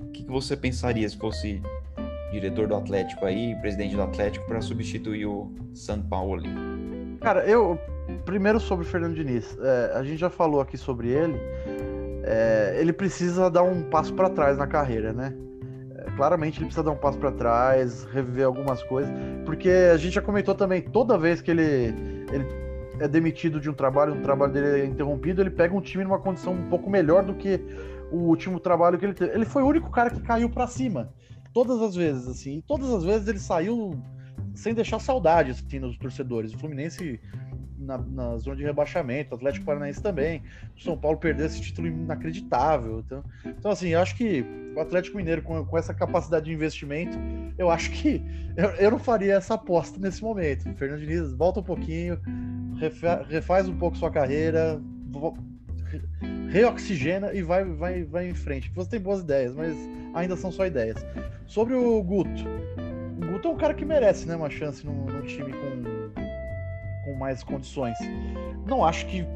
o 0.00 0.08
que, 0.12 0.22
que 0.22 0.30
você 0.30 0.56
pensaria 0.56 1.08
se 1.08 1.16
fosse 1.16 1.60
diretor 2.30 2.68
do 2.68 2.74
Atlético 2.76 3.26
aí, 3.26 3.54
presidente 3.56 3.96
do 3.96 4.02
Atlético, 4.02 4.46
para 4.46 4.60
substituir 4.60 5.26
o 5.26 5.52
São 5.74 6.00
Paulo? 6.00 6.42
Cara, 7.20 7.44
eu. 7.44 7.78
Primeiro 8.24 8.60
sobre 8.60 8.86
o 8.86 8.88
Fernando 8.88 9.14
Diniz. 9.14 9.56
É, 9.60 9.92
a 9.94 10.02
gente 10.02 10.18
já 10.18 10.30
falou 10.30 10.60
aqui 10.60 10.76
sobre 10.76 11.08
ele. 11.08 11.38
É, 12.22 12.76
ele 12.78 12.92
precisa 12.92 13.50
dar 13.50 13.62
um 13.62 13.82
passo 13.82 14.14
para 14.14 14.28
trás 14.28 14.58
na 14.58 14.66
carreira, 14.66 15.12
né? 15.12 15.34
É, 15.96 16.10
claramente 16.16 16.58
ele 16.58 16.66
precisa 16.66 16.82
dar 16.82 16.90
um 16.90 16.96
passo 16.96 17.18
para 17.18 17.32
trás, 17.32 18.04
reviver 18.12 18.46
algumas 18.46 18.82
coisas, 18.82 19.12
porque 19.44 19.70
a 19.92 19.96
gente 19.96 20.14
já 20.14 20.22
comentou 20.22 20.54
também, 20.54 20.82
toda 20.82 21.16
vez 21.16 21.40
que 21.40 21.50
ele, 21.50 21.94
ele 22.32 22.46
é 23.00 23.08
demitido 23.08 23.58
de 23.58 23.70
um 23.70 23.72
trabalho, 23.72 24.14
um 24.14 24.22
trabalho 24.22 24.52
dele 24.52 24.82
é 24.82 24.84
interrompido, 24.84 25.40
ele 25.40 25.50
pega 25.50 25.74
um 25.74 25.80
time 25.80 26.04
numa 26.04 26.18
condição 26.18 26.52
um 26.52 26.68
pouco 26.68 26.90
melhor 26.90 27.24
do 27.24 27.34
que 27.34 27.60
o 28.12 28.16
último 28.16 28.60
trabalho 28.60 28.98
que 28.98 29.06
ele 29.06 29.14
teve. 29.14 29.32
Ele 29.32 29.46
foi 29.46 29.62
o 29.62 29.66
único 29.66 29.90
cara 29.90 30.10
que 30.10 30.20
caiu 30.20 30.50
para 30.50 30.66
cima, 30.66 31.12
todas 31.52 31.80
as 31.80 31.94
vezes, 31.94 32.28
assim, 32.28 32.62
todas 32.66 32.92
as 32.92 33.02
vezes 33.02 33.26
ele 33.26 33.38
saiu 33.38 33.98
sem 34.54 34.74
deixar 34.74 34.98
saudade 34.98 35.52
assim, 35.52 35.78
nos 35.78 35.96
torcedores. 35.96 36.52
O 36.52 36.58
Fluminense 36.58 37.18
na, 37.80 37.98
na, 37.98 38.36
zona 38.38 38.56
de 38.56 38.62
rebaixamento, 38.62 39.32
o 39.32 39.36
Atlético 39.36 39.64
Paranaense 39.64 40.02
também. 40.02 40.42
O 40.76 40.82
São 40.82 40.96
Paulo 40.96 41.18
perdeu 41.18 41.46
esse 41.46 41.60
título 41.60 41.88
inacreditável. 41.88 43.00
Então, 43.00 43.24
então 43.46 43.70
assim, 43.70 43.94
acho 43.94 44.14
que 44.16 44.44
o 44.76 44.80
Atlético 44.80 45.16
Mineiro, 45.16 45.42
com, 45.42 45.64
com 45.64 45.78
essa 45.78 45.92
capacidade 45.94 46.46
de 46.46 46.52
investimento, 46.52 47.18
eu 47.58 47.70
acho 47.70 47.90
que 47.90 48.22
eu, 48.56 48.70
eu 48.72 48.90
não 48.90 48.98
faria 48.98 49.34
essa 49.34 49.54
aposta 49.54 49.98
nesse 49.98 50.22
momento. 50.22 50.68
O 50.68 50.74
Fernando 50.74 51.00
Diniz 51.00 51.32
volta 51.32 51.60
um 51.60 51.64
pouquinho, 51.64 52.18
refa, 52.78 53.26
refaz 53.28 53.68
um 53.68 53.76
pouco 53.76 53.96
sua 53.96 54.10
carreira, 54.10 54.80
reoxigena 56.50 57.32
e 57.32 57.42
vai, 57.42 57.64
vai, 57.64 58.04
vai 58.04 58.28
em 58.28 58.34
frente. 58.34 58.70
Você 58.74 58.90
tem 58.90 59.00
boas 59.00 59.20
ideias, 59.20 59.54
mas 59.54 59.76
ainda 60.14 60.36
são 60.36 60.50
só 60.50 60.66
ideias. 60.66 61.04
Sobre 61.46 61.74
o 61.74 62.02
Guto, 62.02 62.44
o 63.16 63.32
Guto 63.32 63.48
é 63.48 63.50
um 63.50 63.56
cara 63.56 63.74
que 63.74 63.84
merece, 63.84 64.26
né, 64.26 64.36
uma 64.36 64.50
chance 64.50 64.84
num, 64.84 65.06
num 65.06 65.22
time 65.22 65.52
com, 65.52 66.19
com 67.10 67.18
mais 67.18 67.42
condições. 67.42 67.98
Não 68.66 68.84
acho 68.84 69.06
que, 69.06 69.26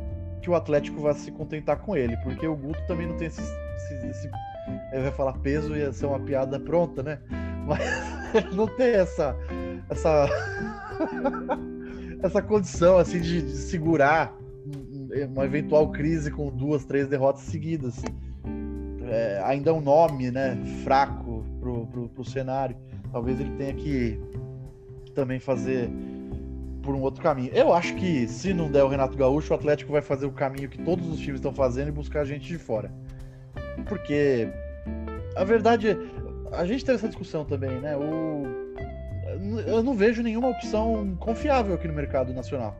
que 0.40 0.48
o 0.48 0.54
Atlético 0.54 1.00
vai 1.00 1.14
se 1.14 1.30
contentar 1.32 1.78
com 1.78 1.96
ele, 1.96 2.16
porque 2.18 2.46
o 2.46 2.56
Guto 2.56 2.80
também 2.86 3.06
não 3.06 3.16
tem 3.16 3.26
esse, 3.26 3.40
esse, 3.40 4.06
esse 4.06 4.30
vai 4.92 5.10
falar 5.10 5.32
peso 5.34 5.76
ia 5.76 5.92
ser 5.92 6.06
uma 6.06 6.20
piada 6.20 6.58
pronta, 6.60 7.02
né? 7.02 7.18
Mas 7.66 7.80
ele 8.34 8.54
não 8.54 8.66
tem 8.66 8.94
essa 8.94 9.36
essa 9.88 10.28
essa 12.22 12.42
condição 12.42 12.98
assim 12.98 13.20
de, 13.20 13.42
de 13.42 13.52
segurar 13.52 14.34
uma 15.28 15.44
eventual 15.44 15.90
crise 15.90 16.30
com 16.30 16.50
duas, 16.50 16.84
três 16.84 17.06
derrotas 17.06 17.42
seguidas. 17.42 18.02
É, 19.06 19.40
ainda 19.44 19.70
é 19.70 19.72
um 19.72 19.80
nome, 19.80 20.30
né? 20.30 20.56
Fraco 20.82 21.44
pro, 21.60 22.08
pro 22.08 22.24
cenário. 22.24 22.76
Talvez 23.12 23.38
ele 23.38 23.50
tenha 23.56 23.74
que 23.74 24.18
também 25.14 25.38
fazer 25.38 25.88
por 26.84 26.94
um 26.94 27.00
outro 27.00 27.22
caminho. 27.22 27.50
Eu 27.52 27.72
acho 27.72 27.94
que 27.96 28.28
se 28.28 28.52
não 28.52 28.70
der 28.70 28.84
o 28.84 28.88
Renato 28.88 29.16
Gaúcho, 29.16 29.52
o 29.52 29.56
Atlético 29.56 29.92
vai 29.92 30.02
fazer 30.02 30.26
o 30.26 30.32
caminho 30.32 30.68
que 30.68 30.78
todos 30.82 31.08
os 31.08 31.18
times 31.18 31.36
estão 31.36 31.52
fazendo 31.52 31.88
e 31.88 31.92
buscar 31.92 32.24
gente 32.24 32.46
de 32.46 32.58
fora. 32.58 32.92
Porque 33.88 34.48
a 35.34 35.44
verdade 35.44 35.88
é, 35.88 35.96
a 36.52 36.64
gente 36.64 36.84
teve 36.84 36.96
essa 36.96 37.08
discussão 37.08 37.44
também, 37.44 37.80
né? 37.80 37.96
O, 37.96 38.44
eu 39.66 39.82
não 39.82 39.94
vejo 39.94 40.22
nenhuma 40.22 40.48
opção 40.48 41.16
confiável 41.18 41.74
aqui 41.74 41.88
no 41.88 41.94
mercado 41.94 42.32
nacional. 42.32 42.76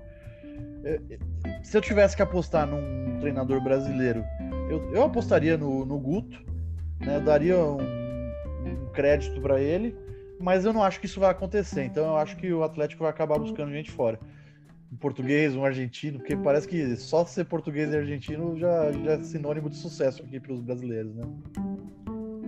É, 0.85 1.01
se 1.63 1.77
eu 1.77 1.81
tivesse 1.81 2.15
que 2.15 2.23
apostar 2.23 2.67
num 2.67 3.19
treinador 3.21 3.61
brasileiro, 3.63 4.25
eu, 4.69 4.93
eu 4.93 5.03
apostaria 5.03 5.57
no, 5.57 5.85
no 5.85 5.99
Guto, 5.99 6.39
né? 7.01 7.17
Eu 7.17 7.21
daria 7.23 7.59
um, 7.59 7.81
um 7.81 8.91
crédito 8.93 9.41
para 9.41 9.61
ele 9.61 10.04
mas 10.41 10.65
eu 10.65 10.73
não 10.73 10.83
acho 10.83 11.01
que 11.01 11.07
isso 11.07 11.21
vai 11.21 11.31
acontecer. 11.31 11.85
Então 11.85 12.05
eu 12.05 12.17
acho 12.17 12.37
que 12.37 12.53
o 12.53 12.63
Atlético 12.63 13.03
vai 13.03 13.11
acabar 13.11 13.39
buscando 13.39 13.73
gente 13.73 13.91
fora. 13.91 14.19
Um 14.93 14.97
português, 14.97 15.57
um 15.57 15.65
argentino, 15.65 16.19
porque 16.19 16.37
parece 16.37 16.69
que 16.69 16.97
só 16.97 17.25
ser 17.25 17.45
português 17.45 17.93
e 17.93 17.97
argentino 17.97 18.57
já, 18.59 18.93
já 18.93 19.13
é 19.13 19.23
sinônimo 19.23 19.69
de 19.69 19.77
sucesso 19.77 20.23
aqui 20.23 20.39
para 20.39 20.53
os 20.53 20.61
brasileiros, 20.61 21.15
né? 21.15 21.25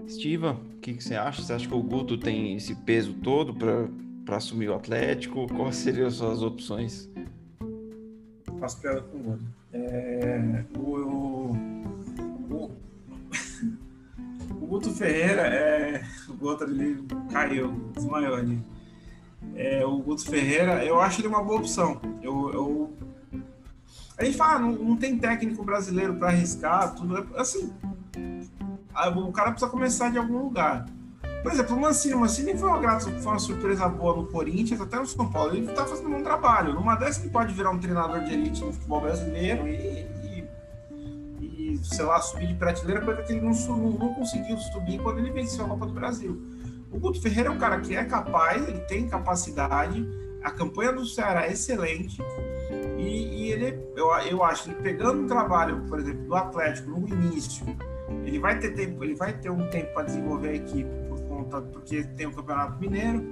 Estiva, 0.06 0.52
o 0.52 0.78
que, 0.78 0.94
que, 0.94 1.02
você 1.02 1.16
acha? 1.16 1.42
Você 1.42 1.52
acha 1.52 1.66
que 1.66 1.74
o 1.74 1.82
Guto 1.82 2.16
tem 2.16 2.54
esse 2.54 2.76
peso 2.76 3.12
todo 3.14 3.52
para 4.24 4.36
assumir 4.36 4.68
o 4.68 4.74
Atlético? 4.74 5.48
Quais 5.48 5.76
seriam 5.76 6.06
as 6.06 6.14
suas 6.14 6.42
opções? 6.42 7.10
Faço 8.60 8.80
piada 8.80 9.00
com 9.02 9.16
o 9.16 9.20
Guto. 9.20 9.44
É, 9.72 10.64
o, 10.78 10.80
o, 10.80 12.54
o 12.54 12.70
Guto 14.76 14.92
Ferreira, 14.92 15.42
é, 15.46 16.04
o 16.28 16.44
outro 16.44 16.66
ali 16.66 17.02
caiu, 17.32 17.72
desmaiou 17.94 18.34
ali. 18.34 18.62
É, 19.54 19.86
o 19.86 19.96
Guto 20.02 20.26
Ferreira, 20.26 20.84
eu 20.84 21.00
acho 21.00 21.22
ele 21.22 21.28
uma 21.28 21.42
boa 21.42 21.60
opção. 21.60 21.98
Eu, 22.22 22.50
eu... 22.52 22.96
A 24.18 24.24
gente 24.24 24.36
fala, 24.36 24.58
não, 24.58 24.72
não 24.72 24.96
tem 24.96 25.18
técnico 25.18 25.64
brasileiro 25.64 26.14
para 26.16 26.28
arriscar, 26.28 26.94
tudo. 26.94 27.16
É, 27.16 27.40
assim, 27.40 27.72
o 29.16 29.32
cara 29.32 29.50
precisa 29.50 29.70
começar 29.70 30.10
de 30.10 30.18
algum 30.18 30.42
lugar. 30.42 30.84
Por 31.42 31.52
exemplo, 31.52 31.74
o 31.74 31.80
Mancini, 31.80 32.14
o 32.14 32.20
Mancini 32.20 32.58
foi 32.58 32.68
uma, 32.68 32.78
grata, 32.78 33.06
foi 33.06 33.32
uma 33.32 33.38
surpresa 33.38 33.88
boa 33.88 34.14
no 34.14 34.26
Corinthians, 34.26 34.78
até 34.78 34.98
no 34.98 35.06
São 35.06 35.30
Paulo. 35.30 35.54
Ele 35.54 35.70
está 35.70 35.86
fazendo 35.86 36.14
um 36.14 36.22
trabalho. 36.22 36.74
Numa 36.74 36.96
dessas, 36.96 37.22
ele 37.22 37.32
pode 37.32 37.54
virar 37.54 37.70
um 37.70 37.78
treinador 37.78 38.24
de 38.24 38.34
elite 38.34 38.62
no 38.62 38.74
futebol 38.74 39.00
brasileiro 39.00 39.66
e 39.66 40.06
sei 41.82 42.04
lá, 42.04 42.20
subir 42.20 42.48
de 42.48 42.54
prateleira, 42.54 43.04
coisa 43.04 43.22
que 43.22 43.32
ele 43.32 43.40
não, 43.40 43.52
não, 43.52 44.14
conseguiu 44.14 44.56
subir 44.58 45.00
quando 45.00 45.18
ele 45.18 45.30
venceu 45.30 45.64
a 45.64 45.68
Copa 45.68 45.86
do 45.86 45.92
Brasil. 45.92 46.40
O 46.90 46.98
Guto 46.98 47.20
Ferreira 47.20 47.48
é 47.48 47.52
um 47.52 47.58
cara 47.58 47.80
que 47.80 47.96
é 47.96 48.04
capaz, 48.04 48.66
ele 48.66 48.80
tem 48.80 49.08
capacidade, 49.08 50.06
a 50.42 50.50
campanha 50.50 50.92
do 50.92 51.04
Ceará 51.04 51.46
é 51.46 51.52
excelente, 51.52 52.22
e, 52.98 53.02
e 53.02 53.52
ele, 53.52 53.78
eu, 53.96 54.08
eu 54.30 54.44
acho, 54.44 54.70
ele 54.70 54.80
pegando 54.80 55.22
um 55.22 55.26
trabalho, 55.26 55.84
por 55.88 55.98
exemplo, 55.98 56.24
do 56.24 56.34
Atlético 56.34 56.90
no 56.90 57.08
início, 57.08 57.66
ele 58.24 58.38
vai 58.38 58.58
ter 58.58 58.72
tempo, 58.72 59.02
ele 59.04 59.14
vai 59.14 59.32
ter 59.32 59.50
um 59.50 59.68
tempo 59.68 59.92
para 59.92 60.04
desenvolver 60.04 60.48
a 60.48 60.54
equipe 60.54 60.90
por 61.08 61.20
conta 61.22 61.60
porque 61.60 62.04
tem 62.16 62.26
o 62.26 62.32
Campeonato 62.32 62.80
Mineiro, 62.80 63.28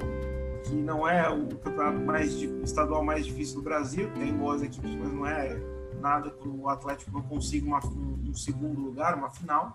que 0.64 0.74
não 0.74 1.06
é 1.06 1.28
o 1.28 1.46
campeonato 1.56 1.98
mais 2.00 2.32
estadual 2.32 3.04
mais 3.04 3.26
difícil 3.26 3.56
do 3.56 3.62
Brasil, 3.62 4.10
tem 4.18 4.32
boas 4.32 4.62
equipes, 4.62 4.94
mas 4.96 5.12
não 5.12 5.26
é 5.26 5.56
nada 6.04 6.30
que 6.30 6.46
o 6.46 6.68
Atlético 6.68 7.10
não 7.10 7.22
consiga 7.22 7.66
uma, 7.66 7.84
um, 7.86 8.28
um, 8.28 8.34
segundo 8.34 8.78
lugar, 8.78 9.14
uma 9.14 9.30
final. 9.30 9.74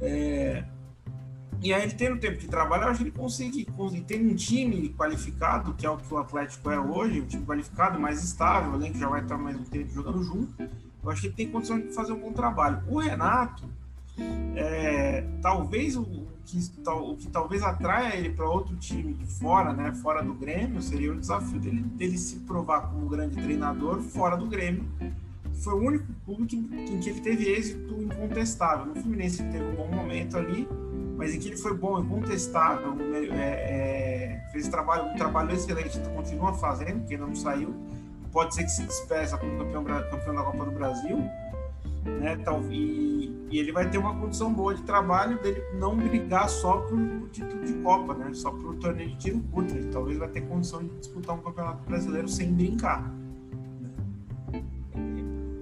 É, 0.00 0.64
e 1.62 1.72
aí 1.72 1.84
ele 1.84 1.94
tendo 1.94 2.18
tempo 2.18 2.36
de 2.36 2.48
trabalho, 2.48 2.82
eu 2.82 2.88
acho 2.88 2.98
que 2.98 3.04
ele 3.04 3.16
consegue, 3.16 3.64
consegue 3.64 4.04
ter 4.04 4.20
um 4.20 4.34
time 4.34 4.88
qualificado, 4.90 5.72
que 5.74 5.86
é 5.86 5.90
o 5.90 5.96
que 5.96 6.12
o 6.12 6.18
Atlético 6.18 6.68
é 6.68 6.80
hoje, 6.80 7.20
um 7.20 7.26
time 7.26 7.46
qualificado, 7.46 7.98
mais 7.98 8.24
estável, 8.24 8.72
além 8.72 8.92
que 8.92 8.98
já 8.98 9.08
vai 9.08 9.22
estar 9.22 9.38
mais 9.38 9.56
um 9.56 9.62
tempo 9.62 9.88
jogando 9.92 10.22
junto. 10.22 10.62
Eu 11.02 11.10
acho 11.10 11.20
que 11.20 11.26
ele 11.28 11.36
tem 11.36 11.48
condição 11.48 11.78
de 11.78 11.92
fazer 11.94 12.12
um 12.12 12.20
bom 12.20 12.32
trabalho. 12.32 12.82
O 12.88 12.98
Renato, 12.98 13.62
é, 14.56 15.24
talvez 15.40 15.96
o 15.96 16.04
que, 16.44 16.58
o 16.88 17.16
que 17.16 17.28
talvez 17.28 17.62
atraia 17.62 18.16
ele 18.16 18.30
para 18.30 18.48
outro 18.48 18.74
time 18.76 19.14
de 19.14 19.26
fora, 19.26 19.72
né, 19.72 19.92
fora 19.94 20.22
do 20.22 20.34
Grêmio, 20.34 20.82
seria 20.82 21.12
o 21.12 21.18
desafio 21.18 21.60
dele, 21.60 21.82
dele 21.82 22.18
se 22.18 22.40
provar 22.40 22.90
como 22.90 23.08
grande 23.08 23.36
treinador 23.36 24.02
fora 24.02 24.36
do 24.36 24.46
Grêmio 24.46 24.84
foi 25.56 25.74
o 25.74 25.78
único 25.78 26.06
clube 26.24 26.46
que, 26.46 26.56
em 26.56 27.00
que 27.00 27.10
ele 27.10 27.20
teve 27.20 27.50
êxito 27.50 27.94
incontestável. 28.00 28.86
No 28.86 28.94
Fluminense 28.94 29.42
ele 29.42 29.52
teve 29.52 29.64
um 29.64 29.74
bom 29.74 29.88
momento 29.88 30.36
ali, 30.36 30.68
mas 31.16 31.34
em 31.34 31.38
que 31.38 31.48
ele 31.48 31.56
foi 31.56 31.74
bom, 31.74 32.00
incontestável, 32.00 32.94
é, 33.32 33.36
é, 33.38 34.48
fez 34.52 34.68
trabalho, 34.68 35.12
um 35.12 35.16
trabalho 35.16 35.52
excelente, 35.52 35.98
então 35.98 36.12
continua 36.14 36.52
fazendo, 36.54 37.00
porque 37.00 37.16
não 37.16 37.34
saiu. 37.34 37.74
Pode 38.32 38.54
ser 38.54 38.64
que 38.64 38.70
se 38.70 38.82
despeça 38.82 39.38
como 39.38 39.56
campeão, 39.56 39.84
campeão 39.84 40.34
da 40.34 40.42
Copa 40.42 40.64
do 40.66 40.70
Brasil, 40.72 41.16
né? 42.20 42.36
Tal, 42.44 42.62
e, 42.70 43.34
e, 43.50 43.58
ele 43.58 43.72
vai 43.72 43.88
ter 43.88 43.96
uma 43.96 44.14
condição 44.14 44.52
boa 44.52 44.74
de 44.74 44.82
trabalho 44.82 45.40
dele 45.40 45.62
não 45.78 45.96
brigar 45.96 46.48
só 46.48 46.78
por 46.82 46.98
título 47.32 47.64
de 47.64 47.72
Copa, 47.74 48.14
né? 48.14 48.30
Só 48.34 48.50
por 48.50 48.74
torneio 48.76 49.08
de 49.10 49.16
tiro 49.16 49.40
curto. 49.50 49.74
Ele 49.74 49.88
talvez 49.88 50.18
vai 50.18 50.28
ter 50.28 50.42
condição 50.42 50.80
de 50.84 50.90
disputar 50.98 51.34
um 51.34 51.40
campeonato 51.40 51.82
brasileiro 51.84 52.28
sem 52.28 52.52
brincar 52.52 53.10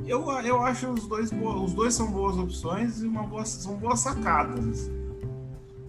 eu, 0.07 0.31
eu 0.43 0.63
acho 0.63 0.91
os 0.91 1.07
dois 1.07 1.31
os 1.33 1.73
dois 1.73 1.95
são 1.95 2.11
boas 2.11 2.37
opções 2.37 3.03
e 3.03 3.07
uma 3.07 3.23
boa, 3.23 3.45
são 3.45 3.77
boas 3.77 4.01
sacadas. 4.01 4.91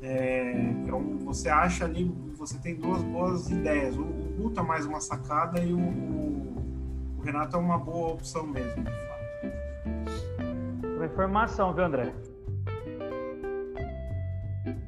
É, 0.01 0.53
então 0.53 1.17
você 1.23 1.49
acha 1.49 1.85
ali, 1.85 2.05
você 2.37 2.57
tem 2.59 2.75
duas 2.75 3.01
boas 3.01 3.49
ideias. 3.49 3.97
O, 3.97 4.03
o 4.03 4.53
é 4.55 4.61
mais 4.61 4.85
uma 4.85 4.99
sacada 4.99 5.59
e 5.59 5.73
o, 5.73 5.79
o, 5.79 7.17
o, 7.17 7.21
Renato 7.23 7.57
é 7.57 7.59
uma 7.59 7.77
boa 7.77 8.13
opção 8.13 8.45
mesmo, 8.45 8.83
de 8.83 8.91
fato. 8.91 9.25
Uma 10.95 11.05
informação, 11.05 11.73
viu, 11.73 11.85
André? 11.85 12.13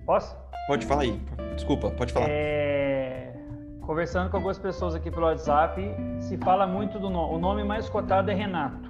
Posso? 0.06 0.36
Pode 0.68 0.86
falar 0.86 1.02
aí. 1.02 1.20
Desculpa, 1.56 1.90
pode 1.92 2.14
falar. 2.14 2.28
É... 2.30 3.34
Conversando 3.82 4.30
com 4.30 4.38
algumas 4.38 4.60
pessoas 4.60 4.94
aqui 4.94 5.10
pelo 5.10 5.26
WhatsApp, 5.26 5.82
se 6.20 6.38
fala 6.38 6.68
muito 6.68 7.00
do 7.00 7.10
nome. 7.10 7.36
O 7.36 7.40
nome 7.40 7.64
mais 7.64 7.90
cotado 7.90 8.30
é 8.30 8.34
Renato. 8.34 8.87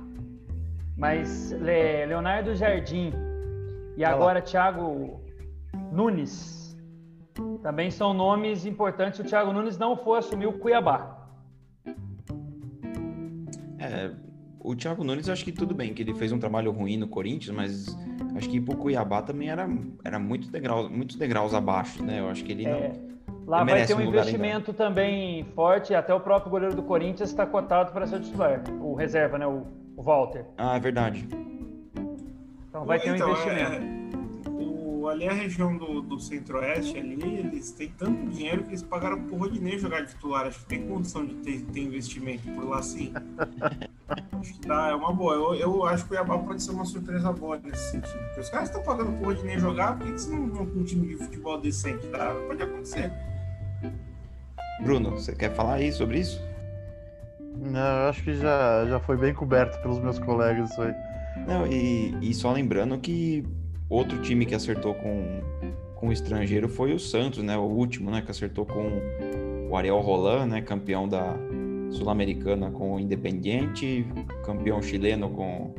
Mas 0.97 1.51
Leonardo 1.51 2.55
Jardim 2.55 3.13
e 3.95 4.03
agora 4.03 4.41
Thiago 4.41 5.21
Nunes 5.91 6.75
também 7.61 7.91
são 7.91 8.13
nomes 8.13 8.65
importantes. 8.65 9.19
O 9.19 9.23
Thiago 9.23 9.53
Nunes 9.53 9.77
não 9.77 9.95
foi 9.95 10.17
assumir 10.17 10.47
o 10.47 10.53
Cuiabá. 10.53 11.15
É, 13.79 14.11
o 14.59 14.75
Thiago 14.75 15.03
Nunes, 15.03 15.29
acho 15.29 15.45
que 15.45 15.51
tudo 15.51 15.75
bem, 15.75 15.93
que 15.93 16.01
ele 16.01 16.15
fez 16.15 16.31
um 16.31 16.39
trabalho 16.39 16.71
ruim 16.71 16.97
no 16.97 17.07
Corinthians, 17.07 17.55
mas 17.55 17.97
acho 18.35 18.49
que 18.49 18.57
ir 18.57 18.61
pro 18.61 18.75
Cuiabá 18.75 19.21
também 19.21 19.49
era, 19.49 19.69
era 20.03 20.17
muito 20.17 20.49
degraus, 20.49 20.89
muitos 20.89 21.15
degraus 21.15 21.53
abaixo, 21.53 22.03
né? 22.03 22.19
Eu 22.19 22.29
acho 22.29 22.43
que 22.43 22.51
ele 22.51 22.63
não. 22.63 22.71
É, 22.71 22.93
lá 23.45 23.63
vai 23.63 23.85
ter 23.85 23.93
um, 23.93 23.99
um 23.99 24.01
investimento 24.01 24.73
também 24.73 25.43
forte, 25.53 25.93
até 25.93 26.11
o 26.11 26.19
próprio 26.19 26.49
goleiro 26.49 26.75
do 26.75 26.81
Corinthians 26.81 27.29
está 27.29 27.45
cotado 27.45 27.91
para 27.91 28.07
ser 28.07 28.19
titular, 28.19 28.63
o 28.81 28.95
reserva, 28.95 29.37
né? 29.37 29.45
O 29.45 29.86
o 29.97 30.03
Walter. 30.03 30.45
Ah, 30.55 30.77
é 30.77 30.79
verdade. 30.79 31.27
Então 32.69 32.85
vai 32.85 32.99
ter 32.99 33.11
um 33.11 33.15
então, 33.15 33.31
investimento. 33.31 33.71
É, 33.73 34.49
o, 34.49 35.07
ali 35.09 35.27
a 35.27 35.33
região 35.33 35.75
do, 35.75 36.01
do 36.01 36.19
centro-oeste, 36.19 36.97
ali, 36.97 37.39
eles 37.39 37.71
têm 37.71 37.89
tanto 37.97 38.29
dinheiro 38.29 38.63
que 38.63 38.69
eles 38.69 38.83
pagaram 38.83 39.23
pro 39.23 39.35
Rodinei 39.35 39.79
jogar 39.79 40.01
de 40.01 40.13
titular. 40.13 40.45
Acho 40.45 40.59
que 40.59 40.65
tem 40.67 40.87
condição 40.87 41.25
de 41.25 41.33
ter, 41.35 41.61
ter 41.61 41.79
investimento 41.81 42.43
por 42.51 42.69
lá 42.69 42.81
sim. 42.83 43.11
acho 44.39 44.53
que 44.53 44.67
tá, 44.67 44.89
é 44.89 44.95
uma 44.95 45.11
boa. 45.11 45.33
Eu, 45.33 45.55
eu 45.55 45.85
acho 45.85 46.05
que 46.05 46.13
o 46.13 46.15
Iabá 46.15 46.37
pode 46.37 46.61
ser 46.61 46.71
uma 46.71 46.85
surpresa 46.85 47.33
boa 47.33 47.57
nesse 47.57 47.91
sentido. 47.91 48.19
Porque 48.19 48.41
os 48.41 48.49
caras 48.49 48.69
estão 48.69 48.83
pagando 48.83 49.11
pro 49.13 49.25
Rodinei 49.25 49.57
jogar, 49.57 49.97
por 49.97 50.03
que 50.03 50.11
eles 50.11 50.27
não 50.27 50.47
vão 50.47 50.67
com 50.67 50.79
um 50.79 50.83
time 50.83 51.07
de 51.07 51.15
futebol 51.15 51.59
decente? 51.59 52.05
Tá? 52.09 52.35
Pode 52.47 52.61
acontecer. 52.61 53.11
Bruno, 54.83 55.09
você 55.11 55.33
quer 55.33 55.55
falar 55.55 55.75
aí 55.75 55.91
sobre 55.91 56.19
isso? 56.19 56.39
Não, 57.55 58.09
acho 58.09 58.23
que 58.23 58.33
já, 58.35 58.85
já 58.87 58.99
foi 58.99 59.17
bem 59.17 59.33
coberto 59.33 59.81
pelos 59.81 59.99
meus 59.99 60.19
colegas 60.19 60.69
isso 60.71 60.81
aí. 60.81 60.93
Não, 61.47 61.67
e, 61.67 62.15
e 62.21 62.33
só 62.33 62.51
lembrando 62.51 62.97
que 62.97 63.43
outro 63.89 64.19
time 64.21 64.45
que 64.45 64.55
acertou 64.55 64.93
com, 64.95 65.41
com 65.95 66.09
o 66.09 66.11
estrangeiro 66.11 66.67
foi 66.67 66.93
o 66.93 66.99
Santos, 66.99 67.43
né? 67.43 67.57
O 67.57 67.61
último, 67.61 68.11
né? 68.11 68.21
Que 68.21 68.31
acertou 68.31 68.65
com 68.65 69.01
o 69.69 69.75
Ariel 69.75 69.99
Roland, 69.99 70.47
né? 70.47 70.61
Campeão 70.61 71.07
da 71.07 71.35
Sul-Americana 71.91 72.71
com 72.71 72.95
o 72.95 72.99
Independiente, 72.99 74.05
campeão 74.45 74.81
chileno 74.81 75.29
com, 75.29 75.73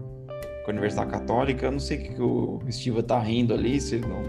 com 0.65 0.71
a 0.71 0.71
Universidade 0.71 1.11
Católica. 1.11 1.71
Não 1.71 1.81
sei 1.81 1.99
o 1.99 2.03
que, 2.03 2.15
que 2.15 2.23
o 2.23 2.61
Estiva 2.67 3.03
tá 3.03 3.19
rindo 3.19 3.53
ali, 3.53 3.81
se 3.81 3.99
não, 3.99 4.23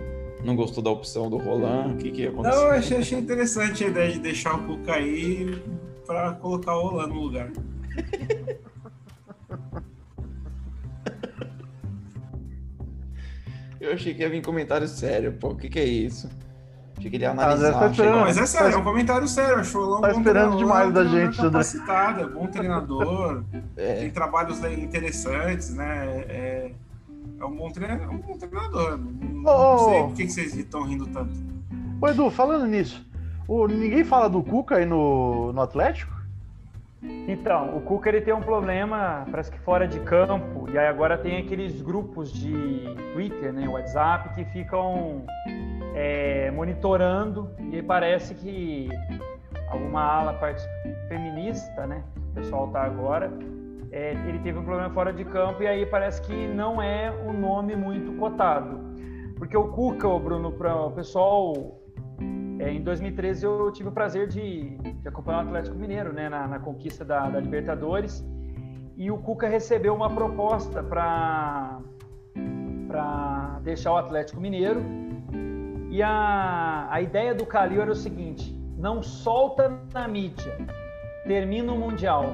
não 0.43 0.55
gostou 0.55 0.83
da 0.83 0.89
opção 0.89 1.29
do 1.29 1.37
Roland, 1.37 1.93
o 1.93 1.97
que, 1.97 2.11
que 2.11 2.27
aconteceu? 2.27 2.59
Não, 2.59 2.67
eu 2.67 2.73
achei, 2.73 2.97
achei 2.97 3.19
interessante 3.19 3.83
a 3.83 3.87
ideia 3.87 4.11
de 4.11 4.19
deixar 4.19 4.55
o 4.55 4.63
Cuca 4.65 4.93
aí 4.93 5.61
para 6.09 6.33
colocar 6.33 6.75
o 6.75 6.87
Olan 6.87 7.05
no 7.05 7.21
lugar. 7.21 7.51
Eu 13.79 13.93
achei 13.93 14.13
que 14.13 14.21
ia 14.21 14.29
vir 14.29 14.41
comentário 14.41 14.87
sério, 14.87 15.33
pô. 15.33 15.49
O 15.49 15.55
que, 15.55 15.69
que 15.69 15.79
é 15.79 15.85
isso? 15.85 16.27
Achei 16.97 17.09
que 17.09 17.15
ele 17.15 17.23
ia 17.23 17.31
André 17.31 17.45
analisar. 17.45 17.71
tá 17.71 17.79
chegar- 17.79 17.91
esperando. 17.91 18.15
Não, 18.15 18.21
mas 18.25 18.37
é 18.37 18.45
sério, 18.45 18.75
é 18.75 18.77
um 18.77 18.83
comentário 18.83 19.27
sério. 19.27 19.55
Acho 19.59 19.77
o 19.77 19.81
Olão 19.83 20.01
Tá 20.01 20.07
um 20.07 20.11
bom 20.13 20.17
esperando 20.19 20.57
demais 20.57 20.93
da 20.93 21.05
gente, 21.05 21.39
é 22.21 22.27
bom 22.27 22.47
treinador, 22.47 23.43
É, 23.77 23.95
tem 24.01 24.11
trabalhos 24.11 24.61
interessantes, 24.63 25.73
né? 25.75 26.07
É, 26.27 26.71
é 27.39 27.45
um 27.45 27.55
bom 27.55 27.69
treinador. 27.71 28.05
É 28.05 28.09
um 28.09 28.17
bom 28.17 28.37
treinador. 28.37 28.97
Não, 28.97 29.41
não 29.43 29.75
Ô, 29.75 29.89
sei 29.91 30.01
por 30.03 30.13
que 30.15 30.25
que 30.25 30.31
vocês 30.33 30.55
estão 30.57 30.83
rindo 30.83 31.07
tanto. 31.07 31.31
Ô, 32.01 32.07
Edu, 32.09 32.29
falando 32.29 32.65
nisso, 32.65 33.05
o- 33.49 33.67
ninguém 33.67 34.03
fala 34.03 34.29
do 34.29 34.43
Cuca 34.43 34.75
aí 34.75 34.85
no, 34.85 35.51
no 35.51 35.61
Atlético? 35.61 36.17
Então, 37.01 37.77
o 37.77 37.81
Cuca 37.81 38.09
ele 38.09 38.21
tem 38.21 38.33
um 38.33 38.41
problema, 38.41 39.25
parece 39.31 39.49
que 39.49 39.59
fora 39.59 39.87
de 39.87 39.99
campo, 40.01 40.69
e 40.69 40.77
aí 40.77 40.87
agora 40.87 41.17
tem 41.17 41.37
aqueles 41.39 41.81
grupos 41.81 42.31
de 42.31 42.83
Twitter, 43.13 43.53
né, 43.53 43.67
WhatsApp, 43.67 44.35
que 44.35 44.43
ficam 44.51 45.23
é, 45.95 46.51
monitorando, 46.51 47.49
e 47.71 47.77
aí 47.77 47.81
parece 47.83 48.35
que 48.35 48.89
alguma 49.69 50.01
ala 50.01 50.33
part- 50.33 50.61
feminista, 51.07 51.87
né, 51.87 52.03
o 52.31 52.33
pessoal 52.35 52.67
tá 52.67 52.83
agora, 52.83 53.31
é, 53.91 54.11
ele 54.27 54.39
teve 54.39 54.59
um 54.59 54.63
problema 54.63 54.89
fora 54.89 55.13
de 55.13 55.23
campo, 55.23 55.63
e 55.63 55.67
aí 55.67 55.85
parece 55.85 56.21
que 56.21 56.33
não 56.33 56.81
é 56.81 57.11
um 57.25 57.31
nome 57.31 57.75
muito 57.77 58.11
cotado. 58.19 58.77
Porque 59.37 59.55
o 59.55 59.69
Cuca, 59.69 60.05
ô 60.07 60.19
Bruno, 60.19 60.51
para 60.51 60.75
o 60.75 60.91
pessoal 60.91 61.53
é, 62.59 62.71
em 62.71 62.81
2013 62.81 63.45
eu 63.45 63.71
tive 63.71 63.87
o 63.87 63.91
prazer 63.91 64.27
de, 64.27 64.77
de 64.77 65.07
acompanhar 65.07 65.45
o 65.45 65.47
Atlético 65.47 65.77
Mineiro 65.77 66.11
né, 66.11 66.27
na, 66.27 66.45
na 66.45 66.59
conquista 66.59 67.05
da, 67.05 67.29
da 67.29 67.39
Libertadores. 67.39 68.23
E 68.97 69.09
o 69.09 69.17
Cuca 69.17 69.47
recebeu 69.47 69.95
uma 69.95 70.09
proposta 70.09 70.83
para 70.83 71.79
deixar 73.63 73.93
o 73.93 73.97
Atlético 73.97 74.41
Mineiro. 74.41 74.83
E 75.89 76.03
a, 76.03 76.87
a 76.91 77.01
ideia 77.01 77.33
do 77.33 77.45
Calil 77.45 77.81
era 77.81 77.91
o 77.91 77.95
seguinte: 77.95 78.53
não 78.77 79.01
solta 79.01 79.79
na 79.93 80.05
mídia, 80.05 80.53
termina 81.25 81.71
o 81.71 81.77
Mundial, 81.77 82.25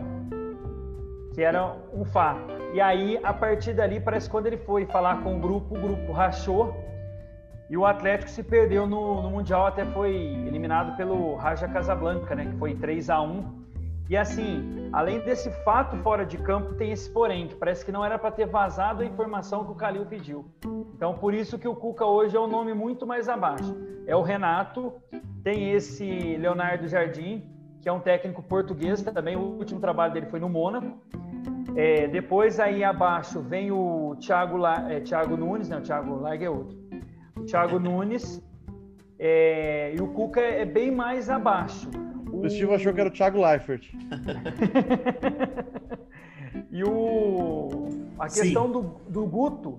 que 1.36 1.42
era 1.44 1.78
um 1.94 2.04
fato. 2.04 2.52
E 2.74 2.82
aí, 2.82 3.20
a 3.24 3.32
partir 3.32 3.74
dali, 3.74 4.00
parece 4.00 4.28
que 4.28 4.32
quando 4.32 4.48
ele 4.48 4.58
foi 4.58 4.88
falar 4.88 5.22
com 5.22 5.38
o 5.38 5.40
grupo, 5.40 5.78
o 5.78 5.80
grupo 5.80 6.12
rachou 6.12 6.76
e 7.70 7.76
o 7.76 7.86
Atlético 7.86 8.30
se 8.30 8.44
perdeu 8.44 8.86
no, 8.86 9.22
no 9.22 9.30
Mundial, 9.30 9.66
até 9.66 9.86
foi 9.86 10.16
eliminado 10.16 10.96
pelo 10.96 11.36
Raja 11.36 11.68
Casablanca, 11.68 12.36
né? 12.36 12.46
Que 12.46 12.58
foi 12.58 12.76
3 12.76 13.10
a 13.10 13.22
1 13.22 13.66
E 14.10 14.16
assim, 14.16 14.90
além 14.94 15.20
desse 15.22 15.50
fato 15.64 15.98
fora 15.98 16.26
de 16.26 16.38
campo, 16.38 16.76
tem 16.76 16.92
esse 16.92 17.10
porém, 17.10 17.48
que 17.48 17.56
parece 17.56 17.84
que 17.84 17.92
não 17.92 18.06
era 18.06 18.20
para 18.20 18.30
ter 18.30 18.46
vazado 18.46 19.02
a 19.02 19.06
informação 19.06 19.66
que 19.66 19.72
o 19.72 19.76
Calil 19.76 20.06
pediu. 20.06 20.46
Então, 20.96 21.16
por 21.16 21.34
isso 21.34 21.58
que 21.58 21.68
o 21.68 21.76
Cuca 21.76 22.06
hoje 22.06 22.38
é 22.38 22.40
um 22.40 22.48
nome 22.48 22.74
muito 22.74 23.08
mais 23.08 23.28
abaixo. 23.28 23.76
É 24.06 24.16
o 24.16 24.22
Renato, 24.22 24.94
tem 25.44 25.72
esse 25.72 26.38
Leonardo 26.38 26.88
Jardim, 26.88 27.44
que 27.82 27.90
é 27.90 27.92
um 27.92 28.00
técnico 28.00 28.44
português 28.44 29.02
também, 29.02 29.36
o 29.36 29.42
último 29.42 29.80
trabalho 29.80 30.14
dele 30.14 30.28
foi 30.28 30.40
no 30.40 30.50
Mônaco. 30.50 30.98
É, 31.76 32.08
depois 32.08 32.60
aí 32.60 32.84
abaixo 32.84 33.42
vem 33.42 33.72
o 33.72 34.16
Thiago, 34.20 34.56
La, 34.56 34.92
é, 34.92 35.02
Thiago 35.02 35.36
Nunes, 35.36 35.68
né? 35.68 35.78
O 35.78 35.82
Thiago 35.82 36.16
Largue 36.16 36.46
é 36.46 36.50
outro. 36.50 36.78
O 37.46 37.48
Thiago 37.48 37.78
Nunes 37.78 38.42
é, 39.20 39.94
e 39.96 40.02
o 40.02 40.08
Cuca 40.08 40.42
é 40.42 40.66
bem 40.66 40.90
mais 40.90 41.30
abaixo. 41.30 41.88
O 42.34 42.50
Steve 42.50 42.74
achou 42.74 42.92
que 42.92 43.00
era 43.00 43.08
o 43.08 43.14
Thiago 43.14 43.40
Leifert. 43.40 43.94
E 46.72 46.84
o, 46.84 47.90
a 48.18 48.26
questão 48.26 48.72
do, 48.72 48.82
do 49.10 49.26
Guto, 49.26 49.78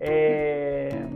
é, 0.00 1.06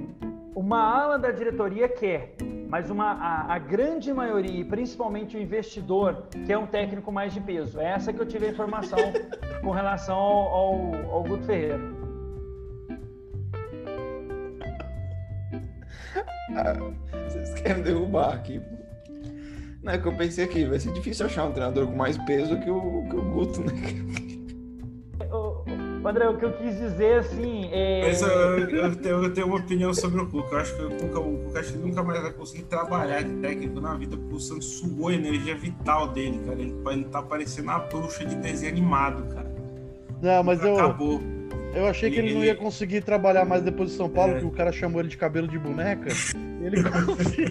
uma 0.54 0.80
ala 0.80 1.18
da 1.18 1.30
diretoria 1.30 1.88
quer, 1.88 2.34
mas 2.68 2.90
uma, 2.90 3.12
a, 3.12 3.54
a 3.54 3.58
grande 3.58 4.12
maioria, 4.12 4.60
e 4.60 4.64
principalmente 4.64 5.36
o 5.36 5.40
investidor, 5.40 6.24
quer 6.46 6.58
um 6.58 6.66
técnico 6.66 7.10
mais 7.12 7.32
de 7.32 7.40
peso. 7.40 7.80
É 7.80 7.92
essa 7.92 8.12
que 8.12 8.20
eu 8.20 8.26
tive 8.26 8.46
a 8.46 8.50
informação 8.50 8.98
com 9.62 9.70
relação 9.70 10.16
ao, 10.16 10.52
ao, 10.52 11.10
ao 11.12 11.22
Guto 11.22 11.44
Ferreira. 11.44 11.97
Vocês 17.28 17.54
querem 17.54 17.82
derrubar 17.82 18.34
aqui. 18.34 18.60
pô. 18.60 18.76
Não 19.82 19.92
é 19.92 19.98
que 19.98 20.06
eu 20.06 20.16
pensei 20.16 20.44
aqui, 20.44 20.64
vai 20.64 20.78
ser 20.80 20.92
difícil 20.92 21.26
achar 21.26 21.44
um 21.44 21.52
treinador 21.52 21.86
com 21.86 21.96
mais 21.96 22.18
peso 22.18 22.58
que 22.58 22.70
o, 22.70 23.06
que 23.08 23.16
o 23.16 23.22
Guto, 23.22 23.60
né? 23.62 23.72
André, 26.08 26.26
o 26.26 26.38
que 26.38 26.44
eu 26.44 26.52
quis 26.52 26.78
dizer, 26.78 27.18
assim, 27.18 27.68
é... 27.70 28.06
Mas 28.06 28.22
eu, 28.22 28.28
eu 28.28 28.96
tenho, 28.96 29.24
eu 29.24 29.32
tenho 29.32 29.46
uma 29.46 29.56
opinião 29.56 29.92
sobre 29.92 30.20
o 30.20 30.26
Cuca. 30.26 30.54
Eu 30.54 30.60
acho 30.60 30.74
que 30.74 30.82
o 30.82 30.90
Cuca, 30.90 31.20
o 31.20 31.38
Cuca 31.44 31.60
acho 31.60 31.72
que 31.72 31.78
nunca 31.78 32.02
mais 32.02 32.22
vai 32.22 32.32
conseguir 32.32 32.62
trabalhar 32.64 33.22
de 33.22 33.34
técnico 33.40 33.80
na 33.80 33.94
vida, 33.94 34.16
porque 34.16 34.34
o 34.34 34.40
Santos 34.40 34.66
sugou 34.78 35.08
a 35.08 35.14
energia 35.14 35.54
vital 35.54 36.08
dele, 36.08 36.40
cara. 36.46 36.60
Ele, 36.60 36.74
ele 36.90 37.04
tá 37.04 37.20
parecendo 37.22 37.68
uma 37.68 37.80
bruxa 37.80 38.24
de 38.24 38.36
desenho 38.36 38.72
animado, 38.72 39.34
cara. 39.34 39.52
Não, 40.22 40.42
mas 40.42 40.64
eu, 40.64 40.78
Acabou. 40.78 41.20
Eu 41.78 41.86
achei 41.86 42.10
que 42.10 42.18
ele 42.18 42.34
não 42.34 42.44
ia 42.44 42.54
conseguir 42.54 43.02
trabalhar 43.02 43.44
mais 43.44 43.62
depois 43.62 43.90
de 43.90 43.96
São 43.96 44.08
Paulo, 44.08 44.34
É. 44.36 44.38
que 44.40 44.44
o 44.46 44.50
cara 44.50 44.70
chamou 44.72 45.00
ele 45.00 45.08
de 45.08 45.16
cabelo 45.16 45.46
de 45.48 45.58
boneca. 45.58 46.08
Ele 46.60 46.82
conseguiu. 47.06 47.48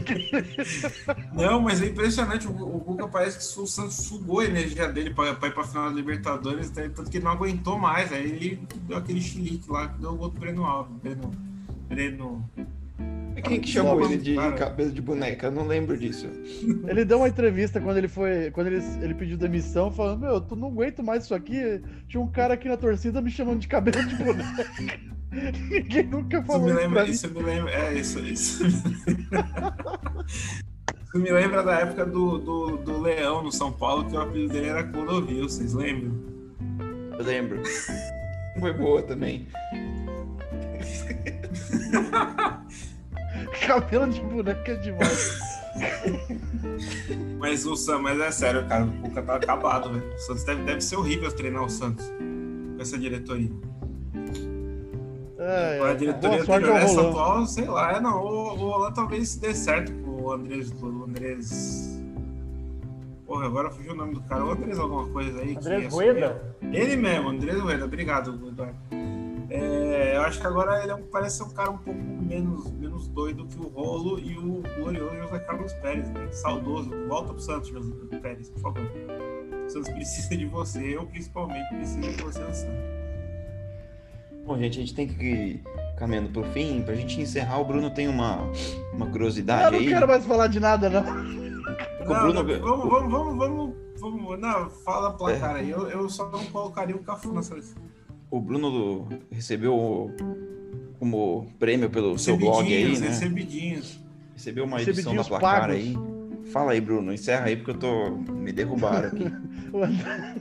Não, 1.34 1.62
mas 1.62 1.82
é 1.82 1.86
impressionante. 1.88 2.48
O, 2.48 2.52
o 2.52 2.80
Cuca 2.82 3.08
parece 3.08 3.38
que 3.54 3.62
o 3.62 3.66
Santos 3.68 3.96
sugou 3.96 4.40
a 4.42 4.46
energia 4.46 4.88
dele 4.88 5.14
pra, 5.14 5.34
pra 5.34 5.48
ir 5.50 5.54
pra 5.54 5.64
final 5.64 5.90
da 5.90 5.96
Libertadores, 5.96 6.70
tá? 6.70 6.82
tanto 6.84 7.10
que 7.10 7.18
ele 7.18 7.26
não 7.26 7.32
aguentou 7.32 7.78
mais. 7.80 8.12
Aí 8.12 8.24
ele 8.26 8.60
deu 8.84 8.98
aquele 8.98 9.22
chilique 9.22 9.70
lá, 9.72 9.88
que 9.88 10.00
deu 10.00 10.12
o 10.12 10.16
gol 10.16 10.30
do 10.30 10.40
Breno 10.40 10.64
Alves. 10.66 10.96
Breno. 11.02 11.32
Breno. 11.88 12.50
Quem 13.44 13.60
que 13.60 13.70
chamou 13.70 14.04
ele 14.04 14.18
de 14.18 14.36
cara. 14.36 14.54
cabelo 14.54 14.92
de 14.92 15.02
boneca? 15.02 15.48
Eu 15.48 15.52
não 15.52 15.68
lembro 15.68 15.98
disso. 15.98 16.28
Ele 16.88 17.06
deu 17.06 17.18
uma 17.20 17.28
entrevista 17.28 17.80
quando 17.80 17.98
ele 17.98 18.08
foi. 18.08 18.52
Quando 18.52 18.68
ele, 18.68 18.84
ele 19.02 19.14
pediu 19.14 19.38
demissão, 19.38 19.92
falando, 19.92 20.22
meu, 20.22 20.42
tu 20.42 20.56
não 20.56 20.70
aguento 20.70 21.04
mais 21.04 21.24
isso 21.24 21.36
aqui. 21.36 21.82
Tinha 22.08 22.22
um 22.22 22.28
cara 22.28 22.56
aqui 22.56 22.68
na 22.68 22.78
torcida 22.78 23.22
me 23.22 23.30
chamando 23.30 23.60
de 23.60 23.68
cabelo 23.68 24.04
de 24.06 24.16
boneca. 24.16 24.66
Ninguém 25.70 26.04
nunca 26.04 26.42
falou 26.44 26.68
me 26.68 26.72
isso 26.72 26.80
pra 26.80 26.88
lembra, 26.88 27.10
isso 27.10 27.30
me 27.32 27.42
lembra, 27.42 27.72
é 27.72 27.94
isso, 27.94 28.20
isso. 28.20 28.64
Isso 31.08 31.20
me 31.20 31.32
lembra 31.32 31.64
da 31.64 31.80
época 31.80 32.06
do, 32.06 32.38
do, 32.38 32.78
do 32.78 33.02
Leão 33.02 33.42
no 33.42 33.52
São 33.52 33.72
Paulo, 33.72 34.06
que 34.10 34.16
o 34.16 34.20
apelido 34.20 34.52
dele 34.52 34.68
era 34.68 34.84
Clodovil, 34.84 35.44
vocês 35.44 35.74
lembram? 35.74 36.14
Eu 37.18 37.24
lembro. 37.24 37.64
Foi 38.60 38.74
boa 38.74 39.02
também. 39.02 39.48
Cabelo 43.66 44.10
de 44.10 44.22
boneca 44.22 44.72
é 44.72 44.76
demais. 44.76 45.40
Mas 47.40 47.66
o 47.66 47.76
Sam, 47.76 48.00
mas 48.00 48.20
é 48.20 48.32
sério, 48.32 48.68
cara, 48.68 48.84
o 48.84 48.92
Cuca 48.94 49.22
tá 49.22 49.36
acabado, 49.36 49.94
velho. 49.94 50.14
O 50.14 50.18
Santos 50.18 50.44
deve, 50.44 50.64
deve 50.64 50.82
ser 50.82 50.96
horrível 50.96 51.32
treinar 51.32 51.64
o 51.64 51.70
Santos 51.70 52.06
com 52.76 52.82
essa 52.82 52.98
diretoria. 52.98 53.52
É, 55.38 55.80
a 55.82 55.90
é, 55.90 55.96
diretoria 55.96 56.42
anterior, 56.42 56.72
ao 56.72 56.78
essa 56.78 57.02
atual, 57.02 57.46
sei 57.46 57.66
lá, 57.66 57.94
é, 57.94 58.00
não, 58.00 58.24
o, 58.24 58.54
o 58.54 58.56
Roland 58.56 58.94
talvez 58.94 59.36
dê 59.36 59.54
certo 59.54 59.94
pro 59.94 60.32
Andrés, 60.32 60.72
o 60.82 61.04
Andrés... 61.04 62.02
Porra, 63.26 63.46
agora 63.46 63.70
fugiu 63.70 63.94
o 63.94 63.96
nome 63.96 64.16
do 64.16 64.22
cara, 64.22 64.44
o 64.44 64.52
Andrés 64.52 64.80
alguma 64.80 65.08
coisa 65.10 65.42
aí. 65.42 65.56
Andrés 65.56 65.88
assumiu. 65.88 66.14
Rueda? 66.14 66.56
Ele 66.72 66.96
mesmo, 66.96 67.30
Andrés 67.30 67.60
Rueda, 67.60 67.86
obrigado, 67.86 68.48
Eduardo. 68.48 68.76
É, 70.18 70.20
eu 70.20 70.24
acho 70.24 70.40
que 70.42 70.48
agora 70.48 70.82
ele 70.82 70.92
é 70.92 70.96
um- 70.96 71.04
parece 71.04 71.38
ser 71.38 71.44
um 71.44 71.50
cara 71.50 71.70
um 71.70 71.78
pouco 71.78 72.00
menos, 72.00 72.72
menos 72.72 73.08
doido 73.08 73.46
que 73.46 73.58
o 73.60 73.68
Rolo 73.68 74.18
e 74.20 74.36
o 74.38 74.64
glorioso 74.78 75.16
José 75.16 75.40
Carlos 75.40 75.74
Pérez, 75.74 76.10
né? 76.10 76.28
Saudoso. 76.32 76.90
Volta 77.08 77.34
pro 77.34 77.42
Santos, 77.42 77.70
José 77.70 78.18
Pérez, 78.20 78.50
por 78.50 78.60
favor. 78.62 78.82
O 79.66 79.70
Santos 79.70 79.90
precisa 79.90 80.36
de 80.36 80.46
você, 80.46 80.96
eu 80.98 81.06
principalmente 81.06 81.68
preciso 81.70 82.00
de 82.02 82.24
você 82.24 82.40
no 82.40 82.54
Santos. 82.54 82.98
Bom, 84.46 84.58
gente, 84.58 84.78
a 84.78 84.82
gente 84.82 84.96
tem 84.96 85.08
que 85.08 85.24
ir 85.26 85.64
caminhando 85.98 86.30
pro 86.30 86.44
fim. 86.52 86.82
Pra 86.82 86.96
gente 86.96 87.20
encerrar, 87.22 87.60
o 87.60 87.66
Bruno 87.66 87.92
tem 87.92 88.08
uma, 88.08 88.38
uma 88.94 89.06
Eu 89.06 89.12
curiosidade 89.12 89.72
não 89.72 89.80
aí. 89.80 89.88
quero 89.88 90.08
mais 90.08 90.26
falar 90.26 90.48
de 90.48 90.60
nada, 90.60 90.90
não. 90.90 91.02
O 91.02 91.06
Não, 91.06 92.32
Bruno- 92.32 92.34
não, 92.44 92.46
vamos, 92.62 92.90
vamos, 92.90 93.12
vamos, 93.12 93.38
vamos, 93.38 93.76
vamos. 94.00 94.40
Não, 94.40 94.70
fala 94.70 95.12
placar 95.14 95.58
aí. 95.58 95.70
Eu, 95.70 95.90
eu 95.90 96.10
só 96.10 96.30
não 96.30 96.44
colocaria 96.46 96.96
o 96.96 97.00
Cafu 97.04 97.34
na 97.34 97.44
seleção. 97.44 97.84
O 98.30 98.40
Bruno 98.40 99.08
recebeu 99.32 100.14
como 101.00 101.48
prêmio 101.60 101.90
pelo 101.90 102.18
seu 102.18 102.38
blog 102.38 102.66
aí, 102.74 102.98
né? 103.00 103.08
Recebidinhos. 103.08 104.00
Recebeu 104.34 104.66
uma 104.66 104.82
edição 104.82 105.16
da 105.16 105.24
placar 105.24 105.62
pagos. 105.62 105.76
aí. 105.76 105.96
Fala 106.52 106.72
aí, 106.74 106.82
Bruno. 106.82 107.14
Encerra 107.14 107.46
aí 107.46 107.56
porque 107.56 107.72
eu 107.72 107.78
tô. 107.80 108.12
Me 108.32 108.52
derrubaram 108.52 109.08
aqui. 109.10 109.24
André- 109.74 110.36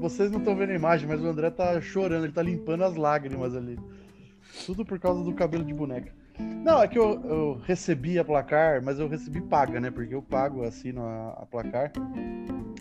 Vocês 0.00 0.30
não 0.30 0.38
estão 0.38 0.56
vendo 0.56 0.70
a 0.70 0.74
imagem, 0.74 1.08
mas 1.08 1.20
o 1.22 1.26
André 1.26 1.50
tá 1.50 1.80
chorando, 1.80 2.24
ele 2.24 2.32
tá 2.32 2.42
limpando 2.42 2.84
as 2.84 2.96
lágrimas 2.96 3.54
ali. 3.54 3.78
Tudo 4.64 4.84
por 4.84 4.98
causa 4.98 5.22
do 5.22 5.32
cabelo 5.32 5.64
de 5.64 5.72
boneca. 5.74 6.12
Não, 6.38 6.82
é 6.82 6.88
que 6.88 6.98
eu, 6.98 7.20
eu 7.24 7.60
recebi 7.64 8.18
a 8.18 8.24
placar, 8.24 8.82
mas 8.82 8.98
eu 8.98 9.08
recebi 9.08 9.40
paga, 9.40 9.80
né? 9.80 9.90
Porque 9.90 10.14
eu 10.14 10.20
pago, 10.22 10.62
assino 10.64 11.02
a, 11.02 11.30
a 11.42 11.46
placar. 11.46 11.92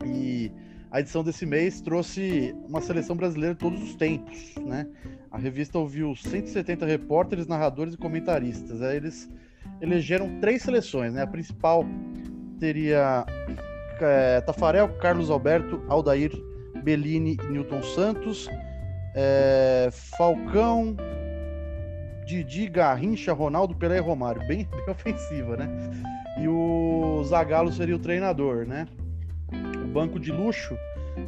E 0.05 0.51
a 0.95 1.01
edição 1.01 1.21
desse 1.21 1.45
mês 1.45 1.81
trouxe 1.81 2.55
uma 2.69 2.79
seleção 2.79 3.17
brasileira 3.17 3.53
de 3.53 3.59
todos 3.59 3.83
os 3.83 3.95
tempos, 3.95 4.55
né? 4.65 4.87
A 5.29 5.37
revista 5.37 5.77
ouviu 5.77 6.15
170 6.15 6.85
repórteres, 6.85 7.47
narradores 7.47 7.95
e 7.95 7.97
comentaristas. 7.97 8.81
Aí 8.81 8.95
eles 8.95 9.29
elegeram 9.81 10.39
três 10.39 10.61
seleções, 10.61 11.13
né? 11.13 11.23
A 11.23 11.27
principal 11.27 11.85
teria 12.61 13.25
é, 13.99 14.39
Tafarel, 14.39 14.87
Carlos 14.99 15.29
Alberto, 15.29 15.83
Aldair, 15.89 16.31
Bellini 16.81 17.37
e 17.43 17.51
Newton 17.51 17.83
Santos, 17.83 18.47
é, 19.13 19.89
Falcão, 20.17 20.95
Didi, 22.25 22.69
Garrincha, 22.69 23.33
Ronaldo, 23.33 23.75
Pelé 23.75 23.97
e 23.97 23.99
Romário. 23.99 24.47
Bem, 24.47 24.65
bem 24.71 24.89
ofensiva, 24.89 25.57
né? 25.57 25.67
E 26.39 26.47
o 26.47 27.21
Zagallo 27.25 27.73
seria 27.73 27.97
o 27.97 27.99
treinador, 27.99 28.65
né? 28.65 28.87
Banco 29.95 30.19
de 30.19 30.29
luxo 30.29 30.77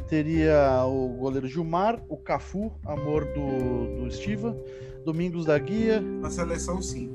teria 0.08 0.84
o 0.84 1.08
goleiro 1.16 1.48
Gilmar, 1.48 2.02
o 2.06 2.18
Cafu, 2.18 2.70
amor 2.84 3.24
do, 3.24 3.96
do 3.96 4.06
Estiva, 4.06 4.54
Domingos 5.06 5.46
da 5.46 5.58
Guia. 5.58 6.02
Na 6.02 6.30
seleção, 6.30 6.82
sim. 6.82 7.10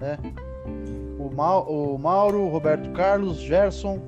É. 0.00 0.16
O, 1.18 1.30
Ma 1.30 1.58
o 1.58 1.98
Mauro, 1.98 2.48
Roberto 2.48 2.90
Carlos, 2.92 3.36
Gerson, 3.36 4.00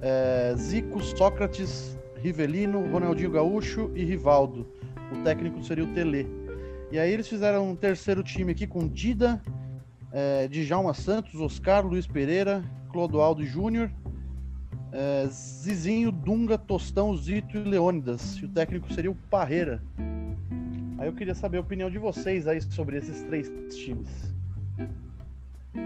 é, 0.00 0.54
Zico, 0.56 1.02
Sócrates, 1.02 1.98
Rivelino, 2.22 2.88
Ronaldinho 2.92 3.32
Gaúcho 3.32 3.90
e 3.96 4.04
Rivaldo. 4.04 4.64
O 5.10 5.24
técnico 5.24 5.60
seria 5.64 5.82
o 5.82 5.92
Tele. 5.92 6.24
E 6.92 7.00
aí 7.00 7.12
eles 7.12 7.26
fizeram 7.26 7.68
um 7.68 7.74
terceiro 7.74 8.22
time 8.22 8.52
aqui 8.52 8.64
com 8.64 8.86
Dida, 8.86 9.42
é, 10.12 10.46
Djalma 10.46 10.94
Santos, 10.94 11.40
Oscar, 11.40 11.84
Luiz 11.84 12.06
Pereira, 12.06 12.62
Clodoaldo 12.92 13.44
Júnior, 13.44 13.90
é, 14.92 15.26
Zizinho, 15.26 16.10
Dunga, 16.10 16.56
Tostão, 16.56 17.16
Zito 17.16 17.56
e 17.56 17.60
Leônidas. 17.60 18.36
E 18.36 18.44
o 18.44 18.48
técnico 18.48 18.92
seria 18.92 19.10
o 19.10 19.14
Parreira. 19.14 19.82
Aí 20.98 21.06
eu 21.06 21.12
queria 21.12 21.34
saber 21.34 21.58
a 21.58 21.60
opinião 21.60 21.90
de 21.90 21.98
vocês 21.98 22.46
aí 22.48 22.60
sobre 22.60 22.98
esses 22.98 23.22
três 23.22 23.50
times. 23.74 24.08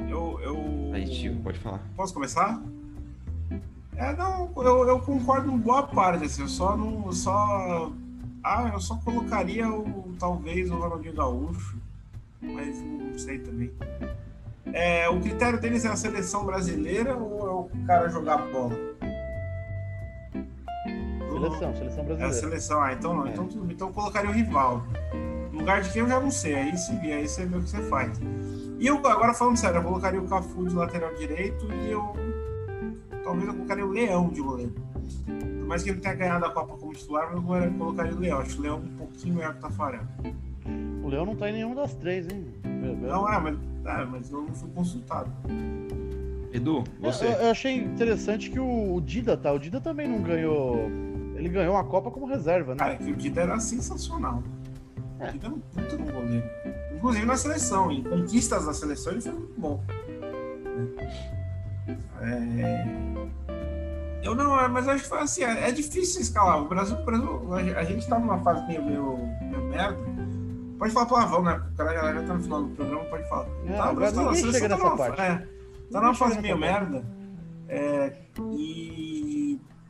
Eu. 0.08 0.40
eu... 0.40 0.90
Aí, 0.94 1.08
tio, 1.08 1.36
pode 1.42 1.58
falar. 1.58 1.82
Posso 1.96 2.14
começar? 2.14 2.62
É, 3.96 4.16
não, 4.16 4.50
eu, 4.56 4.88
eu 4.88 5.00
concordo 5.00 5.50
em 5.50 5.58
boa 5.58 5.82
parte, 5.82 6.24
assim, 6.24 6.42
eu 6.42 6.48
só 6.48 6.76
não. 6.76 7.12
Só. 7.12 7.92
Ah, 8.42 8.70
eu 8.72 8.80
só 8.80 8.96
colocaria 8.96 9.70
o 9.70 10.14
talvez 10.18 10.70
o 10.70 10.76
Ronaldinho 10.76 11.14
Gaúcho, 11.14 11.76
mas 12.40 12.80
não 12.80 13.18
sei 13.18 13.38
também. 13.38 13.70
É, 14.72 15.08
o 15.08 15.20
critério 15.20 15.60
deles 15.60 15.84
é 15.84 15.88
a 15.88 15.96
seleção 15.96 16.44
brasileira 16.44 17.16
ou 17.16 17.46
é 17.46 17.50
o 17.50 17.86
cara 17.86 18.08
jogar 18.08 18.38
bola? 18.50 18.91
Seleção, 21.42 21.76
seleção 21.76 21.98
É 21.98 22.02
a 22.02 22.04
brasileira. 22.04 22.32
seleção, 22.34 22.82
ah, 22.82 22.92
então 22.92 23.14
não. 23.14 23.26
É. 23.26 23.30
Então, 23.30 23.46
tudo 23.46 23.64
bem. 23.64 23.74
então 23.74 23.88
eu 23.88 23.94
colocaria 23.94 24.30
o 24.30 24.32
Rivaldo. 24.32 24.84
No 25.52 25.58
lugar 25.58 25.82
de 25.82 25.92
quem 25.92 26.02
eu 26.02 26.08
já 26.08 26.20
não 26.20 26.30
sei, 26.30 26.54
aí 26.54 26.76
se 26.76 26.92
aí 26.92 27.28
você 27.28 27.44
vê 27.46 27.56
o 27.56 27.62
que 27.62 27.68
você 27.70 27.82
faz. 27.82 28.20
E 28.78 28.86
eu, 28.86 28.96
agora 29.06 29.34
falando 29.34 29.56
sério, 29.56 29.78
eu 29.78 29.82
colocaria 29.82 30.20
o 30.20 30.26
Cafu 30.26 30.66
de 30.66 30.74
lateral 30.74 31.14
direito 31.14 31.66
e 31.72 31.90
eu. 31.90 32.14
Talvez 33.22 33.46
eu 33.46 33.54
colocaria 33.54 33.86
o 33.86 33.90
Leão 33.90 34.28
de 34.28 34.40
goleiro. 34.40 34.74
Por 35.26 35.66
mais 35.68 35.82
que 35.82 35.90
ele 35.90 36.00
tenha 36.00 36.14
ganhado 36.14 36.44
a 36.44 36.50
Copa 36.50 36.76
como 36.76 36.92
titular, 36.92 37.30
mas 37.40 37.64
eu 37.64 37.72
colocaria 37.78 38.14
o 38.14 38.18
Leão. 38.18 38.38
Acho 38.40 38.58
o 38.58 38.62
Leão 38.62 38.78
um 38.78 38.96
pouquinho 38.96 39.36
melhor 39.36 39.52
que 39.52 39.58
o 39.58 39.62
Tafarel. 39.62 40.02
O 41.02 41.08
Leão 41.08 41.26
não 41.26 41.36
tá 41.36 41.48
em 41.50 41.52
nenhuma 41.52 41.74
das 41.74 41.94
três, 41.94 42.26
hein? 42.28 42.46
Não, 43.00 43.28
é, 43.32 43.38
mas, 43.38 43.56
é, 43.84 44.04
mas 44.04 44.30
eu 44.30 44.42
não 44.42 44.54
fui 44.54 44.68
consultado. 44.70 45.30
Edu, 46.52 46.84
você. 47.00 47.26
Eu, 47.26 47.30
eu 47.32 47.50
achei 47.50 47.76
interessante 47.76 48.50
que 48.50 48.58
o, 48.58 48.94
o 48.94 49.00
Dida, 49.00 49.36
tá? 49.36 49.52
O 49.52 49.58
Dida 49.58 49.80
também 49.80 50.08
não 50.08 50.20
ganhou. 50.22 50.90
Ele 51.42 51.48
ganhou 51.48 51.76
a 51.76 51.82
Copa 51.82 52.08
como 52.08 52.24
reserva, 52.26 52.70
né? 52.72 52.78
Cara, 52.78 52.96
que 52.96 53.10
o 53.10 53.16
Dida 53.16 53.40
era 53.40 53.58
sensacional. 53.58 54.44
O 55.18 55.32
Dida 55.32 55.46
era 55.46 55.54
um 55.54 55.58
puta 55.58 55.96
no 55.96 56.12
goleiro. 56.12 56.44
Inclusive 56.94 57.26
na 57.26 57.36
seleção, 57.36 57.90
em 57.90 58.00
conquistas 58.04 58.64
da 58.64 58.72
seleção 58.72 59.12
ele 59.14 59.20
foi 59.22 59.32
muito 59.32 59.60
bom. 59.60 59.82
É... 62.20 62.84
Eu 64.22 64.36
não, 64.36 64.58
é, 64.60 64.68
mas 64.68 64.86
acho 64.86 65.02
que 65.02 65.08
foi 65.08 65.18
assim, 65.18 65.42
é, 65.42 65.68
é 65.68 65.72
difícil 65.72 66.20
escalar. 66.20 66.62
O 66.62 66.68
Brasil, 66.68 66.96
o 66.96 67.04
Brasil, 67.04 67.76
a 67.76 67.82
gente- 67.84 68.06
a 68.06 68.08
tá 68.08 68.18
numa 68.20 68.38
fase 68.38 68.64
meio, 68.68 68.84
meio, 68.84 69.18
meio 69.50 69.64
merda. 69.64 69.98
Pode 70.78 70.92
falar 70.92 71.06
palavrão, 71.06 71.42
né? 71.42 71.60
O 71.72 71.76
cara 71.76 71.92
já, 71.92 72.14
já 72.14 72.22
tá 72.28 72.34
no 72.34 72.42
final 72.44 72.62
do 72.62 72.68
programa, 72.76 73.04
pode 73.06 73.28
falar. 73.28 73.46
É, 73.66 73.72
tá, 73.76 73.90
o 73.90 73.94
Brasil, 73.96 74.20
a 74.20 74.32
ninguém 74.32 74.52
seleção 74.52 74.68
tá 74.96 75.08
numa- 75.08 75.22
é, 75.24 75.46
tá 75.90 76.00
numa 76.00 76.14
fase 76.14 76.40
meio 76.40 76.56
merda. 76.56 77.04
É, 77.68 78.12
e 78.52 78.81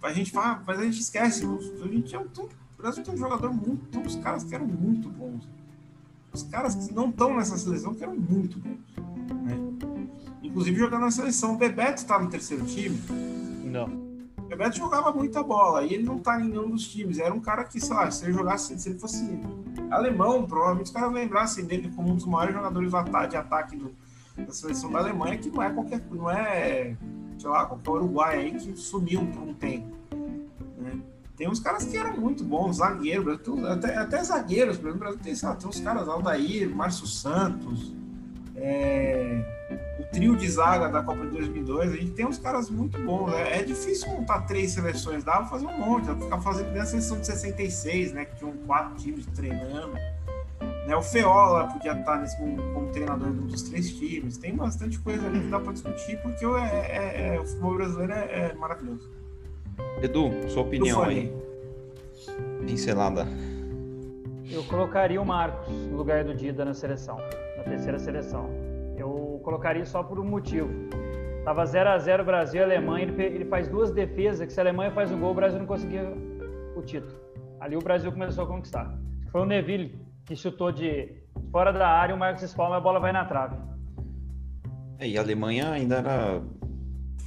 a 0.02 0.12
gente 0.12 0.30
fala, 0.30 0.62
mas 0.66 0.78
a 0.78 0.84
gente 0.84 1.00
esquece. 1.00 1.44
A 1.46 1.86
gente 1.88 2.14
é 2.14 2.18
um, 2.18 2.24
o 2.24 2.48
Brasil 2.76 3.02
tem 3.04 3.14
um 3.14 3.16
jogador 3.16 3.52
muito. 3.52 3.98
Uns 3.98 4.16
caras 4.16 4.44
que 4.44 4.54
eram 4.54 4.66
muito 4.66 5.08
bons. 5.08 5.48
Os 6.32 6.42
caras 6.44 6.74
que 6.74 6.92
não 6.94 7.10
estão 7.10 7.36
nessa 7.36 7.56
seleção 7.56 7.94
que 7.94 8.02
eram 8.02 8.16
muito 8.16 8.58
bons. 8.58 8.78
Né? 9.44 9.56
Inclusive 10.42 10.76
jogando 10.78 11.02
na 11.02 11.10
seleção. 11.10 11.54
O 11.54 11.58
Bebeto 11.58 12.04
tá 12.04 12.18
no 12.18 12.28
terceiro 12.28 12.64
time. 12.64 12.98
Não. 13.64 13.86
O 14.38 14.42
Bebeto 14.48 14.76
jogava 14.76 15.12
muita 15.12 15.42
bola 15.42 15.82
e 15.84 15.94
ele 15.94 16.02
não 16.02 16.18
tá 16.18 16.40
em 16.40 16.48
nenhum 16.48 16.70
dos 16.70 16.86
times. 16.88 17.18
Era 17.18 17.32
um 17.32 17.40
cara 17.40 17.64
que, 17.64 17.80
sei 17.80 17.94
lá, 17.94 18.10
se 18.10 18.24
ele 18.24 18.32
jogasse, 18.32 18.78
se 18.78 18.88
ele 18.88 18.98
fosse 18.98 19.38
alemão, 19.90 20.44
provavelmente 20.46 20.86
os 20.86 20.92
caras 20.92 21.12
lembrassem 21.12 21.64
dele 21.64 21.90
como 21.94 22.10
um 22.10 22.16
dos 22.16 22.24
maiores 22.26 22.54
jogadores 22.54 22.90
de 23.30 23.36
ataque 23.36 23.76
do- 23.76 23.94
da 24.36 24.50
seleção 24.52 24.90
da 24.90 24.98
Alemanha, 24.98 25.36
que 25.38 25.50
não 25.50 25.62
é 25.62 25.70
qualquer, 25.70 26.02
não 26.10 26.30
é, 26.30 26.96
sei 27.42 27.50
lá, 27.50 27.66
qualquer 27.66 27.90
Uruguai 27.90 28.38
aí 28.38 28.50
que 28.52 28.76
sumiu 28.76 29.26
por 29.26 29.42
um 29.42 29.52
tempo. 29.54 29.94
né? 30.78 30.98
Tem 31.36 31.48
uns 31.48 31.58
caras 31.60 31.84
que 31.84 31.96
eram 31.96 32.16
muito 32.18 32.44
bons, 32.44 32.76
zagueiro, 32.76 33.36
tu- 33.38 33.66
até, 33.66 33.96
até 33.96 34.22
zagueiros, 34.22 34.76
por 34.78 34.88
exemplo, 34.88 34.96
o 34.96 35.00
Brasil 35.00 35.20
tem, 35.22 35.34
lá, 35.48 35.56
tem 35.56 35.68
uns 35.68 35.80
caras, 35.80 36.08
Aldair, 36.08 36.68
Márcio 36.74 37.06
Santos, 37.06 37.92
é, 38.56 39.42
o 39.98 40.04
trio 40.12 40.36
de 40.36 40.48
zaga 40.48 40.88
da 40.88 41.02
Copa 41.02 41.24
de 41.24 41.30
2002, 41.30 41.92
a 41.92 41.96
gente 41.96 42.12
tem 42.12 42.26
uns 42.26 42.38
caras 42.38 42.68
muito 42.70 42.98
bons. 43.02 43.30
né? 43.30 43.58
É 43.58 43.62
difícil 43.62 44.08
montar 44.10 44.42
três 44.42 44.72
seleções, 44.72 45.24
dá 45.24 45.32
pra 45.38 45.46
fazer 45.46 45.66
um 45.66 45.78
monte, 45.78 46.06
dá 46.06 46.14
pra 46.14 46.24
ficar 46.24 46.40
fazendo 46.40 46.72
da 46.74 46.84
seleção 46.84 47.18
de 47.18 47.26
66, 47.26 48.12
né, 48.12 48.24
que 48.26 48.36
tinham 48.36 48.52
quatro 48.66 48.94
times 48.96 49.26
treinando. 49.34 49.94
Né, 50.86 50.96
o 50.96 51.02
Feola 51.02 51.68
podia 51.68 51.92
estar 51.92 52.18
nesse, 52.20 52.36
como, 52.38 52.56
como 52.74 52.88
treinador 52.90 53.30
de 53.32 53.38
um 53.38 53.46
dos 53.46 53.62
três 53.62 53.96
times. 53.96 54.36
Tem 54.36 54.54
bastante 54.54 54.98
coisa 54.98 55.24
ali 55.26 55.40
que 55.40 55.46
dá 55.48 55.60
pra 55.60 55.72
discutir, 55.72 56.18
porque 56.22 56.44
o- 56.44 56.56
é, 56.58 56.66
é- 56.88 57.34
é- 57.36 57.40
o 57.40 57.44
futebol 57.44 57.74
brasileiro 57.76 58.12
é, 58.12 58.50
é 58.50 58.54
maravilhoso. 58.54 59.08
Edu, 60.02 60.30
sua 60.48 60.62
opinião 60.62 61.02
aí. 61.04 61.32
Pincelada. 62.66 63.26
Eu 64.50 64.62
colocaria 64.64 65.20
o 65.20 65.24
Marcos 65.24 65.68
no 65.86 65.96
lugar 65.96 66.24
do 66.24 66.34
Dida 66.34 66.64
na 66.64 66.74
seleção, 66.74 67.16
na 67.56 67.62
terceira 67.64 67.98
seleção. 67.98 68.50
Eu 68.96 69.40
colocaria 69.44 69.84
só 69.86 70.02
por 70.02 70.18
um 70.18 70.24
motivo. 70.24 70.68
Tava 71.44 71.64
0 71.64 71.90
a 71.90 71.98
0 71.98 72.24
Brasil 72.24 72.60
e 72.60 72.64
Alemanha, 72.64 73.06
ele, 73.06 73.22
ele 73.22 73.44
faz 73.46 73.66
duas 73.68 73.90
defesas 73.90 74.46
que 74.46 74.52
se 74.52 74.60
a 74.60 74.62
Alemanha 74.62 74.90
faz 74.92 75.10
um 75.10 75.18
gol, 75.18 75.30
o 75.30 75.34
Brasil 75.34 75.58
não 75.58 75.66
conseguia 75.66 76.12
o 76.76 76.82
título. 76.82 77.14
Ali 77.60 77.76
o 77.76 77.80
Brasil 77.80 78.12
começou 78.12 78.44
a 78.44 78.46
conquistar. 78.46 78.96
Foi 79.30 79.40
o 79.40 79.44
Neville 79.44 79.98
que 80.24 80.36
chutou 80.36 80.70
de 80.72 81.08
fora 81.50 81.72
da 81.72 81.88
área, 81.88 82.14
o 82.14 82.18
Marcos 82.18 82.42
espalma, 82.42 82.76
a 82.76 82.80
bola 82.80 83.00
vai 83.00 83.12
na 83.12 83.24
trave. 83.24 83.56
É, 84.98 85.08
e 85.08 85.18
a 85.18 85.20
Alemanha 85.20 85.70
ainda 85.70 85.96
era. 85.96 86.42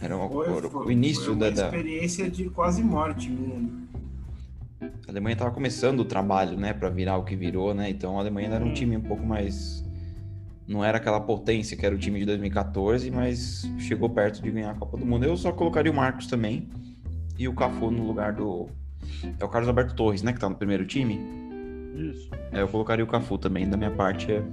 Era 0.02 0.18
o, 0.18 0.30
Foi- 0.30 0.50
o- 0.50 0.70
foi- 0.70 0.86
o 0.88 0.92
início 0.92 1.24
foi 1.26 1.34
uma 1.34 1.52
da, 1.52 1.66
experiência 1.66 2.30
de 2.30 2.50
quase 2.50 2.84
morte 2.84 3.30
minha. 3.30 3.86
A 5.08 5.12
Alemanha 5.12 5.34
estava 5.34 5.52
começando 5.52 6.02
o 6.02 6.06
trabalho, 6.06 6.58
né, 6.58 6.74
para 6.74 6.90
virar 6.90 7.18
o 7.18 7.24
que 7.24 7.36
virou, 7.36 7.74
né? 7.74 7.90
Então 7.90 8.18
a 8.18 8.22
Alemanha 8.22 8.48
ainda 8.48 8.58
era 8.58 8.66
um 8.66 8.74
time 8.74 8.98
um 8.98 9.02
pouco 9.02 9.26
mais. 9.26 9.84
Não 10.68 10.84
era 10.84 10.98
aquela 10.98 11.22
potência 11.22 11.78
que 11.78 11.86
era 11.86 11.94
o 11.94 11.98
time 11.98 12.20
de 12.20 12.26
2014, 12.26 13.10
mas 13.12 13.64
chegou 13.78 14.10
perto 14.10 14.42
de 14.42 14.50
ganhar 14.52 14.72
a 14.72 14.74
Copa 14.74 14.98
do 14.98 15.06
Mundo. 15.06 15.24
Eu 15.24 15.38
só 15.38 15.52
colocaria 15.52 15.92
o 15.92 15.96
Marcos 15.96 16.28
também 16.28 16.68
e 17.38 17.48
o 17.48 17.54
Cafu 17.54 17.92
no 17.92 18.06
lugar 18.06 18.34
do. 18.34 18.68
É 19.40 19.46
o 19.46 19.48
Carlos 19.48 19.70
Alberto 19.70 19.96
Torres, 19.96 20.24
né, 20.24 20.34
que 20.34 20.40
tá 20.40 20.50
no 20.50 20.56
primeiro 20.56 20.86
time. 20.86 21.20
Isso. 21.96 22.30
É, 22.52 22.62
eu 22.62 22.68
colocaria 22.68 23.04
o 23.04 23.08
Cafu 23.08 23.38
também. 23.38 23.68
Da 23.68 23.78
minha 23.78 23.92
parte 23.92 24.32
é, 24.32 24.44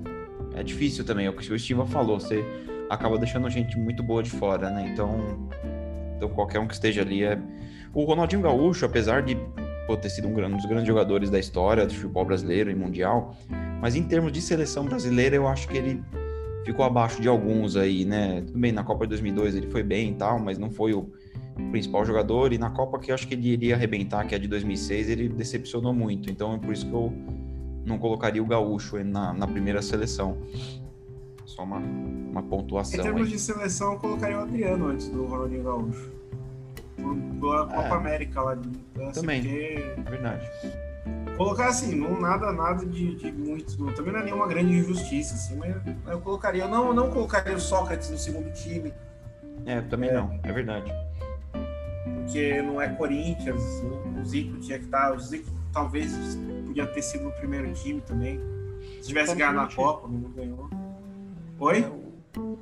é 0.55 0.63
difícil 0.63 1.05
também. 1.05 1.27
É 1.27 1.31
o 1.31 1.33
que 1.33 1.53
o 1.53 1.57
Estiva 1.57 1.85
falou. 1.87 2.19
Você 2.21 2.45
acaba 2.89 3.19
deixando 3.19 3.49
gente 3.51 3.79
muito 3.79 4.03
boa 4.03 4.23
de 4.23 4.31
fora, 4.31 4.71
né? 4.71 4.91
Então, 4.93 5.49
então 6.17 6.29
qualquer 6.29 6.61
um 6.61 6.67
que 6.67 6.75
esteja 6.75 7.03
ali 7.03 7.25
é. 7.25 7.39
O 7.95 8.05
Ronaldinho 8.05 8.43
Gaúcho, 8.43 8.87
apesar 8.87 9.23
de 9.23 9.37
pô, 9.87 9.97
ter 9.97 10.09
sido 10.09 10.29
um, 10.29 10.45
um 10.47 10.57
dos 10.57 10.67
grandes 10.67 10.87
jogadores 10.87 11.29
da 11.29 11.39
história 11.39 11.87
do 11.87 11.93
futebol 11.93 12.25
brasileiro 12.25 12.71
e 12.71 12.75
mundial, 12.75 13.37
mas 13.81 13.97
em 13.97 14.03
termos 14.03 14.33
de 14.33 14.41
seleção 14.41 14.85
brasileira, 14.85 15.37
eu 15.37 15.47
acho 15.47 15.69
que 15.69 15.77
ele 15.77 16.03
ficou 16.65 16.85
abaixo 16.85 17.21
de 17.21 17.29
alguns 17.29 17.77
aí, 17.77 18.05
né? 18.05 18.43
Tudo 18.47 18.59
bem, 18.59 18.73
na 18.73 18.85
Copa 18.85 19.05
de 19.05 19.11
2002 19.11 19.57
ele 19.57 19.67
foi 19.67 19.83
bem 19.83 20.11
e 20.11 20.15
tal, 20.15 20.39
mas 20.39 20.59
não 20.59 20.71
foi 20.71 20.95
o 20.95 21.13
principal 21.71 22.05
jogador. 22.05 22.53
E 22.53 22.59
na 22.59 22.71
Copa 22.71 22.99
que 22.99 23.11
eu 23.11 23.15
acho 23.15 23.27
que 23.27 23.35
ele 23.35 23.49
iria 23.49 23.75
arrebentar, 23.75 24.27
que 24.27 24.35
é 24.35 24.39
de 24.39 24.49
2006, 24.49 25.09
ele 25.09 25.29
decepcionou 25.29 25.93
muito. 25.93 26.31
Então 26.31 26.55
é 26.55 26.59
por 26.59 26.73
isso 26.73 26.87
que 26.87 26.93
eu 26.95 27.13
não 27.85 27.99
colocaria 27.99 28.43
o 28.43 28.47
Gaúcho 28.47 29.03
na, 29.05 29.33
na 29.33 29.47
primeira 29.47 29.83
seleção. 29.83 30.37
Só 31.45 31.65
uma, 31.65 31.77
uma 31.79 32.41
Em 32.41 32.45
pontuação 32.45 33.03
termos 33.03 33.23
aí. 33.23 33.29
de 33.29 33.39
seleção, 33.39 33.93
eu 33.95 33.99
colocaria 33.99 34.39
o 34.39 34.41
Adriano 34.43 34.89
antes 34.89 35.09
do 35.09 35.25
Ronaldinho 35.27 35.65
Gaúcho. 35.65 36.11
Pela 37.41 37.67
Copa 37.67 37.83
É. 37.83 37.91
América 37.93 38.41
lá 38.43 38.55
de 38.55 38.69
Também. 39.13 39.43
porque 39.43 39.95
Verdade. 40.09 40.49
Colocar 41.37 41.69
assim, 41.69 41.97
não 41.97 42.21
nada, 42.21 42.53
nada 42.53 42.87
de, 42.87 43.17
de 43.17 43.33
muito. 43.33 43.83
não- 43.83 43.93
também 43.93 44.13
não 44.13 44.21
é 44.21 44.25
nenhuma 44.25 44.47
grande 44.47 44.73
injustiça, 44.75 45.35
assim, 45.35 45.57
mas 45.57 45.75
eu 46.07 46.21
colocaria. 46.21 46.63
Eu 46.65 46.69
não, 46.69 46.93
não 46.95 47.11
colocaria 47.11 47.57
o 47.57 47.61
Sócrates 47.61 48.09
no 48.11 48.19
segundo 48.19 48.53
time, 48.53 48.93
É, 49.67 49.81
também 49.81 50.11
É. 50.11 50.15
não, 50.15 50.39
é 50.43 50.53
verdade. 50.53 50.93
Porque 52.23 52.63
não 52.63 52.81
é 52.81 52.89
Corinthians, 52.89 53.63
o 54.21 54.25
Zico 54.25 54.59
tinha 54.59 54.79
que 54.79 54.85
estar. 54.85 55.15
O 55.15 55.19
Zico 55.21 55.47
talvez 55.73 56.13
podia 56.67 56.87
ter 56.87 57.03
sido 57.03 57.25
no 57.25 57.33
primeiro 57.33 57.73
time 57.73 58.01
também. 58.01 58.41
Se 59.01 59.09
tivesse 59.09 59.33
Tá 59.33 59.35
ganhado 59.35 59.57
na 59.57 59.69
segundo 59.69 59.85
Copa, 59.87 60.09
não 60.09 60.31
ganhou. 60.31 60.71
Oi? 61.59 61.93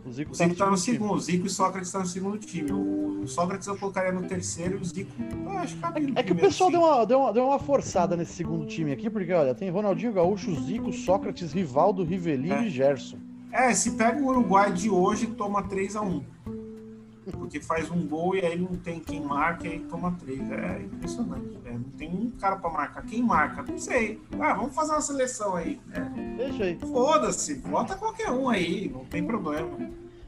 O 0.04 0.10
Zico 0.12 0.32
O 0.32 0.36
tá 0.36 0.44
Zico 0.44 0.56
tá 0.56 0.70
no 0.70 0.76
segundo, 0.76 1.12
o 1.14 1.20
Zico 1.20 1.44
e 1.44 1.46
o 1.46 1.50
Sócrates 1.50 1.88
estão 1.88 2.00
no 2.00 2.06
segundo 2.06 2.38
time. 2.38 2.72
O 2.72 3.26
Sócrates 3.26 3.66
eu 3.68 3.76
colocaria 3.76 4.10
no 4.12 4.22
terceiro 4.26 4.78
e 4.78 4.80
o 4.80 4.84
Zico, 4.84 5.10
acho 5.58 5.74
que 5.76 5.80
cabia 5.80 6.08
no 6.08 6.18
É 6.18 6.22
que 6.22 6.32
o 6.32 6.36
pessoal 6.36 6.70
deu 6.70 6.80
uma, 6.80 7.06
deu, 7.06 7.20
uma, 7.20 7.32
deu 7.32 7.46
uma 7.46 7.58
forçada 7.58 8.16
nesse 8.16 8.32
segundo 8.32 8.66
time 8.66 8.92
aqui, 8.92 9.08
porque 9.08 9.32
olha, 9.32 9.54
tem 9.54 9.70
Ronaldinho 9.70 10.12
Gaúcho, 10.12 10.54
Zico, 10.64 10.92
Sócrates, 10.92 11.52
Rivaldo, 11.52 12.02
Rivelino 12.02 12.54
É. 12.54 12.66
e 12.66 12.70
Gerson. 12.70 13.18
É, 13.52 13.72
se 13.74 13.92
pega 13.92 14.20
o 14.20 14.26
Uruguai 14.26 14.72
de 14.72 14.88
hoje, 14.88 15.26
toma 15.28 15.62
3 15.64 15.96
a 15.96 16.02
1 16.02 16.22
Porque 17.30 17.60
faz 17.60 17.90
um 17.90 18.06
gol 18.06 18.34
e 18.36 18.40
aí 18.44 18.58
não 18.58 18.74
tem 18.76 19.00
quem 19.00 19.20
marca 19.20 19.66
e 19.66 19.72
aí 19.72 19.80
toma 19.80 20.12
3. 20.20 20.50
É 20.50 20.80
impressionante. 20.82 21.58
é, 21.64 21.72
não 21.72 21.82
tem 21.98 22.08
um 22.08 22.30
cara 22.38 22.56
pra 22.56 22.70
marcar. 22.70 23.02
Quem 23.04 23.22
marca? 23.22 23.62
Não 23.62 23.78
sei. 23.78 24.20
Ah, 24.40 24.54
vamos 24.54 24.74
fazer 24.74 24.92
uma 24.92 25.00
seleção 25.00 25.56
aí. 25.56 25.80
É, 25.92 26.00
Deixa 26.36 26.64
aí. 26.64 26.78
Foda-se, 26.78 27.56
bota 27.56 27.94
qualquer 27.96 28.30
um 28.30 28.48
aí, 28.48 28.88
não 28.92 29.04
tem 29.04 29.24
problema. 29.24 29.68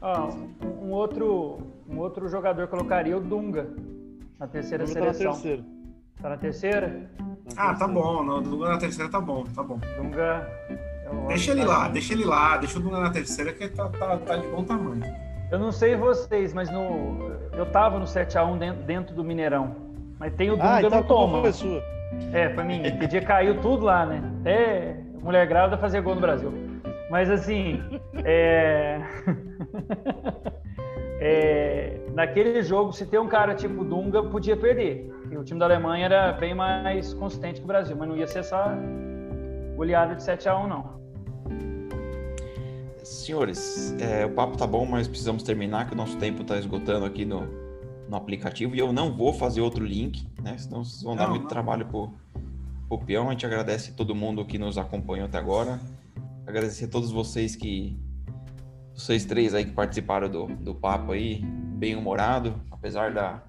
Ó, 0.01 0.29
um, 0.31 0.87
um 0.87 0.91
outro, 0.91 1.59
um 1.87 1.97
outro 1.99 2.27
jogador 2.27 2.67
colocaria 2.67 3.17
o 3.17 3.21
Dunga 3.21 3.69
na 4.39 4.47
terceira 4.47 4.85
Dunga 4.85 4.99
tá 4.99 5.05
na 5.05 5.13
seleção. 5.13 5.33
terceira. 5.41 5.65
Tá 6.21 6.29
na 6.29 6.37
terceira? 6.37 7.09
Na 7.19 7.25
Ah, 7.57 7.73
tá 7.73 7.85
terceira. 7.87 7.93
bom. 7.93 8.23
No 8.23 8.41
Dunga 8.41 8.69
na 8.69 8.77
terceira 8.77 9.09
tá 9.11 9.21
bom, 9.21 9.43
tá 9.45 9.63
bom. 9.63 9.79
Dunga. 9.97 10.47
eu 11.05 11.27
Deixa 11.27 11.51
ele 11.51 11.61
que 11.61 11.67
tá- 11.67 11.77
lá, 11.77 11.87
deixa 11.89 12.13
ele 12.13 12.25
lá, 12.25 12.57
deixa 12.57 12.79
o 12.79 12.81
Dunga 12.81 12.99
na 12.99 13.09
terceira 13.11 13.53
que 13.53 13.67
tá, 13.69 13.87
tá, 13.89 14.17
tá 14.17 14.35
de 14.37 14.47
bom 14.47 14.63
tamanho. 14.63 15.01
Eu 15.53 15.59
não 15.59 15.71
sei 15.71 15.95
vocês, 15.95 16.51
mas 16.51 16.71
no, 16.71 17.29
eu 17.55 17.67
tava 17.67 17.99
no 17.99 18.05
7x1 18.05 18.57
dentro, 18.57 18.83
dentro 18.85 19.15
do 19.15 19.23
Mineirão. 19.23 19.75
Mas 20.17 20.33
tem 20.33 20.49
o 20.49 20.55
Dunga 20.55 20.73
Ah, 20.73 20.79
então 20.79 20.89
no 20.89 20.97
a 20.97 21.03
toma. 21.03 21.41
foi 21.41 21.51
sua. 21.51 21.83
É, 22.31 22.49
pra 22.49 22.63
mim, 22.63 22.81
que 22.81 23.05
dia 23.05 23.21
caiu 23.21 23.61
tudo 23.61 23.85
lá, 23.85 24.03
né? 24.03 24.23
Até 24.41 24.97
mulher 25.21 25.45
grávida 25.45 25.77
fazer 25.77 26.01
gol 26.01 26.15
no 26.15 26.21
Brasil. 26.21 26.51
Mas 27.11 27.29
assim, 27.29 27.79
é... 28.25 28.99
é, 31.21 31.99
naquele 32.15 32.63
jogo, 32.63 32.91
se 32.91 33.05
tem 33.05 33.19
um 33.19 33.27
cara 33.27 33.53
tipo 33.53 33.83
Dunga, 33.83 34.23
podia 34.23 34.57
perder. 34.57 35.13
E 35.29 35.37
o 35.37 35.43
time 35.43 35.59
da 35.59 35.67
Alemanha 35.67 36.05
era 36.05 36.31
bem 36.31 36.55
mais 36.55 37.13
consistente 37.13 37.59
que 37.59 37.65
o 37.65 37.67
Brasil, 37.67 37.95
mas 37.95 38.09
não 38.09 38.17
ia 38.17 38.25
ser 38.25 38.39
essa 38.39 38.75
goleada 39.75 40.15
de 40.15 40.23
7 40.23 40.49
a 40.49 40.57
1 40.57 40.67
não. 40.67 41.02
Senhores, 43.03 43.93
é, 43.99 44.25
o 44.25 44.31
papo 44.31 44.57
tá 44.57 44.65
bom, 44.65 44.85
mas 44.85 45.07
precisamos 45.07 45.43
terminar, 45.43 45.87
que 45.87 45.93
o 45.93 45.97
nosso 45.97 46.17
tempo 46.17 46.43
tá 46.43 46.57
esgotando 46.57 47.05
aqui 47.05 47.25
no, 47.25 47.41
no 48.07 48.15
aplicativo. 48.15 48.75
E 48.75 48.79
eu 48.79 48.93
não 48.93 49.15
vou 49.15 49.33
fazer 49.33 49.59
outro 49.59 49.83
link, 49.85 50.25
né? 50.41 50.57
Senão 50.57 50.85
vocês 50.85 51.03
vão 51.03 51.15
dar 51.15 51.23
Não, 51.23 51.31
muito 51.31 51.43
não. 51.43 51.49
trabalho 51.49 51.85
pro, 51.85 52.13
pro 52.87 52.97
peão. 52.99 53.27
A 53.27 53.31
gente 53.31 53.45
agradece 53.45 53.91
todo 53.91 54.15
mundo 54.15 54.45
que 54.45 54.57
nos 54.57 54.77
acompanhou 54.77 55.25
até 55.25 55.37
agora. 55.37 55.81
Agradecer 56.47 56.85
a 56.85 56.87
todos 56.87 57.11
vocês 57.11 57.55
que. 57.55 57.97
Vocês 58.95 59.25
três 59.25 59.53
aí 59.53 59.65
que 59.65 59.71
participaram 59.71 60.29
do, 60.29 60.45
do 60.47 60.75
papo 60.75 61.11
aí, 61.11 61.41
bem 61.43 61.95
humorado, 61.95 62.61
apesar 62.69 63.11
da, 63.11 63.43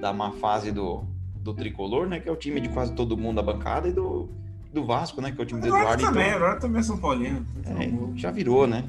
da 0.00 0.10
má 0.10 0.32
fase 0.32 0.72
do, 0.72 1.04
do 1.36 1.52
tricolor, 1.52 2.08
né? 2.08 2.18
Que 2.18 2.28
é 2.28 2.32
o 2.32 2.36
time 2.36 2.60
de 2.60 2.70
quase 2.70 2.94
todo 2.94 3.16
mundo 3.16 3.36
da 3.36 3.42
bancada, 3.42 3.88
e 3.88 3.92
do, 3.92 4.30
do 4.72 4.84
Vasco, 4.84 5.20
né? 5.20 5.32
Que 5.32 5.40
é 5.40 5.44
o 5.44 5.46
time 5.46 5.60
do 5.60 5.66
Agora 5.68 5.82
Eduardo. 5.82 6.02
também, 6.04 6.26
Então, 6.26 6.36
agora 6.36 6.60
também 6.60 6.80
é 6.80 6.82
São 6.82 6.98
Paulino. 6.98 7.44
é, 7.66 8.18
já 8.18 8.30
virou, 8.30 8.66
né? 8.66 8.84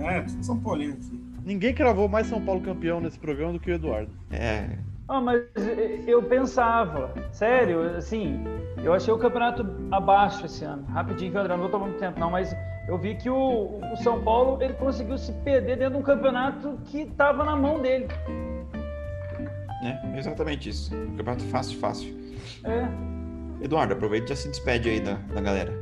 É, 0.00 0.20
tudo 0.22 0.42
São 0.44 0.58
Paulino 0.58 0.94
aqui. 0.94 1.20
Ninguém 1.44 1.74
cravou 1.74 2.08
mais 2.08 2.26
São 2.26 2.40
Paulo 2.40 2.60
campeão 2.60 3.00
nesse 3.00 3.18
programa 3.18 3.52
do 3.54 3.60
que 3.60 3.70
o 3.70 3.74
Eduardo. 3.74 4.10
É, 4.30 4.68
Ah, 5.08 5.20
mas 5.20 5.42
eu 6.06 6.22
pensava, 6.22 7.12
sério, 7.32 7.96
assim, 7.96 8.42
eu 8.84 8.92
achei 8.94 9.12
o 9.12 9.18
campeonato 9.18 9.66
abaixo 9.90 10.46
esse 10.46 10.64
ano. 10.64 10.84
Rapidinho, 10.86 11.32
Pedro, 11.32 11.48
não 11.48 11.58
vou 11.58 11.68
tomar 11.68 11.86
muito 11.86 11.98
tempo 11.98 12.20
não, 12.20 12.30
mas 12.30 12.54
eu 12.88 12.96
vi 12.98 13.14
que 13.16 13.28
o, 13.28 13.80
o 13.92 13.96
São 14.02 14.22
Paulo 14.22 14.62
ele 14.62 14.74
conseguiu 14.74 15.18
se 15.18 15.32
perder 15.44 15.76
dentro 15.78 15.94
de 15.94 16.00
um 16.00 16.02
campeonato 16.02 16.78
que 16.84 17.00
estava 17.02 17.44
na 17.44 17.56
mão 17.56 17.80
dele. 17.80 18.06
né? 19.82 20.14
Exatamente 20.16 20.68
isso. 20.68 20.94
Um 20.94 21.16
campeonato 21.16 21.44
fácil, 21.44 21.78
fácil. 21.78 22.14
É, 22.64 22.86
Eduardo, 23.60 23.92
aproveita 23.94 24.26
e 24.26 24.28
já 24.30 24.36
se 24.36 24.48
despede 24.48 24.88
aí 24.88 25.00
da, 25.00 25.14
da 25.14 25.40
galera. 25.40 25.72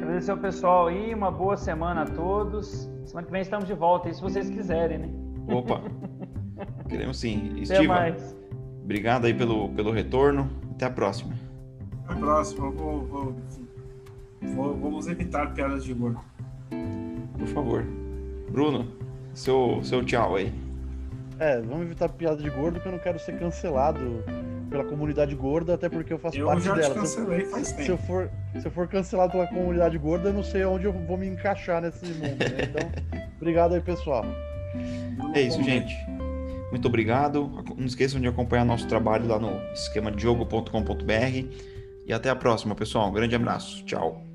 agradecer 0.00 0.30
ao 0.30 0.38
pessoal 0.38 0.86
aí, 0.88 1.14
uma 1.14 1.30
boa 1.30 1.56
semana 1.56 2.02
a 2.02 2.06
todos. 2.06 2.90
Semana 3.04 3.26
que 3.26 3.32
vem 3.32 3.42
estamos 3.42 3.66
de 3.66 3.74
volta, 3.74 4.08
aí 4.08 4.14
se 4.14 4.22
vocês 4.22 4.48
quiserem, 4.48 4.98
né? 4.98 5.08
Opa! 5.48 5.80
Queremos 6.88 7.18
sim. 7.18 7.50
Até 7.52 7.60
Estiva, 7.62 7.94
mais. 7.94 8.36
obrigado 8.82 9.24
aí 9.26 9.34
pelo, 9.34 9.68
pelo 9.70 9.90
retorno. 9.90 10.48
Até 10.72 10.86
a 10.86 10.90
próxima. 10.90 11.34
A 12.08 12.14
próxima, 12.14 12.70
vou, 12.70 13.00
vou, 13.06 13.36
vou- 14.54 14.76
vamos 14.76 15.06
evitar 15.08 15.52
piadas 15.54 15.84
de 15.84 15.92
gordo. 15.94 16.20
Por 17.38 17.46
favor. 17.48 17.84
Bruno, 18.50 18.86
seu, 19.34 19.80
seu 19.82 20.04
tchau 20.04 20.36
aí. 20.36 20.52
É, 21.38 21.60
vamos 21.60 21.82
evitar 21.86 22.08
piada 22.10 22.36
de 22.36 22.48
gordo, 22.50 22.78
que 22.80 22.86
eu 22.86 22.92
não 22.92 22.98
quero 22.98 23.18
ser 23.18 23.38
cancelado 23.38 24.00
pela 24.72 24.84
comunidade 24.84 25.34
gorda, 25.34 25.74
até 25.74 25.88
porque 25.88 26.12
eu 26.12 26.18
faço 26.18 26.36
Eu 26.36 26.46
parte 26.46 26.64
já 26.64 26.72
te 26.74 26.80
dela. 26.80 26.92
Se 27.06 27.18
eu- 27.18 27.26
cancelei 27.26 27.46
faz 27.46 27.68
Se 27.68 27.82
eu, 27.82 27.86
tempo. 27.96 28.02
for, 28.06 28.30
se 28.60 28.66
eu 28.66 28.70
for 28.72 28.88
cancelado 28.88 29.32
pela 29.32 29.46
comunidade 29.46 29.96
gorda, 29.98 30.30
eu 30.30 30.32
não 30.32 30.42
sei 30.42 30.64
onde 30.64 30.86
eu 30.86 30.92
vou 30.92 31.16
me 31.16 31.26
encaixar 31.28 31.80
nesse 31.82 32.04
mundo, 32.06 32.38
né? 32.38 32.68
Então, 32.70 32.90
obrigado 33.36 33.74
aí, 33.74 33.80
pessoal. 33.80 34.24
É 35.34 35.40
isso, 35.42 35.62
gente. 35.62 35.94
Muito 36.70 36.88
obrigado. 36.88 37.48
Não 37.76 37.84
esqueçam 37.86 38.18
de 38.20 38.26
acompanhar 38.26 38.64
nosso 38.64 38.88
trabalho 38.88 39.26
lá 39.28 39.38
no 39.38 39.50
esquemadiogo.com.br. 39.74 41.46
E 42.06 42.12
até 42.12 42.30
a 42.30 42.34
próxima, 42.34 42.74
pessoal. 42.74 43.08
Um 43.10 43.12
grande 43.12 43.34
abraço. 43.36 43.84
Tchau. 43.84 44.31